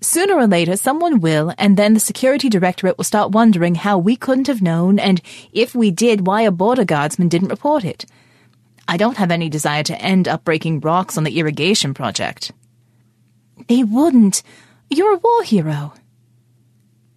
Sooner 0.00 0.34
or 0.34 0.46
later, 0.46 0.76
someone 0.76 1.20
will, 1.20 1.52
and 1.58 1.76
then 1.76 1.94
the 1.94 2.00
security 2.00 2.48
directorate 2.48 2.96
will 2.96 3.04
start 3.04 3.32
wondering 3.32 3.74
how 3.76 3.98
we 3.98 4.16
couldn't 4.16 4.46
have 4.46 4.62
known, 4.62 4.98
and 4.98 5.20
if 5.52 5.74
we 5.74 5.90
did, 5.90 6.26
why 6.26 6.42
a 6.42 6.50
border 6.50 6.84
guardsman 6.84 7.28
didn't 7.28 7.48
report 7.50 7.84
it. 7.84 8.06
I 8.88 8.96
don't 8.96 9.18
have 9.18 9.30
any 9.30 9.48
desire 9.48 9.84
to 9.84 10.00
end 10.00 10.26
up 10.26 10.42
breaking 10.42 10.80
rocks 10.80 11.16
on 11.16 11.24
the 11.24 11.38
irrigation 11.38 11.94
project. 11.94 12.50
They 13.68 13.82
wouldn't. 13.82 14.42
You're 14.88 15.14
a 15.14 15.18
war 15.18 15.42
hero. 15.42 15.94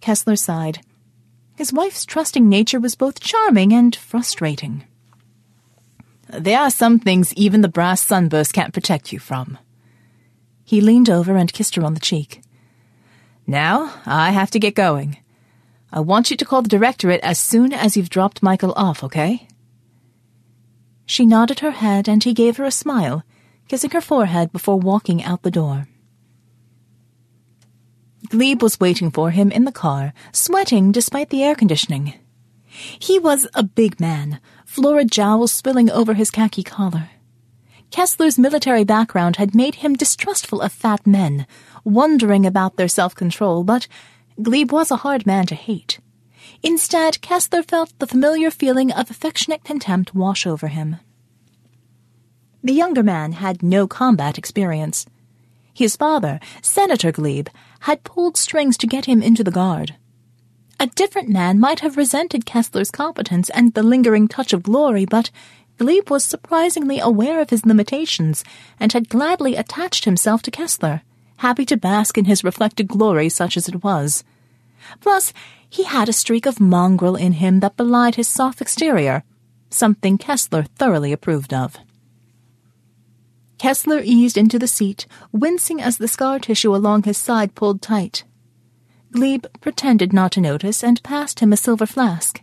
Kessler 0.00 0.36
sighed. 0.36 0.80
His 1.56 1.72
wife's 1.72 2.04
trusting 2.04 2.48
nature 2.48 2.80
was 2.80 2.94
both 2.94 3.20
charming 3.20 3.72
and 3.72 3.94
frustrating. 3.94 4.84
There 6.28 6.58
are 6.58 6.70
some 6.70 6.98
things 6.98 7.32
even 7.34 7.60
the 7.60 7.68
brass 7.68 8.00
sunburst 8.00 8.52
can't 8.52 8.74
protect 8.74 9.12
you 9.12 9.18
from. 9.18 9.58
He 10.64 10.80
leaned 10.80 11.10
over 11.10 11.36
and 11.36 11.52
kissed 11.52 11.76
her 11.76 11.84
on 11.84 11.94
the 11.94 12.00
cheek. 12.00 12.40
Now, 13.46 13.94
I 14.06 14.30
have 14.32 14.50
to 14.52 14.58
get 14.58 14.74
going. 14.74 15.18
I 15.92 16.00
want 16.00 16.30
you 16.30 16.36
to 16.36 16.44
call 16.44 16.62
the 16.62 16.68
directorate 16.68 17.20
as 17.22 17.38
soon 17.38 17.72
as 17.72 17.96
you've 17.96 18.10
dropped 18.10 18.42
Michael 18.42 18.72
off, 18.74 19.04
okay? 19.04 19.46
She 21.06 21.26
nodded 21.26 21.60
her 21.60 21.70
head 21.70 22.08
and 22.08 22.24
he 22.24 22.34
gave 22.34 22.56
her 22.56 22.64
a 22.64 22.70
smile, 22.70 23.22
kissing 23.68 23.90
her 23.90 24.00
forehead 24.00 24.50
before 24.50 24.80
walking 24.80 25.22
out 25.22 25.42
the 25.42 25.50
door. 25.50 25.86
Glebe 28.34 28.62
was 28.64 28.80
waiting 28.80 29.12
for 29.12 29.30
him 29.30 29.52
in 29.52 29.64
the 29.64 29.70
car, 29.70 30.12
sweating 30.32 30.90
despite 30.90 31.30
the 31.30 31.44
air 31.44 31.54
conditioning. 31.54 32.14
He 32.66 33.16
was 33.16 33.46
a 33.54 33.62
big 33.62 34.00
man, 34.00 34.40
florid 34.66 35.12
jowls 35.12 35.52
spilling 35.52 35.88
over 35.88 36.14
his 36.14 36.32
khaki 36.32 36.64
collar. 36.64 37.10
Kessler's 37.92 38.36
military 38.36 38.82
background 38.82 39.36
had 39.36 39.54
made 39.54 39.76
him 39.76 39.94
distrustful 39.94 40.62
of 40.62 40.72
fat 40.72 41.06
men, 41.06 41.46
wondering 41.84 42.44
about 42.44 42.76
their 42.76 42.88
self-control, 42.88 43.62
but 43.62 43.86
Glebe 44.42 44.72
was 44.72 44.90
a 44.90 44.96
hard 44.96 45.26
man 45.26 45.46
to 45.46 45.54
hate. 45.54 46.00
Instead, 46.60 47.20
Kessler 47.20 47.62
felt 47.62 47.96
the 48.00 48.06
familiar 48.08 48.50
feeling 48.50 48.90
of 48.90 49.12
affectionate 49.12 49.62
contempt 49.62 50.12
wash 50.12 50.44
over 50.44 50.66
him. 50.66 50.96
The 52.64 52.72
younger 52.72 53.04
man 53.04 53.30
had 53.30 53.62
no 53.62 53.86
combat 53.86 54.38
experience. 54.38 55.06
His 55.72 55.96
father, 55.96 56.38
Senator 56.62 57.10
Glebe, 57.10 57.48
had 57.84 58.02
pulled 58.02 58.34
strings 58.34 58.78
to 58.78 58.86
get 58.86 59.04
him 59.04 59.22
into 59.22 59.44
the 59.44 59.50
Guard. 59.50 59.94
A 60.80 60.86
different 60.86 61.28
man 61.28 61.60
might 61.60 61.80
have 61.80 61.98
resented 61.98 62.46
Kessler's 62.46 62.90
competence 62.90 63.50
and 63.50 63.74
the 63.74 63.82
lingering 63.82 64.26
touch 64.26 64.54
of 64.54 64.62
glory, 64.62 65.04
but 65.04 65.30
Glebe 65.76 66.08
was 66.08 66.24
surprisingly 66.24 66.98
aware 66.98 67.42
of 67.42 67.50
his 67.50 67.66
limitations 67.66 68.42
and 68.80 68.94
had 68.94 69.10
gladly 69.10 69.54
attached 69.54 70.06
himself 70.06 70.40
to 70.42 70.50
Kessler, 70.50 71.02
happy 71.38 71.66
to 71.66 71.76
bask 71.76 72.16
in 72.16 72.24
his 72.24 72.42
reflected 72.42 72.88
glory 72.88 73.28
such 73.28 73.54
as 73.54 73.68
it 73.68 73.84
was. 73.84 74.24
Plus, 75.02 75.34
he 75.68 75.84
had 75.84 76.08
a 76.08 76.14
streak 76.14 76.46
of 76.46 76.60
mongrel 76.60 77.16
in 77.16 77.32
him 77.32 77.60
that 77.60 77.76
belied 77.76 78.14
his 78.14 78.28
soft 78.28 78.62
exterior, 78.62 79.24
something 79.68 80.16
Kessler 80.16 80.62
thoroughly 80.76 81.12
approved 81.12 81.52
of. 81.52 81.76
Kessler 83.58 84.00
eased 84.04 84.36
into 84.36 84.58
the 84.58 84.66
seat, 84.66 85.06
wincing 85.32 85.80
as 85.80 85.98
the 85.98 86.08
scar 86.08 86.38
tissue 86.38 86.74
along 86.74 87.04
his 87.04 87.16
side 87.16 87.54
pulled 87.54 87.80
tight. 87.80 88.24
Glebe 89.12 89.46
pretended 89.60 90.12
not 90.12 90.32
to 90.32 90.40
notice 90.40 90.82
and 90.82 91.02
passed 91.02 91.40
him 91.40 91.52
a 91.52 91.56
silver 91.56 91.86
flask. 91.86 92.42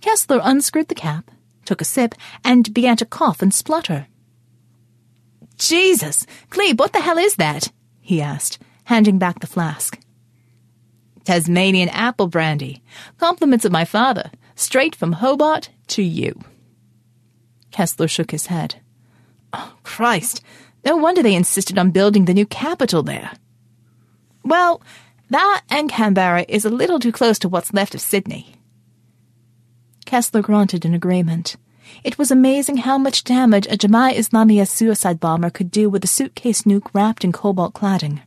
Kessler 0.00 0.40
unscrewed 0.42 0.88
the 0.88 0.94
cap, 0.94 1.30
took 1.64 1.80
a 1.80 1.84
sip, 1.84 2.14
and 2.42 2.72
began 2.72 2.96
to 2.96 3.06
cough 3.06 3.42
and 3.42 3.52
splutter. 3.52 4.06
Jesus! 5.58 6.26
Glebe, 6.48 6.78
what 6.78 6.92
the 6.92 7.00
hell 7.00 7.18
is 7.18 7.36
that? 7.36 7.70
he 8.00 8.22
asked, 8.22 8.58
handing 8.84 9.18
back 9.18 9.40
the 9.40 9.46
flask. 9.46 10.00
Tasmanian 11.24 11.90
apple 11.90 12.28
brandy. 12.28 12.82
Compliments 13.18 13.64
of 13.64 13.72
my 13.72 13.84
father, 13.84 14.30
straight 14.54 14.96
from 14.96 15.12
Hobart 15.12 15.68
to 15.88 16.02
you. 16.02 16.40
Kessler 17.70 18.08
shook 18.08 18.30
his 18.30 18.46
head. 18.46 18.76
Oh, 19.52 19.74
Christ! 19.82 20.42
No 20.84 20.96
wonder 20.96 21.22
they 21.22 21.34
insisted 21.34 21.78
on 21.78 21.90
building 21.90 22.24
the 22.24 22.34
new 22.34 22.46
capital 22.46 23.02
there. 23.02 23.32
Well, 24.44 24.80
that 25.28 25.62
and 25.68 25.88
Canberra 25.88 26.44
is 26.48 26.64
a 26.64 26.70
little 26.70 26.98
too 26.98 27.12
close 27.12 27.38
to 27.40 27.48
what's 27.48 27.74
left 27.74 27.94
of 27.94 28.00
Sydney. 28.00 28.54
Kessler 30.06 30.42
grunted 30.42 30.84
in 30.84 30.94
agreement. 30.94 31.56
It 32.02 32.18
was 32.18 32.30
amazing 32.30 32.78
how 32.78 32.98
much 32.98 33.24
damage 33.24 33.66
a 33.66 33.76
Jemaah 33.76 34.14
Islamiyah 34.14 34.68
suicide 34.68 35.20
bomber 35.20 35.50
could 35.50 35.70
do 35.70 35.90
with 35.90 36.04
a 36.04 36.08
suitcase 36.08 36.62
nuke 36.62 36.88
wrapped 36.92 37.24
in 37.24 37.32
cobalt 37.32 37.74
cladding. 37.74 38.20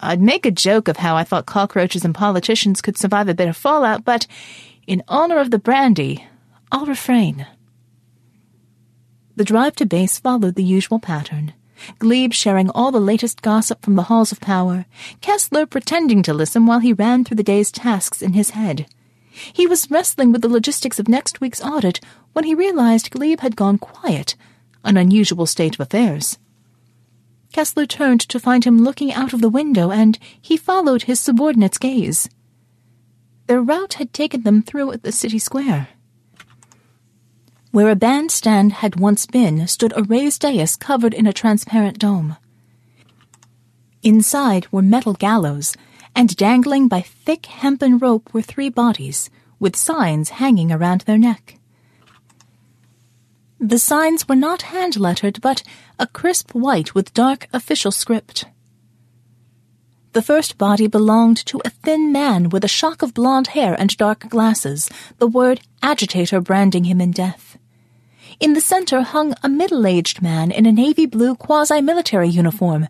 I'd 0.00 0.20
make 0.20 0.44
a 0.46 0.50
joke 0.50 0.88
of 0.88 0.98
how 0.98 1.16
I 1.16 1.24
thought 1.24 1.46
cockroaches 1.46 2.04
and 2.04 2.14
politicians 2.14 2.82
could 2.82 2.98
survive 2.98 3.28
a 3.28 3.34
bit 3.34 3.48
of 3.48 3.56
fallout, 3.56 4.04
but 4.04 4.26
in 4.86 5.02
honor 5.08 5.38
of 5.38 5.50
the 5.50 5.58
brandy, 5.58 6.26
I'll 6.70 6.86
refrain. 6.86 7.46
The 9.36 9.44
drive 9.44 9.76
to 9.76 9.86
base 9.86 10.18
followed 10.18 10.54
the 10.54 10.64
usual 10.64 10.98
pattern. 10.98 11.52
Glebe 11.98 12.32
sharing 12.32 12.70
all 12.70 12.90
the 12.90 12.98
latest 12.98 13.42
gossip 13.42 13.82
from 13.82 13.94
the 13.94 14.04
halls 14.04 14.32
of 14.32 14.40
power, 14.40 14.86
Kessler 15.20 15.66
pretending 15.66 16.22
to 16.22 16.32
listen 16.32 16.64
while 16.64 16.78
he 16.78 16.94
ran 16.94 17.22
through 17.22 17.36
the 17.36 17.42
day's 17.42 17.70
tasks 17.70 18.22
in 18.22 18.32
his 18.32 18.50
head. 18.50 18.86
He 19.52 19.66
was 19.66 19.90
wrestling 19.90 20.32
with 20.32 20.40
the 20.40 20.48
logistics 20.48 20.98
of 20.98 21.06
next 21.06 21.42
week's 21.42 21.60
audit 21.62 22.00
when 22.32 22.46
he 22.46 22.54
realized 22.54 23.10
Glebe 23.10 23.40
had 23.40 23.56
gone 23.56 23.76
quiet, 23.76 24.36
an 24.82 24.96
unusual 24.96 25.44
state 25.44 25.74
of 25.74 25.80
affairs. 25.80 26.38
Kessler 27.52 27.84
turned 27.84 28.20
to 28.22 28.40
find 28.40 28.64
him 28.64 28.82
looking 28.82 29.12
out 29.12 29.34
of 29.34 29.42
the 29.42 29.50
window, 29.50 29.90
and 29.90 30.18
he 30.40 30.56
followed 30.56 31.02
his 31.02 31.20
subordinate's 31.20 31.76
gaze. 31.76 32.30
Their 33.48 33.60
route 33.60 33.94
had 33.94 34.14
taken 34.14 34.44
them 34.44 34.62
through 34.62 34.96
the 34.96 35.12
city 35.12 35.38
square. 35.38 35.88
Where 37.76 37.90
a 37.90 37.94
bandstand 37.94 38.72
had 38.72 38.98
once 38.98 39.26
been 39.26 39.66
stood 39.68 39.92
a 39.94 40.02
raised 40.02 40.40
dais 40.40 40.76
covered 40.76 41.12
in 41.12 41.26
a 41.26 41.32
transparent 41.34 41.98
dome. 41.98 42.38
Inside 44.02 44.66
were 44.72 44.80
metal 44.80 45.12
gallows, 45.12 45.76
and 46.14 46.34
dangling 46.36 46.88
by 46.88 47.02
thick 47.02 47.44
hempen 47.44 47.98
rope 47.98 48.32
were 48.32 48.40
three 48.40 48.70
bodies, 48.70 49.28
with 49.60 49.76
signs 49.76 50.40
hanging 50.40 50.72
around 50.72 51.02
their 51.02 51.18
neck. 51.18 51.58
The 53.60 53.78
signs 53.78 54.26
were 54.26 54.36
not 54.48 54.72
hand 54.72 54.98
lettered, 54.98 55.42
but 55.42 55.62
a 55.98 56.06
crisp 56.06 56.52
white 56.54 56.94
with 56.94 57.12
dark 57.12 57.46
official 57.52 57.92
script. 57.92 58.46
The 60.14 60.22
first 60.22 60.56
body 60.56 60.86
belonged 60.86 61.44
to 61.44 61.60
a 61.62 61.68
thin 61.68 62.10
man 62.10 62.48
with 62.48 62.64
a 62.64 62.68
shock 62.78 63.02
of 63.02 63.12
blonde 63.12 63.48
hair 63.48 63.78
and 63.78 63.94
dark 63.98 64.30
glasses, 64.30 64.88
the 65.18 65.26
word 65.26 65.60
agitator 65.82 66.40
branding 66.40 66.84
him 66.84 67.02
in 67.02 67.10
death. 67.10 67.45
In 68.38 68.52
the 68.52 68.60
center 68.60 69.00
hung 69.00 69.34
a 69.42 69.48
middle 69.48 69.86
aged 69.86 70.20
man 70.20 70.50
in 70.50 70.66
a 70.66 70.72
navy 70.72 71.06
blue 71.06 71.34
quasi 71.34 71.80
military 71.80 72.28
uniform, 72.28 72.86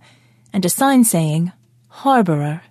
and 0.53 0.64
a 0.64 0.68
sign 0.68 1.05
saying, 1.05 1.53
Harborer. 1.88 2.62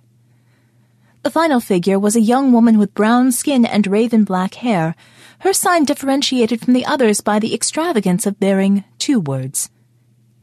The 1.22 1.30
final 1.30 1.60
figure 1.60 1.98
was 1.98 2.16
a 2.16 2.20
young 2.20 2.52
woman 2.52 2.78
with 2.78 2.94
brown 2.94 3.32
skin 3.32 3.64
and 3.64 3.86
raven 3.86 4.24
black 4.24 4.54
hair, 4.54 4.94
her 5.40 5.54
sign 5.54 5.84
differentiated 5.84 6.60
from 6.60 6.74
the 6.74 6.84
others 6.84 7.22
by 7.22 7.38
the 7.38 7.54
extravagance 7.54 8.26
of 8.26 8.40
bearing 8.40 8.84
two 8.98 9.20
words 9.20 9.70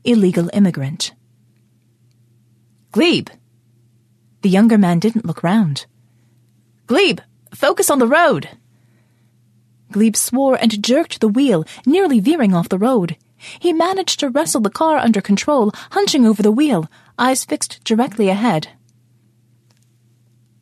illegal 0.03 0.49
immigrant. 0.53 1.13
Glebe! 2.91 3.29
The 4.41 4.49
younger 4.49 4.77
man 4.77 4.99
didn't 4.99 5.25
look 5.25 5.43
round. 5.43 5.85
Glebe, 6.87 7.21
focus 7.53 7.89
on 7.89 7.99
the 7.99 8.07
road! 8.07 8.49
Glebe 9.93 10.17
swore 10.17 10.55
and 10.55 10.83
jerked 10.83 11.21
the 11.21 11.29
wheel, 11.29 11.63
nearly 11.85 12.19
veering 12.19 12.53
off 12.53 12.67
the 12.67 12.77
road. 12.77 13.15
He 13.59 13.71
managed 13.71 14.19
to 14.19 14.29
wrestle 14.29 14.61
the 14.61 14.69
car 14.69 14.97
under 14.97 15.21
control, 15.21 15.71
hunching 15.91 16.25
over 16.25 16.43
the 16.43 16.51
wheel, 16.51 16.89
eyes 17.17 17.45
fixed 17.45 17.83
directly 17.83 18.29
ahead. 18.29 18.69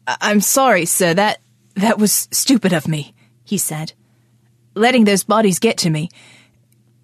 I'm 0.07 0.41
sorry, 0.41 0.85
sir. 0.85 1.13
That 1.13 1.39
that 1.75 1.97
was 1.97 2.27
stupid 2.31 2.73
of 2.73 2.87
me, 2.87 3.13
he 3.43 3.57
said. 3.57 3.93
Letting 4.75 5.05
those 5.05 5.23
bodies 5.23 5.59
get 5.59 5.77
to 5.79 5.89
me. 5.89 6.09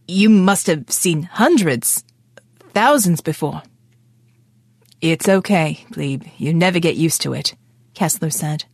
You 0.07 0.29
must 0.29 0.67
have 0.67 0.89
seen 0.89 1.23
hundreds, 1.23 2.03
thousands 2.73 3.21
before. 3.21 3.61
It's 4.99 5.29
okay, 5.29 5.85
Glebe. 5.91 6.23
You 6.37 6.53
never 6.53 6.79
get 6.79 6.95
used 6.95 7.21
to 7.21 7.33
it, 7.33 7.55
Kessler 7.93 8.29
said. 8.29 8.65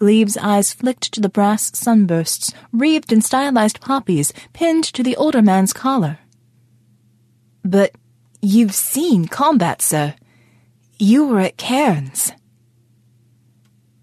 Glebe's 0.00 0.38
eyes 0.38 0.72
flicked 0.72 1.12
to 1.12 1.20
the 1.20 1.28
brass 1.28 1.76
sunbursts, 1.76 2.54
wreathed 2.72 3.12
in 3.12 3.20
stylized 3.20 3.82
poppies, 3.82 4.32
pinned 4.54 4.84
to 4.84 5.02
the 5.02 5.14
older 5.16 5.42
man's 5.42 5.74
collar. 5.74 6.18
But 7.62 7.92
you've 8.40 8.74
seen 8.74 9.28
combat, 9.28 9.82
sir. 9.82 10.14
You 10.98 11.26
were 11.26 11.40
at 11.40 11.58
Cairns. 11.58 12.32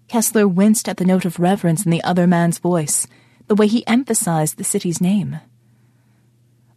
Kessler 0.06 0.46
winced 0.46 0.88
at 0.88 0.98
the 0.98 1.04
note 1.04 1.24
of 1.24 1.40
reverence 1.40 1.84
in 1.84 1.90
the 1.90 2.04
other 2.04 2.28
man's 2.28 2.58
voice, 2.58 3.08
the 3.48 3.56
way 3.56 3.66
he 3.66 3.86
emphasized 3.88 4.56
the 4.56 4.64
city's 4.64 5.00
name. 5.00 5.40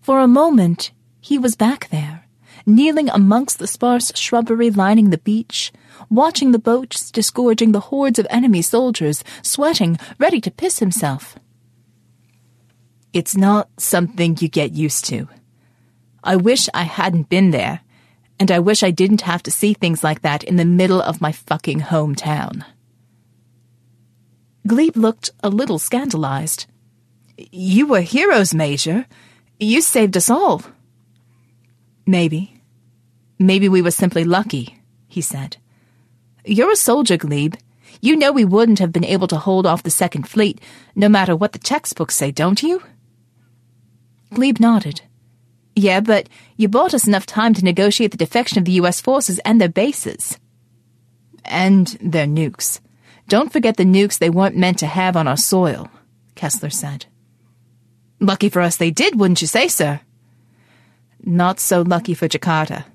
For 0.01 0.19
a 0.19 0.27
moment, 0.27 0.91
he 1.19 1.37
was 1.37 1.55
back 1.55 1.89
there, 1.89 2.25
kneeling 2.65 3.07
amongst 3.09 3.59
the 3.59 3.67
sparse 3.67 4.11
shrubbery 4.15 4.71
lining 4.71 5.11
the 5.11 5.19
beach, 5.19 5.71
watching 6.11 6.51
the 6.51 6.59
boats 6.59 7.09
disgorging 7.09 7.71
the 7.71 7.79
hordes 7.79 8.19
of 8.19 8.27
enemy 8.29 8.61
soldiers, 8.61 9.23
sweating, 9.41 9.97
ready 10.19 10.41
to 10.41 10.51
piss 10.51 10.79
himself. 10.79 11.39
It's 13.13 13.35
not 13.35 13.69
something 13.77 14.37
you 14.39 14.49
get 14.49 14.73
used 14.73 15.05
to. 15.05 15.27
I 16.23 16.35
wish 16.35 16.69
I 16.73 16.83
hadn't 16.83 17.29
been 17.29 17.51
there, 17.51 17.79
and 18.39 18.51
I 18.51 18.59
wish 18.59 18.83
I 18.83 18.91
didn't 18.91 19.21
have 19.21 19.41
to 19.43 19.51
see 19.51 19.73
things 19.73 20.03
like 20.03 20.21
that 20.21 20.43
in 20.43 20.57
the 20.57 20.65
middle 20.65 21.01
of 21.01 21.21
my 21.21 21.31
fucking 21.31 21.79
hometown. 21.79 22.63
Glebe 24.67 24.97
looked 24.97 25.31
a 25.41 25.49
little 25.49 25.79
scandalized. 25.79 26.67
You 27.37 27.87
were 27.87 28.01
heroes, 28.01 28.53
Major. 28.53 29.07
You 29.59 29.81
saved 29.81 30.15
us 30.17 30.29
all. 30.29 30.61
Maybe. 32.05 32.61
Maybe 33.39 33.69
we 33.69 33.81
were 33.81 33.91
simply 33.91 34.23
lucky, 34.23 34.77
he 35.07 35.21
said. 35.21 35.57
You're 36.45 36.71
a 36.71 36.75
soldier, 36.75 37.17
Glebe. 37.17 37.55
You 38.01 38.15
know 38.15 38.31
we 38.31 38.45
wouldn't 38.45 38.79
have 38.79 38.91
been 38.91 39.05
able 39.05 39.27
to 39.27 39.37
hold 39.37 39.65
off 39.65 39.83
the 39.83 39.91
Second 39.91 40.27
Fleet, 40.27 40.59
no 40.95 41.07
matter 41.07 41.35
what 41.35 41.51
the 41.51 41.59
textbooks 41.59 42.15
say, 42.15 42.31
don't 42.31 42.63
you? 42.63 42.81
Glebe 44.33 44.59
nodded. 44.59 45.01
Yeah, 45.75 45.99
but 45.99 46.27
you 46.57 46.67
bought 46.67 46.93
us 46.93 47.07
enough 47.07 47.25
time 47.25 47.53
to 47.53 47.63
negotiate 47.63 48.11
the 48.11 48.17
defection 48.17 48.57
of 48.57 48.65
the 48.65 48.73
U.S. 48.73 48.99
forces 48.99 49.39
and 49.39 49.61
their 49.61 49.69
bases. 49.69 50.37
And 51.45 51.87
their 52.01 52.25
nukes. 52.25 52.79
Don't 53.27 53.53
forget 53.53 53.77
the 53.77 53.83
nukes 53.83 54.17
they 54.17 54.29
weren't 54.29 54.57
meant 54.57 54.79
to 54.79 54.87
have 54.87 55.15
on 55.15 55.27
our 55.27 55.37
soil, 55.37 55.89
Kessler 56.35 56.69
said. 56.69 57.05
Lucky 58.19 58.49
for 58.49 58.61
us 58.61 58.77
they 58.77 58.91
did, 58.91 59.19
wouldn't 59.19 59.41
you 59.41 59.47
say, 59.47 59.67
sir? 59.67 60.01
Not 61.23 61.59
so 61.59 61.81
lucky 61.81 62.13
for 62.13 62.27
Jakarta. 62.27 62.85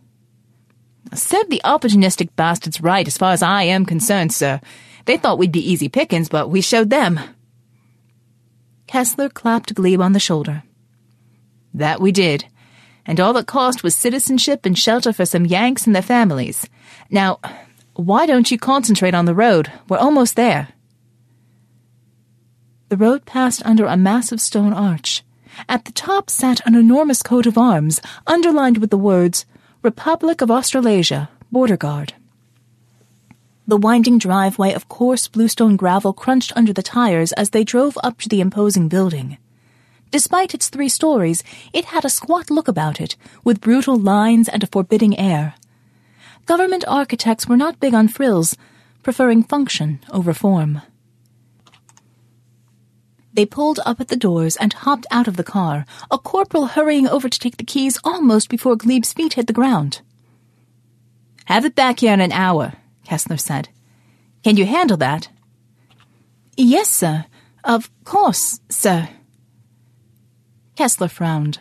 Said 1.14 1.44
the 1.48 1.62
opportunistic 1.64 2.30
bastards 2.36 2.80
right 2.80 3.06
as 3.06 3.16
far 3.16 3.32
as 3.32 3.42
I 3.42 3.62
am 3.62 3.86
concerned, 3.86 4.32
sir. 4.32 4.60
They 5.04 5.16
thought 5.16 5.38
we'd 5.38 5.52
be 5.52 5.70
easy 5.70 5.88
pickings, 5.88 6.28
but 6.28 6.50
we 6.50 6.60
showed 6.60 6.90
them. 6.90 7.20
Kessler 8.86 9.28
clapped 9.28 9.74
Glebe 9.74 10.00
on 10.00 10.12
the 10.12 10.20
shoulder. 10.20 10.62
That 11.72 12.00
we 12.00 12.12
did. 12.12 12.46
And 13.04 13.20
all 13.20 13.36
it 13.36 13.46
cost 13.46 13.82
was 13.82 13.94
citizenship 13.94 14.66
and 14.66 14.78
shelter 14.78 15.12
for 15.12 15.26
some 15.26 15.46
Yanks 15.46 15.86
and 15.86 15.94
their 15.94 16.02
families. 16.02 16.68
Now, 17.10 17.38
why 17.94 18.26
don't 18.26 18.50
you 18.50 18.58
concentrate 18.58 19.14
on 19.14 19.24
the 19.24 19.34
road? 19.34 19.70
We're 19.88 19.98
almost 19.98 20.36
there. 20.36 20.68
The 22.88 22.96
road 22.96 23.24
passed 23.24 23.62
under 23.64 23.86
a 23.86 23.96
massive 23.96 24.40
stone 24.40 24.72
arch. 24.72 25.22
At 25.68 25.84
the 25.84 25.92
top 25.92 26.30
sat 26.30 26.60
an 26.66 26.74
enormous 26.74 27.22
coat 27.22 27.46
of 27.46 27.56
arms, 27.56 28.00
underlined 28.26 28.78
with 28.78 28.90
the 28.90 28.98
words, 28.98 29.46
Republic 29.86 30.40
of 30.40 30.50
Australasia, 30.50 31.30
Border 31.52 31.76
Guard. 31.76 32.12
The 33.68 33.76
winding 33.76 34.18
driveway 34.18 34.72
of 34.72 34.88
coarse 34.88 35.28
bluestone 35.28 35.76
gravel 35.76 36.12
crunched 36.12 36.52
under 36.56 36.72
the 36.72 36.82
tires 36.82 37.30
as 37.34 37.50
they 37.50 37.62
drove 37.62 37.96
up 38.02 38.18
to 38.22 38.28
the 38.28 38.40
imposing 38.40 38.88
building. 38.88 39.38
Despite 40.10 40.54
its 40.54 40.68
three 40.68 40.88
stories, 40.88 41.44
it 41.72 41.84
had 41.84 42.04
a 42.04 42.10
squat 42.10 42.50
look 42.50 42.66
about 42.66 43.00
it, 43.00 43.14
with 43.44 43.60
brutal 43.60 43.96
lines 43.96 44.48
and 44.48 44.64
a 44.64 44.66
forbidding 44.66 45.16
air. 45.20 45.54
Government 46.46 46.84
architects 46.88 47.46
were 47.46 47.56
not 47.56 47.78
big 47.78 47.94
on 47.94 48.08
frills, 48.08 48.56
preferring 49.04 49.44
function 49.44 50.00
over 50.10 50.34
form. 50.34 50.82
They 53.36 53.44
pulled 53.44 53.80
up 53.84 54.00
at 54.00 54.08
the 54.08 54.16
doors 54.16 54.56
and 54.56 54.72
hopped 54.72 55.04
out 55.10 55.28
of 55.28 55.36
the 55.36 55.44
car, 55.44 55.84
a 56.10 56.16
corporal 56.16 56.68
hurrying 56.68 57.06
over 57.06 57.28
to 57.28 57.38
take 57.38 57.58
the 57.58 57.64
keys 57.64 57.98
almost 58.02 58.48
before 58.48 58.76
Glebe's 58.76 59.12
feet 59.12 59.34
hit 59.34 59.46
the 59.46 59.52
ground. 59.52 60.00
Have 61.44 61.66
it 61.66 61.74
back 61.74 62.00
here 62.00 62.14
in 62.14 62.22
an 62.22 62.32
hour, 62.32 62.72
Kessler 63.04 63.36
said. 63.36 63.68
Can 64.42 64.56
you 64.56 64.64
handle 64.64 64.96
that? 64.96 65.28
Yes, 66.56 66.88
sir. 66.88 67.26
Of 67.62 67.90
course, 68.04 68.60
sir. 68.70 69.10
Kessler 70.74 71.08
frowned. 71.08 71.58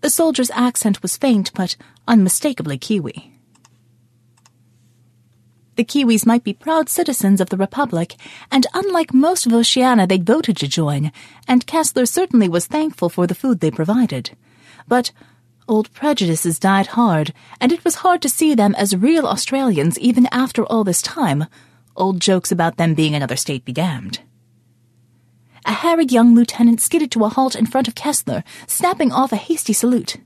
The 0.00 0.10
soldier's 0.10 0.50
accent 0.50 1.02
was 1.02 1.16
faint, 1.16 1.52
but 1.54 1.76
unmistakably 2.08 2.78
Kiwi. 2.78 3.31
The 5.74 5.84
Kiwis 5.84 6.26
might 6.26 6.44
be 6.44 6.52
proud 6.52 6.90
citizens 6.90 7.40
of 7.40 7.48
the 7.48 7.56
Republic, 7.56 8.16
and 8.50 8.66
unlike 8.74 9.14
most 9.14 9.46
of 9.46 9.54
Oceania, 9.54 10.06
they'd 10.06 10.26
voted 10.26 10.58
to 10.58 10.68
join, 10.68 11.12
and 11.48 11.66
Kessler 11.66 12.04
certainly 12.04 12.48
was 12.48 12.66
thankful 12.66 13.08
for 13.08 13.26
the 13.26 13.34
food 13.34 13.60
they 13.60 13.70
provided. 13.70 14.36
But 14.86 15.12
old 15.66 15.90
prejudices 15.94 16.58
died 16.58 16.88
hard, 16.88 17.32
and 17.58 17.72
it 17.72 17.84
was 17.84 17.96
hard 17.96 18.20
to 18.22 18.28
see 18.28 18.54
them 18.54 18.74
as 18.74 18.94
real 18.94 19.26
Australians 19.26 19.98
even 19.98 20.26
after 20.30 20.62
all 20.64 20.84
this 20.84 21.00
time. 21.00 21.46
Old 21.96 22.20
jokes 22.20 22.52
about 22.52 22.76
them 22.76 22.92
being 22.92 23.14
another 23.14 23.36
state 23.36 23.64
be 23.64 23.72
damned. 23.72 24.20
A 25.64 25.72
harried 25.72 26.12
young 26.12 26.34
lieutenant 26.34 26.82
skidded 26.82 27.10
to 27.12 27.24
a 27.24 27.30
halt 27.30 27.54
in 27.54 27.64
front 27.64 27.88
of 27.88 27.94
Kessler, 27.94 28.44
snapping 28.66 29.10
off 29.10 29.32
a 29.32 29.36
hasty 29.36 29.72
salute. 29.72 30.18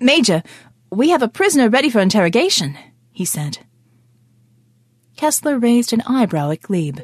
Major, 0.00 0.44
we 0.90 1.10
have 1.10 1.22
a 1.22 1.28
prisoner 1.28 1.68
ready 1.68 1.90
for 1.90 2.00
interrogation, 2.00 2.76
he 3.12 3.24
said. 3.24 3.58
Kessler 5.20 5.58
raised 5.58 5.92
an 5.92 6.00
eyebrow 6.06 6.50
at 6.50 6.62
Glebe. 6.62 7.00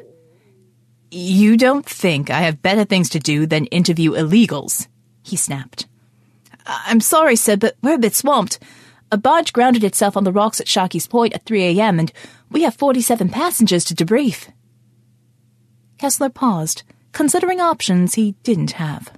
You 1.11 1.55
don't 1.55 1.85
think 1.85 2.31
I 2.31 2.39
have 2.39 2.63
better 2.63 2.83
things 2.83 3.09
to 3.09 3.19
do 3.19 3.45
than 3.45 3.67
interview 3.67 4.13
illegals, 4.13 4.87
he 5.21 5.35
snapped. 5.35 5.85
I'm 6.65 6.99
sorry, 6.99 7.35
sir, 7.35 7.57
but 7.57 7.75
we're 7.83 7.93
a 7.93 7.99
bit 7.99 8.15
swamped. 8.15 8.57
A 9.11 9.19
barge 9.19 9.53
grounded 9.53 9.83
itself 9.83 10.17
on 10.17 10.23
the 10.23 10.31
rocks 10.31 10.59
at 10.59 10.65
Sharky's 10.65 11.05
Point 11.05 11.35
at 11.35 11.45
3 11.45 11.77
a.m., 11.77 11.99
and 11.99 12.11
we 12.49 12.63
have 12.63 12.73
47 12.73 13.29
passengers 13.29 13.83
to 13.83 13.93
debrief. 13.93 14.51
Kessler 15.99 16.29
paused, 16.29 16.81
considering 17.11 17.61
options 17.61 18.15
he 18.15 18.31
didn't 18.41 18.71
have. 18.71 19.11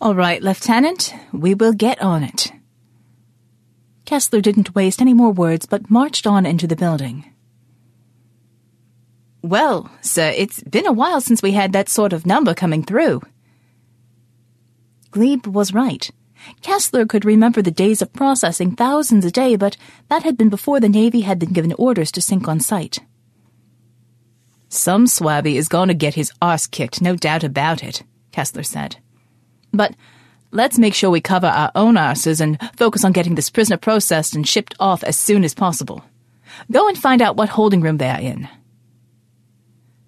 All 0.00 0.16
right, 0.16 0.42
Lieutenant, 0.42 1.14
we 1.32 1.54
will 1.54 1.74
get 1.74 2.02
on 2.02 2.24
it. 2.24 2.50
Kessler 4.06 4.40
didn't 4.40 4.74
waste 4.74 5.02
any 5.02 5.12
more 5.12 5.32
words 5.32 5.66
but 5.66 5.90
marched 5.90 6.26
on 6.26 6.46
into 6.46 6.66
the 6.66 6.76
building. 6.76 7.30
Well, 9.42 9.90
sir, 10.00 10.32
it's 10.36 10.62
been 10.62 10.86
a 10.86 10.92
while 10.92 11.20
since 11.20 11.42
we 11.42 11.52
had 11.52 11.72
that 11.72 11.88
sort 11.88 12.12
of 12.12 12.24
number 12.24 12.54
coming 12.54 12.82
through. 12.82 13.20
Glebe 15.10 15.46
was 15.46 15.74
right. 15.74 16.10
Kessler 16.62 17.04
could 17.04 17.24
remember 17.24 17.62
the 17.62 17.70
days 17.70 18.00
of 18.00 18.12
processing 18.12 18.76
thousands 18.76 19.24
a 19.24 19.30
day, 19.30 19.56
but 19.56 19.76
that 20.08 20.22
had 20.22 20.36
been 20.36 20.48
before 20.48 20.78
the 20.78 20.88
Navy 20.88 21.22
had 21.22 21.38
been 21.38 21.52
given 21.52 21.72
orders 21.74 22.12
to 22.12 22.20
sink 22.20 22.46
on 22.46 22.60
sight. 22.60 23.00
Some 24.68 25.06
swabby 25.06 25.54
is 25.54 25.68
going 25.68 25.88
to 25.88 25.94
get 25.94 26.14
his 26.14 26.32
arse 26.40 26.66
kicked, 26.66 27.02
no 27.02 27.16
doubt 27.16 27.42
about 27.42 27.82
it, 27.82 28.02
Kessler 28.30 28.62
said. 28.62 28.96
But 29.72 29.94
Let's 30.56 30.78
make 30.78 30.94
sure 30.94 31.10
we 31.10 31.20
cover 31.20 31.48
our 31.48 31.70
own 31.74 31.98
asses 31.98 32.40
and 32.40 32.58
focus 32.78 33.04
on 33.04 33.12
getting 33.12 33.34
this 33.34 33.50
prisoner 33.50 33.76
processed 33.76 34.34
and 34.34 34.48
shipped 34.48 34.74
off 34.80 35.04
as 35.04 35.14
soon 35.14 35.44
as 35.44 35.52
possible. 35.52 36.02
Go 36.72 36.88
and 36.88 36.96
find 36.96 37.20
out 37.20 37.36
what 37.36 37.50
holding 37.50 37.82
room 37.82 37.98
they 37.98 38.08
are 38.08 38.18
in. 38.18 38.48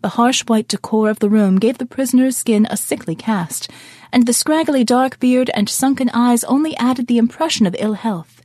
The 0.01 0.09
harsh 0.09 0.41
white 0.47 0.67
decor 0.67 1.11
of 1.11 1.19
the 1.19 1.29
room 1.29 1.59
gave 1.59 1.77
the 1.77 1.85
prisoner's 1.85 2.39
skin 2.39 2.67
a 2.71 2.79
sickly 2.79 3.15
cast, 3.15 3.71
and 4.11 4.25
the 4.25 4.33
scraggly 4.33 4.85
dark 4.85 5.21
beard 5.21 5.51
and 5.53 5.69
sunken 5.69 6.09
eyes 6.15 6.45
only 6.45 6.75
added 6.79 7.09
the 7.09 7.19
impression 7.19 7.67
of 7.67 7.77
ill 7.79 7.93
health. 7.93 8.41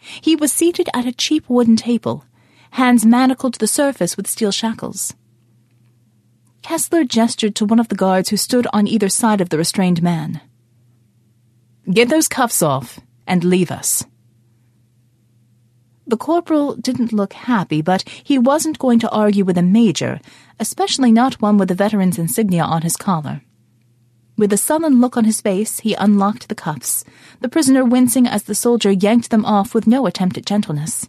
He 0.00 0.36
was 0.36 0.52
seated 0.52 0.88
at 0.94 1.06
a 1.06 1.12
cheap 1.12 1.48
wooden 1.48 1.74
table, 1.74 2.24
hands 2.70 3.04
manacled 3.04 3.54
to 3.54 3.58
the 3.58 3.66
surface 3.66 4.16
with 4.16 4.28
steel 4.28 4.52
shackles. 4.52 5.12
Kessler 6.62 7.02
gestured 7.02 7.56
to 7.56 7.64
one 7.64 7.80
of 7.80 7.88
the 7.88 7.96
guards 7.96 8.28
who 8.28 8.36
stood 8.36 8.68
on 8.72 8.86
either 8.86 9.08
side 9.08 9.40
of 9.40 9.48
the 9.48 9.58
restrained 9.58 10.04
man. 10.04 10.40
Get 11.90 12.10
those 12.10 12.28
cuffs 12.28 12.62
off 12.62 13.00
and 13.26 13.42
leave 13.42 13.70
us. 13.70 14.04
The 16.06 16.18
corporal 16.18 16.76
didn't 16.76 17.14
look 17.14 17.32
happy, 17.32 17.80
but 17.80 18.06
he 18.06 18.38
wasn't 18.38 18.78
going 18.78 18.98
to 18.98 19.10
argue 19.10 19.44
with 19.44 19.56
a 19.56 19.62
major, 19.62 20.20
especially 20.60 21.12
not 21.12 21.40
one 21.40 21.56
with 21.56 21.68
the 21.68 21.74
veteran's 21.74 22.18
insignia 22.18 22.62
on 22.62 22.82
his 22.82 22.96
collar. 22.96 23.40
With 24.36 24.52
a 24.52 24.58
sullen 24.58 25.00
look 25.00 25.16
on 25.16 25.24
his 25.24 25.40
face, 25.40 25.80
he 25.80 25.94
unlocked 25.94 26.48
the 26.48 26.54
cuffs, 26.54 27.04
the 27.40 27.48
prisoner 27.48 27.84
wincing 27.86 28.26
as 28.26 28.42
the 28.42 28.54
soldier 28.54 28.90
yanked 28.90 29.30
them 29.30 29.46
off 29.46 29.74
with 29.74 29.86
no 29.86 30.06
attempt 30.06 30.36
at 30.36 30.44
gentleness. 30.44 31.08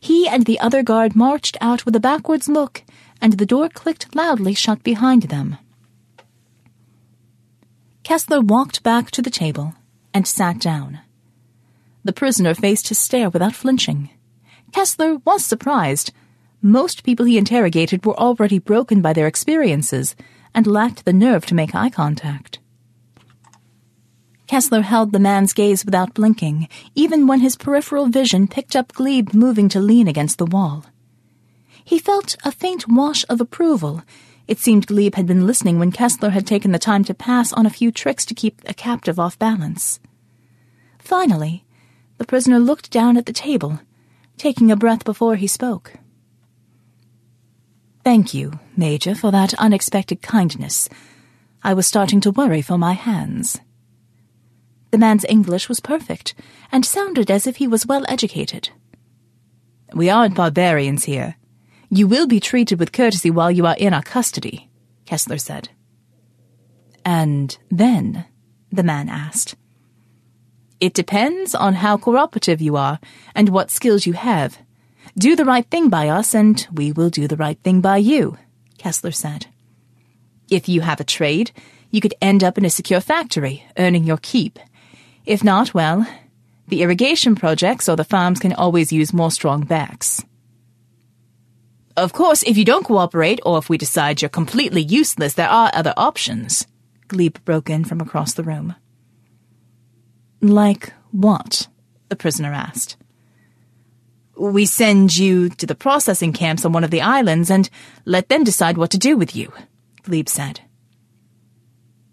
He 0.00 0.26
and 0.26 0.44
the 0.44 0.58
other 0.58 0.82
guard 0.82 1.14
marched 1.14 1.56
out 1.60 1.86
with 1.86 1.94
a 1.94 2.00
backwards 2.00 2.48
look, 2.48 2.82
and 3.20 3.34
the 3.34 3.46
door 3.46 3.68
clicked 3.68 4.14
loudly 4.14 4.54
shut 4.54 4.82
behind 4.82 5.24
them. 5.24 5.56
Kessler 8.02 8.40
walked 8.40 8.82
back 8.82 9.12
to 9.12 9.22
the 9.22 9.30
table 9.30 9.74
and 10.14 10.26
sat 10.26 10.60
down. 10.60 11.00
The 12.04 12.12
prisoner 12.12 12.54
faced 12.54 12.88
his 12.88 12.98
stare 12.98 13.28
without 13.28 13.54
flinching. 13.54 14.10
Kessler 14.72 15.16
was 15.24 15.44
surprised. 15.44 16.12
Most 16.62 17.04
people 17.04 17.26
he 17.26 17.36
interrogated 17.36 18.06
were 18.06 18.18
already 18.18 18.58
broken 18.58 19.02
by 19.02 19.12
their 19.12 19.26
experiences 19.26 20.16
and 20.54 20.66
lacked 20.66 21.04
the 21.04 21.12
nerve 21.12 21.44
to 21.46 21.54
make 21.54 21.74
eye 21.74 21.90
contact. 21.90 22.60
Kessler 24.46 24.82
held 24.82 25.12
the 25.12 25.18
man's 25.18 25.52
gaze 25.52 25.84
without 25.84 26.14
blinking, 26.14 26.68
even 26.94 27.26
when 27.26 27.40
his 27.40 27.56
peripheral 27.56 28.06
vision 28.06 28.46
picked 28.46 28.76
up 28.76 28.92
Glebe 28.92 29.32
moving 29.32 29.68
to 29.70 29.80
lean 29.80 30.06
against 30.06 30.38
the 30.38 30.46
wall. 30.46 30.84
He 31.84 31.98
felt 31.98 32.36
a 32.44 32.52
faint 32.52 32.86
wash 32.88 33.24
of 33.28 33.40
approval. 33.40 34.02
It 34.46 34.58
seemed 34.58 34.86
Glebe 34.86 35.14
had 35.14 35.26
been 35.26 35.46
listening 35.46 35.78
when 35.78 35.90
Kessler 35.90 36.30
had 36.30 36.46
taken 36.46 36.72
the 36.72 36.78
time 36.78 37.04
to 37.04 37.14
pass 37.14 37.52
on 37.52 37.64
a 37.64 37.70
few 37.70 37.90
tricks 37.90 38.26
to 38.26 38.34
keep 38.34 38.60
a 38.66 38.74
captive 38.74 39.18
off 39.18 39.38
balance. 39.38 40.00
Finally, 40.98 41.64
the 42.18 42.26
prisoner 42.26 42.58
looked 42.58 42.90
down 42.90 43.16
at 43.16 43.26
the 43.26 43.32
table, 43.32 43.80
taking 44.36 44.70
a 44.70 44.76
breath 44.76 45.04
before 45.04 45.36
he 45.36 45.46
spoke. 45.46 45.94
Thank 48.04 48.34
you, 48.34 48.58
Major, 48.76 49.14
for 49.14 49.30
that 49.30 49.54
unexpected 49.54 50.20
kindness. 50.20 50.90
I 51.62 51.72
was 51.72 51.86
starting 51.86 52.20
to 52.22 52.30
worry 52.30 52.60
for 52.60 52.76
my 52.76 52.92
hands. 52.92 53.60
The 54.90 54.98
man's 54.98 55.24
English 55.26 55.70
was 55.70 55.80
perfect, 55.80 56.34
and 56.70 56.84
sounded 56.84 57.30
as 57.30 57.46
if 57.46 57.56
he 57.56 57.66
was 57.66 57.86
well 57.86 58.04
educated. 58.08 58.68
We 59.94 60.10
aren't 60.10 60.36
barbarians 60.36 61.04
here. 61.04 61.36
You 61.94 62.08
will 62.08 62.26
be 62.26 62.40
treated 62.40 62.80
with 62.80 62.90
courtesy 62.90 63.30
while 63.30 63.52
you 63.52 63.66
are 63.66 63.76
in 63.78 63.94
our 63.94 64.02
custody, 64.02 64.68
Kessler 65.06 65.38
said. 65.38 65.68
And 67.04 67.56
then? 67.70 68.24
the 68.72 68.82
man 68.82 69.08
asked. 69.08 69.54
It 70.80 70.92
depends 70.92 71.54
on 71.54 71.74
how 71.74 71.96
cooperative 71.96 72.60
you 72.60 72.74
are 72.74 72.98
and 73.32 73.48
what 73.48 73.70
skills 73.70 74.06
you 74.06 74.14
have. 74.14 74.58
Do 75.16 75.36
the 75.36 75.44
right 75.44 75.64
thing 75.70 75.88
by 75.88 76.08
us, 76.08 76.34
and 76.34 76.66
we 76.72 76.90
will 76.90 77.10
do 77.10 77.28
the 77.28 77.36
right 77.36 77.60
thing 77.62 77.80
by 77.80 77.98
you, 77.98 78.38
Kessler 78.76 79.12
said. 79.12 79.46
If 80.50 80.68
you 80.68 80.80
have 80.80 80.98
a 80.98 81.04
trade, 81.04 81.52
you 81.92 82.00
could 82.00 82.14
end 82.20 82.42
up 82.42 82.58
in 82.58 82.64
a 82.64 82.70
secure 82.70 83.00
factory, 83.00 83.64
earning 83.78 84.02
your 84.02 84.18
keep. 84.18 84.58
If 85.24 85.44
not, 85.44 85.72
well, 85.72 86.04
the 86.66 86.82
irrigation 86.82 87.36
projects 87.36 87.88
or 87.88 87.94
the 87.94 88.02
farms 88.02 88.40
can 88.40 88.52
always 88.52 88.92
use 88.92 89.12
more 89.12 89.30
strong 89.30 89.62
backs. 89.62 90.24
Of 91.96 92.12
course, 92.12 92.42
if 92.42 92.56
you 92.56 92.64
don't 92.64 92.84
cooperate, 92.84 93.40
or 93.46 93.58
if 93.58 93.68
we 93.68 93.78
decide 93.78 94.20
you're 94.20 94.28
completely 94.28 94.82
useless, 94.82 95.34
there 95.34 95.48
are 95.48 95.70
other 95.72 95.94
options. 95.96 96.66
Glebe 97.06 97.44
broke 97.44 97.70
in 97.70 97.84
from 97.84 98.00
across 98.00 98.34
the 98.34 98.42
room. 98.42 98.74
Like 100.40 100.92
what? 101.10 101.68
the 102.08 102.16
prisoner 102.16 102.52
asked. 102.52 102.96
We 104.36 104.66
send 104.66 105.16
you 105.16 105.48
to 105.48 105.66
the 105.66 105.74
processing 105.74 106.32
camps 106.32 106.64
on 106.64 106.72
one 106.72 106.84
of 106.84 106.90
the 106.90 107.00
islands 107.00 107.50
and 107.50 107.70
let 108.04 108.28
them 108.28 108.44
decide 108.44 108.76
what 108.76 108.90
to 108.90 108.98
do 108.98 109.16
with 109.16 109.34
you, 109.36 109.52
Glebe 110.02 110.28
said. 110.28 110.60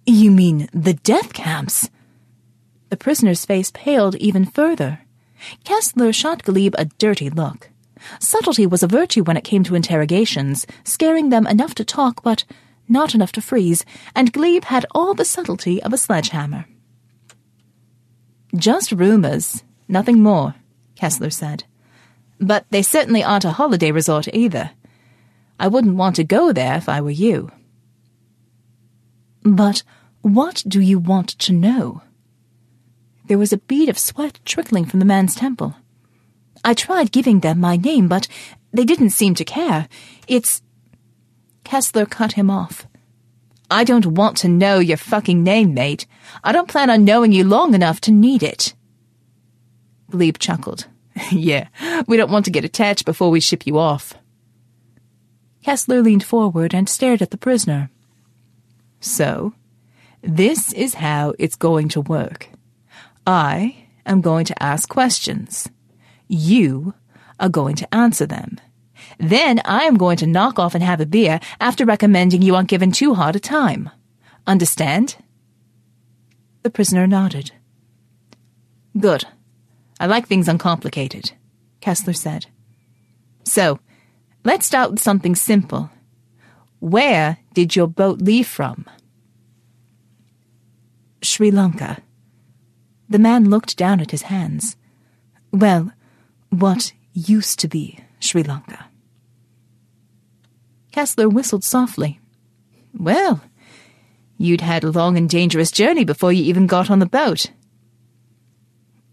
You 0.06 0.32
mean 0.32 0.70
the 0.74 0.94
death 0.94 1.34
camps? 1.34 1.90
The 2.90 2.98
prisoner's 2.98 3.46
face 3.46 3.72
paled 3.74 4.16
even 4.16 4.46
further. 4.46 5.02
Kessler 5.64 6.14
shot 6.14 6.44
Glebe 6.44 6.76
a 6.78 6.86
dirty 6.86 7.30
look. 7.30 7.71
Subtlety 8.20 8.66
was 8.66 8.84
a 8.84 8.88
virtue 8.88 9.24
when 9.24 9.38
it 9.38 9.44
came 9.44 9.64
to 9.64 9.76
interrogations, 9.76 10.66
scaring 10.84 11.30
them 11.30 11.48
enough 11.48 11.76
to 11.76 11.86
talk, 11.86 12.24
but 12.24 12.44
not 12.88 13.16
enough 13.16 13.32
to 13.34 13.42
freeze, 13.42 13.86
and 14.16 14.34
Glebe 14.34 14.66
had 14.66 14.86
all 14.92 15.14
the 15.14 15.26
subtlety 15.26 15.82
of 15.82 15.94
a 15.94 15.98
sledgehammer. 15.98 16.66
Just 18.56 18.92
rumors, 18.92 19.64
nothing 19.88 20.20
more, 20.20 20.56
Kessler 20.96 21.30
said. 21.30 21.64
But 22.40 22.66
they 22.70 22.82
certainly 22.82 23.24
aren't 23.24 23.46
a 23.46 23.52
holiday 23.52 23.92
resort 23.92 24.28
either. 24.34 24.72
I 25.60 25.68
wouldn't 25.68 25.96
want 25.96 26.16
to 26.18 26.24
go 26.24 26.52
there 26.52 26.76
if 26.76 26.90
I 26.90 27.02
were 27.02 27.12
you. 27.12 27.52
But 29.44 29.84
what 30.22 30.64
do 30.68 30.82
you 30.82 31.00
want 31.00 31.30
to 31.40 31.54
know? 31.54 32.02
There 33.28 33.38
was 33.38 33.54
a 33.54 33.58
bead 33.58 33.88
of 33.88 33.98
sweat 33.98 34.40
trickling 34.44 34.86
from 34.86 35.00
the 35.00 35.06
man's 35.06 35.36
temple. 35.36 35.76
I 36.64 36.74
tried 36.74 37.12
giving 37.12 37.40
them 37.40 37.60
my 37.60 37.76
name, 37.76 38.08
but 38.08 38.28
they 38.72 38.86
didn't 38.86 39.12
seem 39.12 39.36
to 39.36 39.46
care. 39.46 39.88
It's. 40.28 40.62
Kessler 41.64 42.06
cut 42.06 42.34
him 42.34 42.50
off. 42.50 42.88
I 43.70 43.86
don't 43.86 44.06
want 44.06 44.36
to 44.38 44.50
know 44.50 44.80
your 44.80 44.98
fucking 44.98 45.44
name, 45.44 45.74
mate. 45.74 46.06
I 46.44 46.52
don't 46.52 46.68
plan 46.68 46.90
on 46.90 47.06
knowing 47.06 47.32
you 47.32 47.46
long 47.46 47.74
enough 47.74 48.02
to 48.02 48.12
need 48.12 48.44
it. 48.44 48.74
Glebe 50.10 50.38
chuckled. 50.40 50.88
yeah, 51.32 51.68
we 52.08 52.18
don't 52.18 52.32
want 52.32 52.46
to 52.46 52.52
get 52.52 52.66
attached 52.66 53.06
before 53.06 53.30
we 53.30 53.40
ship 53.40 53.66
you 53.66 53.78
off. 53.78 54.14
Kessler 55.64 56.02
leaned 56.02 56.24
forward 56.24 56.74
and 56.74 56.90
stared 56.90 57.22
at 57.22 57.32
the 57.32 57.38
prisoner. 57.38 57.90
So, 59.00 59.54
this 60.22 60.74
is 60.74 60.96
how 60.96 61.34
it's 61.40 61.56
going 61.56 61.88
to 61.90 62.02
work. 62.02 62.50
I 63.26 63.86
am 64.06 64.22
going 64.22 64.46
to 64.46 64.64
ask 64.64 64.90
questions. 64.90 65.70
You 66.34 66.94
are 67.42 67.50
going 67.50 67.76
to 67.76 67.94
answer 67.94 68.26
them. 68.26 68.58
Then 69.20 69.60
I 69.66 69.84
am 69.84 69.98
going 69.98 70.16
to 70.18 70.26
knock 70.26 70.60
off 70.60 70.74
and 70.74 70.82
have 70.82 71.02
a 71.02 71.06
beer 71.06 71.42
after 71.60 71.84
recommending 71.84 72.42
you 72.42 72.56
aren't 72.56 72.70
given 72.70 72.94
too 72.94 73.16
hard 73.16 73.36
a 73.36 73.40
time. 73.40 73.90
Understand? 74.48 75.18
The 76.64 76.70
prisoner 76.70 77.06
nodded. 77.06 77.52
Good. 78.98 79.26
I 80.00 80.06
like 80.06 80.26
things 80.26 80.48
uncomplicated, 80.48 81.34
Kessler 81.82 82.14
said. 82.14 82.46
So, 83.44 83.80
let's 84.46 84.66
start 84.66 84.90
with 84.90 85.02
something 85.02 85.36
simple. 85.36 85.90
Where 86.80 87.40
did 87.54 87.76
your 87.76 87.88
boat 87.88 88.22
leave 88.22 88.48
from? 88.48 88.86
Sri 91.22 91.52
Lanka. 91.52 91.98
The 93.10 93.20
man 93.20 93.50
looked 93.50 93.76
down 93.76 94.00
at 94.00 94.12
his 94.12 94.24
hands. 94.24 94.78
Well, 95.52 95.92
what 96.52 96.92
used 97.14 97.60
to 97.60 97.68
be 97.68 98.00
Sri 98.20 98.44
Lanka. 98.44 98.86
Kessler 100.92 101.30
whistled 101.30 101.64
softly. 101.64 102.20
Well, 102.94 103.42
you'd 104.38 104.62
had 104.62 104.84
a 104.84 104.92
long 104.92 105.18
and 105.18 105.30
dangerous 105.30 105.72
journey 105.72 106.04
before 106.04 106.34
you 106.34 106.44
even 106.44 106.68
got 106.68 106.92
on 106.92 107.00
the 107.00 107.06
boat. 107.06 107.52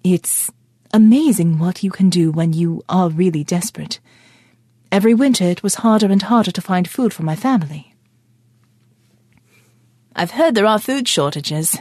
It's 0.02 0.50
amazing 0.92 1.58
what 1.58 1.82
you 1.82 1.90
can 1.90 2.10
do 2.10 2.32
when 2.32 2.52
you 2.52 2.82
are 2.88 3.08
really 3.08 3.44
desperate. 3.44 4.00
Every 4.90 5.14
winter 5.14 5.44
it 5.44 5.62
was 5.62 5.76
harder 5.76 6.06
and 6.06 6.22
harder 6.22 6.50
to 6.50 6.60
find 6.60 6.88
food 6.88 7.12
for 7.12 7.22
my 7.22 7.36
family. 7.36 7.94
I've 10.16 10.32
heard 10.32 10.54
there 10.54 10.66
are 10.66 10.80
food 10.80 11.06
shortages. 11.06 11.78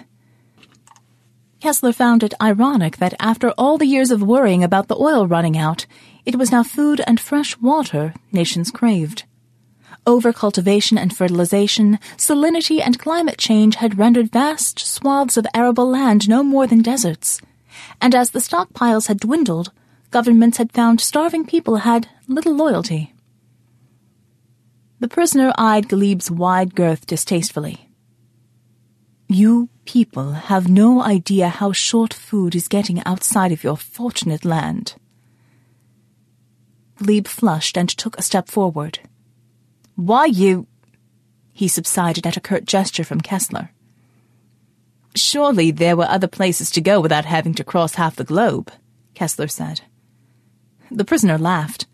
Kessler 1.68 1.92
found 1.92 2.24
it 2.24 2.34
ironic 2.42 2.96
that 2.96 3.14
after 3.20 3.50
all 3.58 3.78
the 3.78 3.86
years 3.86 4.10
of 4.10 4.22
worrying 4.22 4.64
about 4.64 4.88
the 4.88 4.96
oil 4.96 5.28
running 5.28 5.58
out, 5.58 5.86
it 6.26 6.38
was 6.38 6.50
now 6.50 6.64
food 6.64 7.02
and 7.06 7.20
fresh 7.20 7.58
water 7.58 8.14
nations 8.32 8.72
craved. 8.72 9.26
Overcultivation 10.06 10.98
and 10.98 11.14
fertilization, 11.14 12.00
salinity 12.16 12.82
and 12.82 12.98
climate 12.98 13.38
change 13.38 13.76
had 13.76 13.98
rendered 13.98 14.32
vast 14.32 14.80
swaths 14.80 15.36
of 15.36 15.46
arable 15.54 15.90
land 15.90 16.30
no 16.30 16.42
more 16.42 16.68
than 16.68 16.82
deserts. 16.82 17.42
And 18.00 18.16
as 18.16 18.30
the 18.30 18.40
stockpiles 18.40 19.08
had 19.08 19.20
dwindled, 19.20 19.74
governments 20.10 20.60
had 20.60 20.72
found 20.72 21.02
starving 21.02 21.46
people 21.46 21.84
had 21.84 22.08
little 22.30 22.56
loyalty. 22.56 23.14
The 25.02 25.10
prisoner 25.10 25.52
eyed 25.58 25.90
Glebe's 25.90 26.32
wide 26.32 26.76
girth 26.76 27.06
distastefully. 27.06 27.87
You 29.30 29.68
people 29.84 30.32
have 30.32 30.70
no 30.70 31.02
idea 31.02 31.50
how 31.50 31.74
short 31.74 32.14
food 32.14 32.56
is 32.56 32.70
getting 32.70 33.04
outside 33.06 33.52
of 33.52 33.64
your 33.64 33.76
fortunate 33.76 34.46
land. 34.46 34.96
Glebe 36.98 37.28
flushed 37.28 37.78
and 37.78 37.90
took 37.90 38.18
a 38.18 38.22
step 38.22 38.48
forward. 38.48 39.00
Why 39.96 40.26
you? 40.26 40.68
He 41.52 41.68
subsided 41.68 42.26
at 42.26 42.38
a 42.38 42.42
curt 42.42 42.66
gesture 42.66 43.04
from 43.04 43.20
Kessler. 43.20 43.72
Surely 45.16 45.72
there 45.72 45.98
were 45.98 46.08
other 46.08 46.28
places 46.28 46.70
to 46.72 46.82
go 46.82 47.02
without 47.02 47.26
having 47.26 47.54
to 47.56 47.64
cross 47.64 47.96
half 47.96 48.16
the 48.16 48.24
globe, 48.24 48.72
Kessler 49.14 49.48
said. 49.48 49.82
The 50.90 51.06
prisoner 51.06 51.38
laughed. 51.38 51.86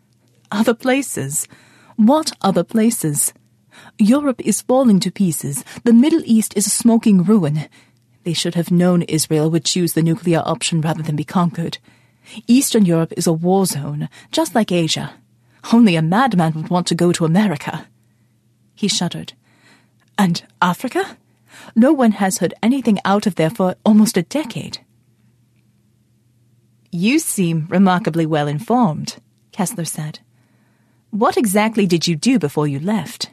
Other 0.52 0.74
places? 0.76 1.48
What 1.96 2.34
other 2.42 2.64
places? 2.64 3.34
Europe 3.98 4.42
is 4.42 4.62
falling 4.62 5.00
to 5.02 5.12
pieces. 5.12 5.64
The 5.84 5.94
Middle 5.94 6.22
East 6.26 6.56
is 6.56 6.68
a 6.68 6.72
smoking 6.72 7.24
ruin. 7.24 7.68
They 8.24 8.34
should 8.34 8.56
have 8.56 8.72
known 8.72 9.02
Israel 9.04 9.50
would 9.52 9.66
choose 9.66 9.94
the 9.94 10.02
nuclear 10.02 10.42
option 10.46 10.82
rather 10.82 11.04
than 11.04 11.16
be 11.16 11.24
conquered. 11.24 11.78
Eastern 12.48 12.86
Europe 12.86 13.14
is 13.18 13.28
a 13.28 13.34
war 13.34 13.66
zone, 13.66 14.10
just 14.32 14.56
like 14.56 14.72
Asia. 14.72 15.14
Only 15.72 15.96
a 15.96 16.02
madman 16.02 16.54
would 16.54 16.70
want 16.70 16.88
to 16.88 16.96
go 16.96 17.12
to 17.12 17.26
America. 17.26 17.88
He 18.76 18.88
shuddered. 18.88 19.34
And 20.18 20.44
Africa? 20.62 21.18
No 21.76 21.94
one 21.94 22.14
has 22.14 22.40
heard 22.40 22.54
anything 22.62 23.00
out 23.06 23.28
of 23.28 23.36
there 23.36 23.50
for 23.50 23.76
almost 23.86 24.18
a 24.18 24.24
decade. 24.24 24.80
You 26.92 27.20
seem 27.20 27.68
remarkably 27.70 28.26
well 28.26 28.48
informed, 28.48 29.18
Kessler 29.52 29.86
said. 29.86 30.20
What 31.10 31.38
exactly 31.38 31.86
did 31.86 32.08
you 32.08 32.16
do 32.16 32.40
before 32.40 32.68
you 32.68 32.80
left? 32.80 33.32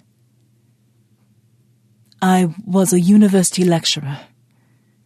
I 2.23 2.55
was 2.66 2.93
a 2.93 3.01
university 3.01 3.64
lecturer. 3.64 4.18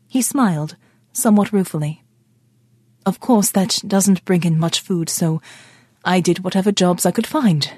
He 0.08 0.22
smiled, 0.22 0.76
somewhat 1.12 1.52
ruefully. 1.52 2.02
Of 3.06 3.20
course, 3.20 3.50
that 3.50 3.80
doesn't 3.86 4.24
bring 4.24 4.44
in 4.44 4.58
much 4.58 4.80
food, 4.80 5.08
so 5.08 5.40
I 6.04 6.20
did 6.20 6.42
whatever 6.42 6.72
jobs 6.72 7.06
I 7.06 7.12
could 7.12 7.26
find. 7.26 7.70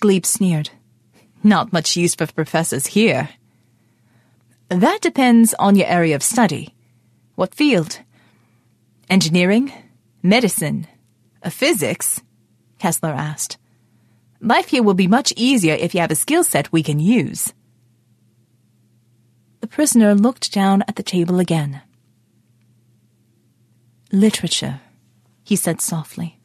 Glebe 0.00 0.26
sneered. 0.26 0.70
Not 1.42 1.72
much 1.72 1.96
use 1.96 2.14
for 2.14 2.26
professors 2.26 2.88
here. 2.88 3.30
That 4.68 5.00
depends 5.00 5.54
on 5.54 5.74
your 5.74 5.86
area 5.86 6.14
of 6.14 6.22
study. 6.22 6.74
What 7.34 7.54
field? 7.54 8.00
Engineering? 9.08 9.72
Medicine? 10.22 10.86
Physics? 11.48 12.20
Kessler 12.78 13.10
asked. 13.10 13.58
Life 14.40 14.68
here 14.68 14.82
will 14.82 14.94
be 14.94 15.06
much 15.06 15.32
easier 15.36 15.74
if 15.74 15.94
you 15.94 16.00
have 16.00 16.10
a 16.10 16.14
skill 16.14 16.44
set 16.44 16.72
we 16.72 16.82
can 16.82 16.98
use. 16.98 17.52
The 19.60 19.66
prisoner 19.66 20.14
looked 20.14 20.52
down 20.52 20.82
at 20.88 20.96
the 20.96 21.02
table 21.02 21.38
again. 21.38 21.82
Literature, 24.10 24.80
he 25.44 25.56
said 25.56 25.80
softly. 25.80 26.40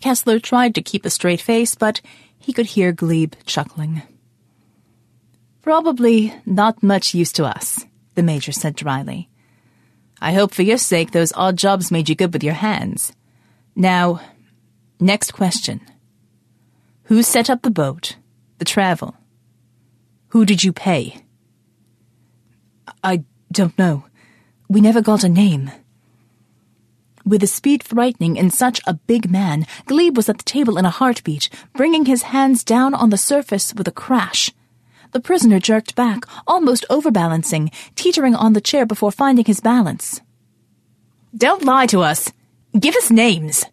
Kessler 0.00 0.38
tried 0.38 0.74
to 0.74 0.82
keep 0.82 1.04
a 1.04 1.10
straight 1.10 1.40
face, 1.40 1.74
but 1.74 2.00
he 2.38 2.52
could 2.52 2.66
hear 2.66 2.92
Glebe 2.92 3.34
chuckling. 3.46 4.02
Probably 5.62 6.34
not 6.46 6.82
much 6.82 7.14
use 7.14 7.32
to 7.32 7.44
us, 7.44 7.84
the 8.14 8.22
Major 8.22 8.52
said 8.52 8.76
dryly. 8.76 9.28
I 10.20 10.32
hope 10.32 10.52
for 10.52 10.62
your 10.62 10.78
sake 10.78 11.10
those 11.10 11.32
odd 11.34 11.56
jobs 11.56 11.90
made 11.90 12.08
you 12.08 12.14
good 12.14 12.32
with 12.32 12.44
your 12.44 12.54
hands. 12.54 13.12
Now, 13.74 14.20
Next 15.00 15.32
question. 15.32 15.80
Who 17.04 17.22
set 17.22 17.48
up 17.48 17.62
the 17.62 17.70
boat, 17.70 18.16
the 18.58 18.64
travel? 18.64 19.16
Who 20.28 20.44
did 20.44 20.64
you 20.64 20.72
pay? 20.72 21.24
I 23.02 23.24
don't 23.52 23.78
know. 23.78 24.04
We 24.68 24.80
never 24.80 25.00
got 25.00 25.24
a 25.24 25.28
name. 25.28 25.70
With 27.24 27.42
a 27.42 27.46
speed 27.46 27.84
frightening 27.84 28.36
in 28.36 28.50
such 28.50 28.80
a 28.86 28.94
big 28.94 29.30
man, 29.30 29.66
Glebe 29.86 30.16
was 30.16 30.28
at 30.28 30.38
the 30.38 30.44
table 30.44 30.78
in 30.78 30.84
a 30.84 30.90
heartbeat, 30.90 31.48
bringing 31.74 32.06
his 32.06 32.22
hands 32.22 32.64
down 32.64 32.92
on 32.92 33.10
the 33.10 33.16
surface 33.16 33.72
with 33.74 33.86
a 33.86 33.92
crash. 33.92 34.50
The 35.12 35.20
prisoner 35.20 35.60
jerked 35.60 35.94
back, 35.94 36.24
almost 36.46 36.84
overbalancing, 36.90 37.70
teetering 37.94 38.34
on 38.34 38.52
the 38.52 38.60
chair 38.60 38.84
before 38.84 39.12
finding 39.12 39.44
his 39.44 39.60
balance. 39.60 40.20
Don't 41.36 41.64
lie 41.64 41.86
to 41.86 42.00
us! 42.00 42.32
Give 42.78 42.96
us 42.96 43.10
names! 43.10 43.64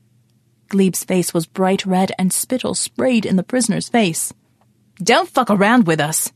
Glebe's 0.70 1.04
face 1.04 1.34
was 1.34 1.46
bright 1.46 1.86
red 1.86 2.12
and 2.18 2.34
spittle 2.34 2.74
sprayed 2.74 3.26
in 3.26 3.36
the 3.36 3.44
prisoner's 3.44 3.90
face. 3.90 4.34
Don't 4.98 5.30
fuck 5.30 5.50
around 5.50 5.86
with 5.88 6.00
us. 6.00 6.32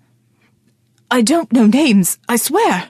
I 1.11 1.21
don't 1.21 1.51
know 1.51 1.65
names, 1.65 2.19
I 2.27 2.36
swear. 2.36 2.89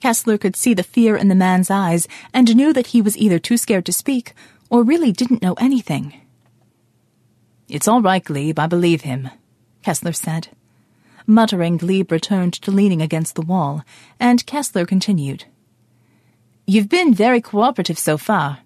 Kessler 0.00 0.38
could 0.38 0.56
see 0.56 0.74
the 0.74 0.82
fear 0.82 1.14
in 1.16 1.28
the 1.28 1.34
man's 1.34 1.70
eyes 1.70 2.08
and 2.32 2.56
knew 2.56 2.72
that 2.72 2.88
he 2.88 3.02
was 3.02 3.16
either 3.18 3.38
too 3.38 3.56
scared 3.56 3.86
to 3.86 3.92
speak 3.92 4.32
or 4.70 4.82
really 4.82 5.12
didn't 5.12 5.42
know 5.42 5.54
anything. 5.54 6.14
It's 7.68 7.86
all 7.86 8.00
right, 8.00 8.24
Glebe, 8.24 8.58
I 8.58 8.66
believe 8.66 9.02
him, 9.02 9.28
Kessler 9.82 10.12
said. 10.12 10.48
Muttering, 11.26 11.76
Glebe 11.76 12.10
returned 12.10 12.54
to 12.54 12.70
leaning 12.70 13.02
against 13.02 13.34
the 13.34 13.42
wall, 13.42 13.84
and 14.18 14.44
Kessler 14.46 14.86
continued. 14.86 15.44
You've 16.66 16.88
been 16.88 17.14
very 17.14 17.40
cooperative 17.40 17.98
so 17.98 18.16
far, 18.16 18.60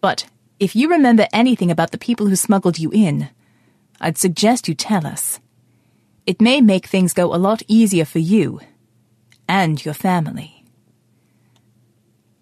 but 0.00 0.26
if 0.58 0.76
you 0.76 0.88
remember 0.88 1.26
anything 1.32 1.70
about 1.70 1.90
the 1.90 1.98
people 1.98 2.26
who 2.26 2.36
smuggled 2.36 2.78
you 2.78 2.90
in, 2.92 3.28
I'd 4.00 4.18
suggest 4.18 4.68
you 4.68 4.74
tell 4.74 5.06
us. 5.06 5.40
It 6.24 6.40
may 6.40 6.60
make 6.60 6.86
things 6.86 7.12
go 7.12 7.34
a 7.34 7.36
lot 7.36 7.62
easier 7.68 8.04
for 8.04 8.20
you 8.20 8.60
and 9.48 9.84
your 9.84 9.94
family. 9.94 10.64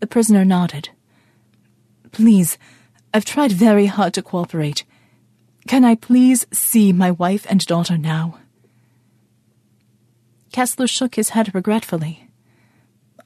The 0.01 0.07
prisoner 0.07 0.45
nodded. 0.45 0.91
Please, 2.13 2.59
I've 3.13 3.25
tried 3.25 3.53
very 3.53 3.87
hard 3.87 4.15
to 4.15 4.23
cooperate. 4.23 4.85
Can 5.67 5.85
I 5.85 5.95
please 5.95 6.47
see 6.53 6.93
my 6.93 7.11
wife 7.11 7.47
and 7.49 7.65
daughter 7.67 7.99
now? 7.99 8.39
Kessler 10.53 10.87
shook 10.87 11.15
his 11.15 11.31
head 11.31 11.55
regretfully. 11.55 12.30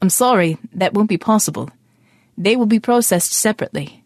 I'm 0.04 0.10
sorry, 0.10 0.58
that 0.74 0.92
won't 0.92 1.08
be 1.08 1.16
possible. 1.16 1.70
They 2.36 2.56
will 2.56 2.66
be 2.66 2.78
processed 2.78 3.32
separately. 3.32 4.04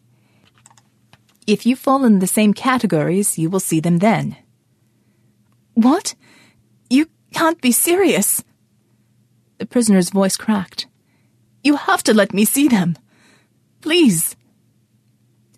If 1.44 1.66
you 1.66 1.74
fall 1.74 2.04
in 2.04 2.20
the 2.20 2.28
same 2.28 2.54
categories, 2.54 3.36
you 3.36 3.50
will 3.50 3.58
see 3.58 3.80
them 3.80 3.98
then. 3.98 4.36
What? 5.74 6.14
You 6.88 7.08
can't 7.34 7.60
be 7.60 7.72
serious. 7.72 8.44
The 9.58 9.66
prisoner's 9.66 10.10
voice 10.10 10.36
cracked. 10.36 10.86
You 11.64 11.74
have 11.74 12.04
to 12.04 12.14
let 12.14 12.32
me 12.32 12.44
see 12.44 12.68
them. 12.68 12.96
Please. 13.80 14.36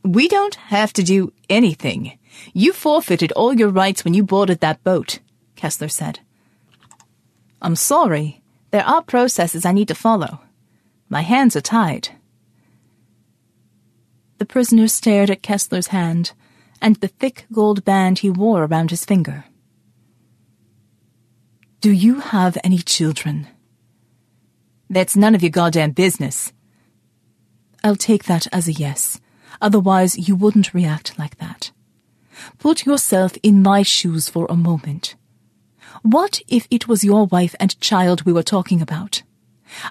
We 0.03 0.27
don't 0.27 0.55
have 0.55 0.95
to 0.95 1.03
do 1.03 1.35
anything. 1.51 2.19
You 2.55 2.73
forfeited 2.73 3.31
all 3.33 3.53
your 3.53 3.69
rights 3.69 4.05
when 4.05 4.15
you 4.15 4.23
boarded 4.23 4.61
that 4.61 4.83
boat, 4.85 5.19
Kessler 5.55 5.89
said. 5.89 6.21
I'm 7.61 7.77
sorry. 7.77 8.40
There 8.71 8.85
are 8.87 9.03
processes 9.03 9.65
I 9.65 9.73
need 9.73 9.89
to 9.89 9.95
follow. 9.95 10.41
My 11.09 11.23
hands 11.23 11.57
are 11.57 11.61
tied. 11.61 12.11
The 14.39 14.47
prisoner 14.47 14.89
stared 14.89 15.31
at 15.31 15.43
Kessler's 15.43 15.89
hand 15.89 16.33
and 16.81 16.97
the 16.97 17.09
thick 17.09 17.47
gold 17.53 17.85
band 17.85 18.21
he 18.21 18.31
wore 18.31 18.65
around 18.65 18.91
his 18.91 19.05
finger. 19.05 19.45
Do 21.81 21.91
you 21.91 22.21
have 22.21 22.57
any 22.63 22.79
children? 22.79 23.49
That's 24.89 25.17
none 25.17 25.35
of 25.35 25.43
your 25.43 25.51
goddamn 25.51 25.93
business. 25.93 26.53
I'll 27.83 27.97
take 27.97 28.25
that 28.25 28.47
as 28.53 28.69
a 28.69 28.73
yes. 28.73 29.21
Otherwise, 29.61 30.29
you 30.29 30.37
wouldn't 30.37 30.75
react 30.75 31.19
like 31.19 31.37
that. 31.39 31.71
Put 32.59 32.87
yourself 32.87 33.33
in 33.43 33.63
my 33.63 33.83
shoes 33.83 34.29
for 34.29 34.47
a 34.49 34.57
moment. 34.57 35.17
What 36.03 36.41
if 36.49 36.67
it 36.71 36.89
was 36.89 37.05
your 37.05 37.27
wife 37.27 37.55
and 37.61 37.79
child 37.81 38.23
we 38.23 38.33
were 38.33 38.43
talking 38.43 38.81
about? 38.81 39.23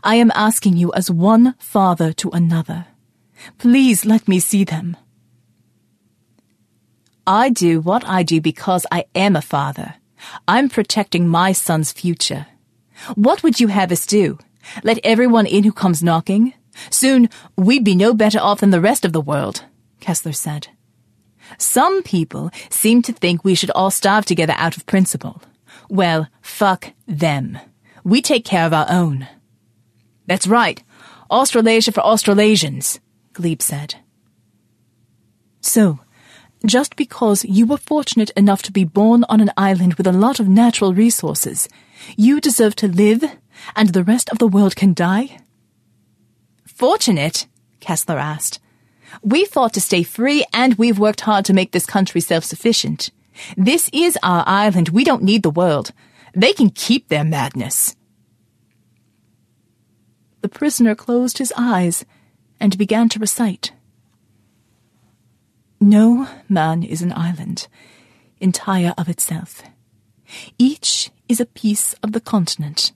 I 0.03 0.15
am 0.15 0.31
asking 0.33 0.75
you 0.75 0.91
as 0.93 1.11
one 1.11 1.53
father 1.59 2.13
to 2.13 2.29
another. 2.31 2.87
Please 3.57 4.05
let 4.05 4.27
me 4.27 4.39
see 4.39 4.63
them. 4.63 4.97
I 7.27 7.49
do 7.49 7.79
what 7.79 8.03
I 8.05 8.23
do 8.23 8.41
because 8.41 8.87
I 8.91 9.05
am 9.13 9.35
a 9.35 9.41
father. 9.41 9.95
I'm 10.47 10.67
protecting 10.67 11.27
my 11.27 11.51
son's 11.51 11.91
future. 11.91 12.47
What 13.13 13.43
would 13.43 13.59
you 13.59 13.67
have 13.67 13.91
us 13.91 14.05
do? 14.05 14.39
Let 14.83 14.99
everyone 15.03 15.45
in 15.45 15.63
who 15.63 15.71
comes 15.71 16.03
knocking? 16.03 16.53
Soon 16.89 17.29
we'd 17.55 17.83
be 17.83 17.95
no 17.95 18.15
better 18.15 18.39
off 18.39 18.61
than 18.61 18.71
the 18.71 18.81
rest 18.81 19.05
of 19.05 19.13
the 19.13 19.21
world, 19.21 19.63
Kessler 19.99 20.33
said. 20.33 20.69
Some 21.59 22.01
people 22.01 22.49
seem 22.69 23.03
to 23.03 23.13
think 23.13 23.43
we 23.43 23.55
should 23.55 23.71
all 23.71 23.91
starve 23.91 24.25
together 24.25 24.53
out 24.57 24.75
of 24.75 24.85
principle. 24.87 25.41
Well, 25.89 26.27
fuck 26.41 26.93
them. 27.07 27.59
We 28.03 28.21
take 28.21 28.45
care 28.45 28.65
of 28.65 28.73
our 28.73 28.85
own. 28.89 29.27
That's 30.27 30.47
right. 30.47 30.81
Australasia 31.31 31.91
for 31.91 32.01
Australasians, 32.01 32.99
Glebe 33.33 33.61
said. 33.61 33.95
So, 35.61 35.99
just 36.65 36.95
because 36.95 37.43
you 37.45 37.65
were 37.65 37.77
fortunate 37.77 38.29
enough 38.31 38.61
to 38.63 38.71
be 38.71 38.83
born 38.83 39.25
on 39.29 39.41
an 39.41 39.51
island 39.57 39.95
with 39.95 40.07
a 40.07 40.11
lot 40.11 40.39
of 40.39 40.47
natural 40.47 40.93
resources, 40.93 41.67
you 42.15 42.39
deserve 42.39 42.75
to 42.77 42.87
live 42.87 43.23
and 43.75 43.89
the 43.89 44.03
rest 44.03 44.29
of 44.29 44.37
the 44.37 44.47
world 44.47 44.75
can 44.75 44.93
die? 44.93 45.39
Fortunate? 46.65 47.47
Kessler 47.79 48.17
asked. 48.17 48.59
We 49.23 49.45
fought 49.45 49.73
to 49.73 49.81
stay 49.81 50.03
free 50.03 50.45
and 50.53 50.75
we've 50.75 50.99
worked 50.99 51.21
hard 51.21 51.45
to 51.45 51.53
make 51.53 51.71
this 51.71 51.85
country 51.85 52.21
self-sufficient. 52.21 53.09
This 53.57 53.89
is 53.93 54.17
our 54.23 54.43
island. 54.47 54.89
We 54.89 55.03
don't 55.03 55.23
need 55.23 55.43
the 55.43 55.49
world. 55.49 55.91
They 56.33 56.53
can 56.53 56.69
keep 56.69 57.07
their 57.07 57.23
madness. 57.23 57.95
The 60.41 60.49
prisoner 60.49 60.95
closed 60.95 61.37
his 61.37 61.53
eyes 61.57 62.05
and 62.59 62.77
began 62.77 63.09
to 63.09 63.19
recite. 63.19 63.73
No 65.81 66.27
man 66.47 66.83
is 66.83 67.01
an 67.01 67.13
island, 67.13 67.67
entire 68.39 68.93
of 68.97 69.09
itself. 69.09 69.63
Each 70.57 71.09
is 71.27 71.39
a 71.39 71.45
piece 71.45 71.93
of 72.03 72.11
the 72.11 72.19
continent, 72.19 72.91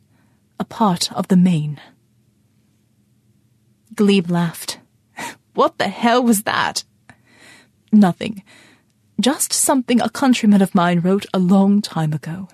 a 0.60 0.66
part 0.66 1.12
of 1.14 1.28
the 1.28 1.38
main. 1.38 1.80
Glebe 3.96 4.30
laughed. 4.30 4.80
What 5.54 5.78
the 5.78 5.88
hell 5.88 6.24
was 6.24 6.44
that? 6.44 6.84
Nothing. 7.92 8.44
Just 9.20 9.54
something 9.54 10.02
a 10.02 10.10
countryman 10.10 10.62
of 10.62 10.76
mine 10.76 11.00
wrote 11.00 11.26
a 11.34 11.40
long 11.40 11.82
time 11.82 12.14
ago. 12.14 12.48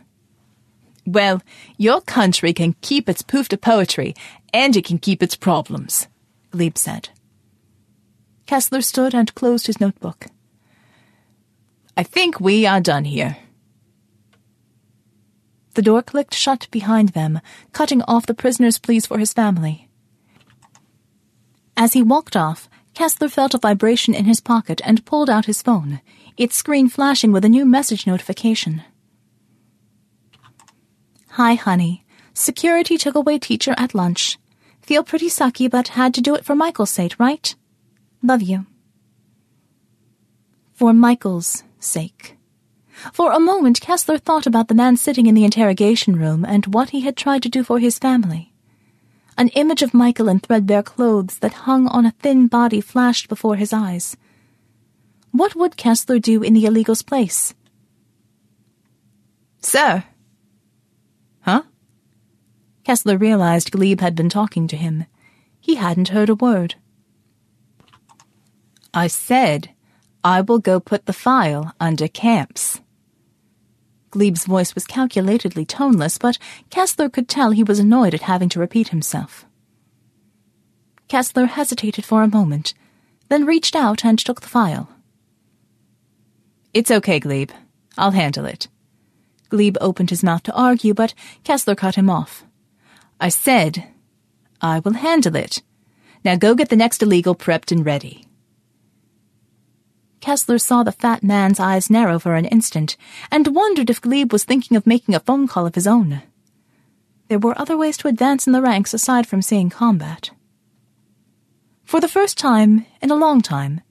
Well, 1.05 1.41
your 1.77 2.01
country 2.01 2.53
can 2.53 2.75
keep 2.81 3.09
its 3.09 3.21
poof 3.21 3.49
to 3.49 3.57
poetry, 3.57 4.13
and 4.53 4.75
it 4.75 4.85
can 4.85 4.99
keep 4.99 5.23
its 5.23 5.35
problems, 5.35 6.07
Glebe 6.51 6.77
said. 6.77 7.09
Kessler 8.45 8.81
stood 8.81 9.15
and 9.15 9.33
closed 9.33 9.67
his 9.67 9.79
notebook. 9.79 10.27
I 11.95 12.03
think 12.03 12.39
we 12.39 12.65
are 12.65 12.81
done 12.81 13.05
here. 13.05 13.37
The 15.73 15.81
door 15.81 16.01
clicked 16.01 16.33
shut 16.33 16.67
behind 16.71 17.09
them, 17.09 17.41
cutting 17.73 18.01
off 18.03 18.25
the 18.25 18.33
prisoner's 18.33 18.79
pleas 18.79 19.05
for 19.05 19.17
his 19.17 19.33
family. 19.33 19.87
As 21.77 21.93
he 21.93 22.03
walked 22.03 22.35
off, 22.35 22.69
Kessler 22.93 23.29
felt 23.29 23.53
a 23.53 23.59
vibration 23.59 24.13
in 24.13 24.25
his 24.25 24.41
pocket 24.41 24.81
and 24.83 25.05
pulled 25.05 25.29
out 25.29 25.45
his 25.45 25.61
phone, 25.61 26.01
its 26.39 26.55
screen 26.55 26.87
flashing 26.87 27.33
with 27.33 27.43
a 27.43 27.49
new 27.49 27.65
message 27.65 28.07
notification. 28.07 28.81
Hi, 31.31 31.55
honey. 31.55 32.05
Security 32.33 32.97
took 32.97 33.13
away 33.13 33.37
teacher 33.39 33.75
at 33.75 33.93
lunch. 33.93 34.39
Feel 34.81 35.03
pretty 35.03 35.27
sucky, 35.27 35.69
but 35.69 35.89
had 35.89 36.13
to 36.13 36.21
do 36.21 36.33
it 36.35 36.45
for 36.45 36.55
Michael's 36.55 36.91
sake, 36.91 37.19
right? 37.19 37.53
Love 38.23 38.41
you. 38.41 38.65
For 40.73 40.93
Michael's 40.93 41.65
sake. 41.77 42.37
For 43.11 43.33
a 43.33 43.39
moment, 43.39 43.81
Kessler 43.81 44.17
thought 44.17 44.47
about 44.47 44.69
the 44.69 44.75
man 44.75 44.95
sitting 44.95 45.25
in 45.25 45.35
the 45.35 45.43
interrogation 45.43 46.15
room 46.15 46.45
and 46.45 46.73
what 46.73 46.91
he 46.91 47.01
had 47.01 47.17
tried 47.17 47.43
to 47.43 47.49
do 47.49 47.65
for 47.65 47.79
his 47.79 47.99
family. 47.99 48.53
An 49.37 49.49
image 49.49 49.81
of 49.81 49.93
Michael 49.93 50.29
in 50.29 50.39
threadbare 50.39 50.83
clothes 50.83 51.39
that 51.39 51.67
hung 51.67 51.87
on 51.87 52.05
a 52.05 52.15
thin 52.21 52.47
body 52.47 52.79
flashed 52.79 53.27
before 53.27 53.57
his 53.57 53.73
eyes. 53.73 54.15
What 55.31 55.55
would 55.55 55.77
Kessler 55.77 56.19
do 56.19 56.41
in 56.41 56.53
the 56.53 56.65
illegal's 56.65 57.01
place? 57.01 57.53
Sir. 59.61 60.03
Huh? 61.41 61.63
Kessler 62.83 63.17
realized 63.17 63.71
Glebe 63.71 64.01
had 64.01 64.15
been 64.15 64.29
talking 64.29 64.67
to 64.67 64.77
him. 64.77 65.05
He 65.59 65.75
hadn't 65.75 66.09
heard 66.09 66.29
a 66.29 66.35
word. 66.35 66.75
I 68.93 69.07
said, 69.07 69.69
I 70.23 70.41
will 70.41 70.59
go 70.59 70.79
put 70.79 71.05
the 71.05 71.13
file 71.13 71.73
under 71.79 72.07
camps. 72.07 72.81
Glebe's 74.09 74.45
voice 74.45 74.73
was 74.73 74.85
calculatedly 74.85 75.67
toneless, 75.67 76.17
but 76.17 76.39
Kessler 76.71 77.09
could 77.09 77.29
tell 77.29 77.51
he 77.51 77.63
was 77.63 77.77
annoyed 77.77 78.15
at 78.15 78.21
having 78.21 78.49
to 78.49 78.59
repeat 78.59 78.87
himself. 78.87 79.45
Kessler 81.07 81.45
hesitated 81.45 82.05
for 82.05 82.23
a 82.23 82.27
moment, 82.27 82.73
then 83.29 83.45
reached 83.45 83.75
out 83.75 84.03
and 84.03 84.17
took 84.17 84.41
the 84.41 84.47
file. 84.47 84.89
It's 86.73 86.91
okay, 86.91 87.19
Glebe. 87.19 87.51
I'll 87.97 88.11
handle 88.11 88.45
it. 88.45 88.67
Glebe 89.49 89.77
opened 89.81 90.11
his 90.11 90.23
mouth 90.23 90.43
to 90.43 90.53
argue, 90.53 90.93
but 90.93 91.13
Kessler 91.43 91.75
cut 91.75 91.95
him 91.95 92.09
off. 92.09 92.43
I 93.19 93.29
said, 93.29 93.87
I 94.61 94.79
will 94.79 94.93
handle 94.93 95.35
it. 95.35 95.63
Now 96.23 96.35
go 96.35 96.53
get 96.53 96.69
the 96.69 96.75
next 96.75 97.01
illegal 97.01 97.33
prepped 97.35 97.71
and 97.71 97.85
ready. 97.85 98.25
Kessler 100.21 100.59
saw 100.59 100.83
the 100.83 100.91
fat 100.91 101.23
man's 101.23 101.59
eyes 101.59 101.89
narrow 101.89 102.19
for 102.19 102.35
an 102.35 102.45
instant 102.45 102.97
and 103.31 103.55
wondered 103.55 103.89
if 103.89 104.01
Glebe 104.01 104.31
was 104.31 104.43
thinking 104.43 104.77
of 104.77 104.85
making 104.85 105.15
a 105.15 105.19
phone 105.19 105.47
call 105.47 105.65
of 105.65 105.75
his 105.75 105.87
own. 105.87 106.21
There 107.29 107.39
were 107.39 107.59
other 107.59 107.77
ways 107.77 107.97
to 107.97 108.07
advance 108.07 108.45
in 108.45 108.53
the 108.53 108.61
ranks 108.61 108.93
aside 108.93 109.25
from 109.27 109.41
seeing 109.41 109.69
combat. 109.69 110.31
For 111.85 111.99
the 111.99 112.07
first 112.07 112.37
time 112.37 112.85
in 113.01 113.11
a 113.11 113.15
long 113.15 113.41
time, 113.41 113.81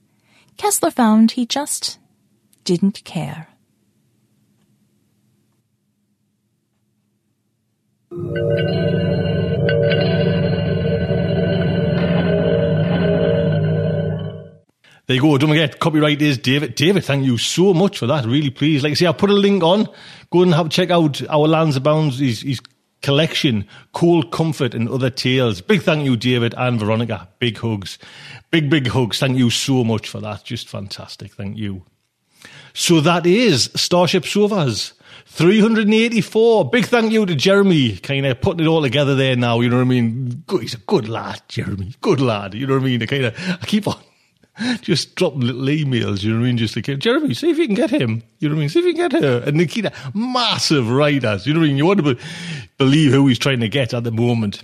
Kessler 0.57 0.91
found 0.91 1.31
he 1.31 1.45
just 1.45 1.99
didn't 2.63 3.03
care. 3.03 3.47
There 15.09 15.15
you 15.15 15.21
go. 15.21 15.35
Don't 15.39 15.49
forget, 15.49 15.79
copyright 15.79 16.21
is 16.21 16.37
David. 16.37 16.75
David, 16.75 17.03
thank 17.03 17.25
you 17.25 17.39
so 17.39 17.73
much 17.73 17.97
for 17.97 18.05
that. 18.05 18.25
Really 18.25 18.51
pleased. 18.51 18.83
Like 18.83 18.91
I 18.91 18.93
say, 18.93 19.07
I'll 19.07 19.13
put 19.15 19.31
a 19.31 19.33
link 19.33 19.63
on. 19.63 19.87
Go 20.31 20.43
and 20.43 20.53
have 20.53 20.69
check 20.69 20.91
out 20.91 21.19
our 21.29 21.47
Lands 21.47 21.75
Abounds, 21.75 22.19
his, 22.19 22.43
his 22.43 22.61
collection, 23.01 23.67
Cold 23.93 24.31
Comfort 24.31 24.75
and 24.75 24.87
Other 24.87 25.09
Tales. 25.09 25.61
Big 25.61 25.81
thank 25.81 26.05
you, 26.05 26.15
David 26.15 26.53
and 26.57 26.79
Veronica. 26.79 27.27
Big 27.39 27.57
hugs. 27.57 27.97
Big, 28.51 28.69
big 28.69 28.87
hugs. 28.87 29.17
Thank 29.17 29.39
you 29.39 29.49
so 29.49 29.83
much 29.83 30.07
for 30.07 30.19
that. 30.21 30.43
Just 30.43 30.69
fantastic. 30.69 31.33
Thank 31.33 31.57
you. 31.57 31.85
So 32.79 33.01
that 33.01 33.25
is 33.25 33.69
Starship 33.75 34.25
Sofas. 34.25 34.93
384. 35.25 36.69
Big 36.69 36.85
thank 36.85 37.11
you 37.11 37.25
to 37.25 37.35
Jeremy, 37.35 37.97
kind 37.97 38.25
of 38.25 38.39
putting 38.39 38.65
it 38.65 38.69
all 38.69 38.81
together 38.81 39.15
there 39.15 39.35
now. 39.35 39.59
You 39.59 39.69
know 39.69 39.75
what 39.75 39.81
I 39.81 39.85
mean? 39.85 40.43
Good, 40.47 40.61
he's 40.61 40.75
a 40.75 40.77
good 40.77 41.09
lad, 41.09 41.41
Jeremy. 41.49 41.93
Good 41.99 42.21
lad. 42.21 42.53
You 42.53 42.65
know 42.65 42.75
what 42.75 42.83
I 42.83 42.85
mean? 42.85 43.03
I 43.03 43.05
kind 43.05 43.25
of, 43.25 43.37
I 43.37 43.65
keep 43.65 43.85
on 43.85 44.01
just 44.81 45.15
dropping 45.15 45.41
little 45.41 45.63
emails, 45.63 46.23
you 46.23 46.31
know 46.31 46.37
what 46.37 46.45
I 46.45 46.47
mean? 46.47 46.57
Just 46.57 46.77
like, 46.77 46.85
Jeremy, 46.99 47.33
see 47.33 47.49
if 47.49 47.57
you 47.57 47.65
can 47.65 47.75
get 47.75 47.89
him. 47.89 48.23
You 48.39 48.47
know 48.47 48.55
what 48.55 48.59
I 48.59 48.61
mean? 48.61 48.69
See 48.69 48.79
if 48.79 48.85
you 48.85 48.93
can 48.93 49.09
get 49.09 49.21
her. 49.21 49.43
And 49.45 49.57
Nikita, 49.57 49.91
massive 50.13 50.89
writers. 50.89 51.45
You 51.45 51.53
know 51.53 51.59
what 51.59 51.65
I 51.65 51.67
mean? 51.67 51.77
You 51.77 51.85
want 51.85 51.97
to 52.05 52.15
be, 52.15 52.21
believe 52.77 53.11
who 53.11 53.27
he's 53.27 53.39
trying 53.39 53.59
to 53.59 53.67
get 53.67 53.93
at 53.93 54.05
the 54.05 54.11
moment. 54.11 54.63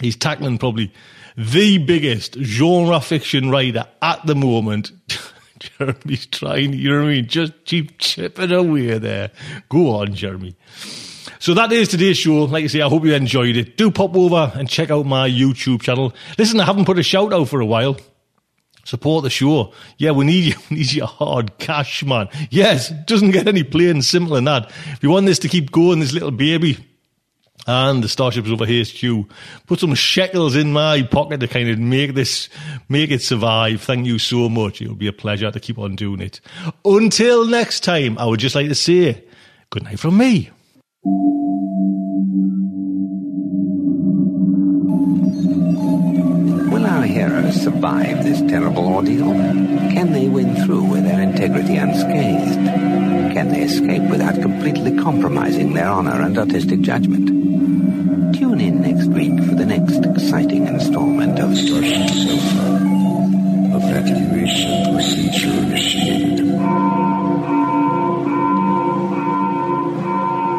He's 0.00 0.16
tackling 0.16 0.58
probably 0.58 0.92
the 1.36 1.78
biggest 1.78 2.34
genre 2.40 3.00
fiction 3.00 3.50
writer 3.50 3.86
at 4.02 4.26
the 4.26 4.34
moment. 4.34 4.90
Jeremy's 5.78 6.26
trying, 6.26 6.72
you 6.72 6.90
know 6.90 7.02
what 7.02 7.08
I 7.08 7.14
mean? 7.14 7.26
Just 7.26 7.64
keep 7.64 7.98
chipping 7.98 8.52
away 8.52 8.98
there. 8.98 9.30
Go 9.68 9.96
on, 9.96 10.14
Jeremy. 10.14 10.56
So 11.38 11.54
that 11.54 11.72
is 11.72 11.88
today's 11.88 12.18
show. 12.18 12.44
Like 12.44 12.64
I 12.64 12.66
say, 12.68 12.80
I 12.80 12.88
hope 12.88 13.04
you 13.04 13.14
enjoyed 13.14 13.56
it. 13.56 13.76
Do 13.76 13.90
pop 13.90 14.16
over 14.16 14.52
and 14.54 14.68
check 14.68 14.90
out 14.90 15.06
my 15.06 15.28
YouTube 15.28 15.82
channel. 15.82 16.14
Listen, 16.38 16.60
I 16.60 16.64
haven't 16.64 16.86
put 16.86 16.98
a 16.98 17.02
shout 17.02 17.32
out 17.32 17.48
for 17.48 17.60
a 17.60 17.66
while. 17.66 17.96
Support 18.84 19.24
the 19.24 19.30
show. 19.30 19.72
Yeah, 19.98 20.12
we 20.12 20.24
need 20.24 20.44
you. 20.44 20.54
We 20.70 20.76
need 20.78 20.92
your 20.92 21.08
hard 21.08 21.58
cash, 21.58 22.04
man. 22.04 22.28
Yes, 22.50 22.90
doesn't 23.06 23.32
get 23.32 23.48
any 23.48 23.64
plain 23.64 24.00
simple 24.00 24.36
than 24.36 24.44
that. 24.44 24.70
If 24.92 25.02
you 25.02 25.10
want 25.10 25.26
this 25.26 25.40
to 25.40 25.48
keep 25.48 25.72
going, 25.72 25.98
this 25.98 26.12
little 26.12 26.30
baby, 26.30 26.78
and 27.66 28.02
the 28.02 28.08
Starship 28.08 28.46
Sofa 28.46 28.64
HQ, 28.64 29.28
put 29.66 29.80
some 29.80 29.94
shekels 29.94 30.54
in 30.54 30.72
my 30.72 31.02
pocket 31.02 31.40
to 31.40 31.48
kind 31.48 31.68
of 31.68 31.78
make 31.78 32.14
this, 32.14 32.48
make 32.88 33.10
it 33.10 33.22
survive. 33.22 33.82
Thank 33.82 34.06
you 34.06 34.18
so 34.18 34.48
much. 34.48 34.80
It'll 34.80 34.94
be 34.94 35.08
a 35.08 35.12
pleasure 35.12 35.50
to 35.50 35.60
keep 35.60 35.78
on 35.78 35.96
doing 35.96 36.20
it. 36.20 36.40
Until 36.84 37.46
next 37.46 37.80
time, 37.80 38.18
I 38.18 38.26
would 38.26 38.40
just 38.40 38.54
like 38.54 38.68
to 38.68 38.74
say 38.74 39.24
good 39.70 39.82
night 39.84 39.98
from 39.98 40.16
me. 40.16 40.50
Will 46.70 46.86
our 46.86 47.02
heroes 47.02 47.60
survive 47.60 48.24
this 48.24 48.40
terrible 48.42 48.86
ordeal? 48.86 49.32
Can 49.32 50.12
they 50.12 50.28
win 50.28 50.54
through 50.64 50.84
with 50.84 51.04
their 51.04 51.20
integrity 51.20 51.76
unscathed? 51.76 52.54
Can 53.34 53.48
they 53.48 53.62
escape 53.62 54.02
without 54.10 54.40
completely 54.40 54.96
compromising 54.96 55.74
their 55.74 55.88
honor 55.88 56.22
and 56.22 56.38
artistic 56.38 56.80
judgment? 56.80 57.45
Tune 58.56 58.68
in 58.68 58.80
next 58.80 59.08
week 59.08 59.36
for 59.44 59.54
the 59.54 59.66
next 59.66 60.02
exciting 60.06 60.66
installment 60.66 61.38
of 61.38 61.54
Starship 61.54 62.08
Sofa. 62.08 62.80
Evacuation 63.76 64.94
procedure 64.94 65.58
initiated. 65.58 66.38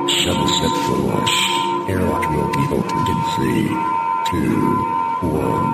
Shuttle 0.10 0.48
set 0.48 0.74
for 0.86 0.98
launch. 1.10 1.36
Airlock 1.89 2.24
will 2.30 2.52
be 2.54 2.66
opened 2.76 3.08
in 3.10 3.20
three, 3.34 3.66
two, 4.30 4.54
one. 5.34 5.68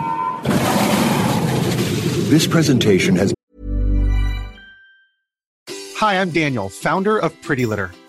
This 2.30 2.48
presentation 2.48 3.18
has 3.18 3.34
Hi, 5.98 6.22
I'm 6.22 6.30
Daniel, 6.30 6.70
founder 6.70 7.18
of 7.18 7.34
Pretty 7.42 7.66
Litter. 7.66 7.92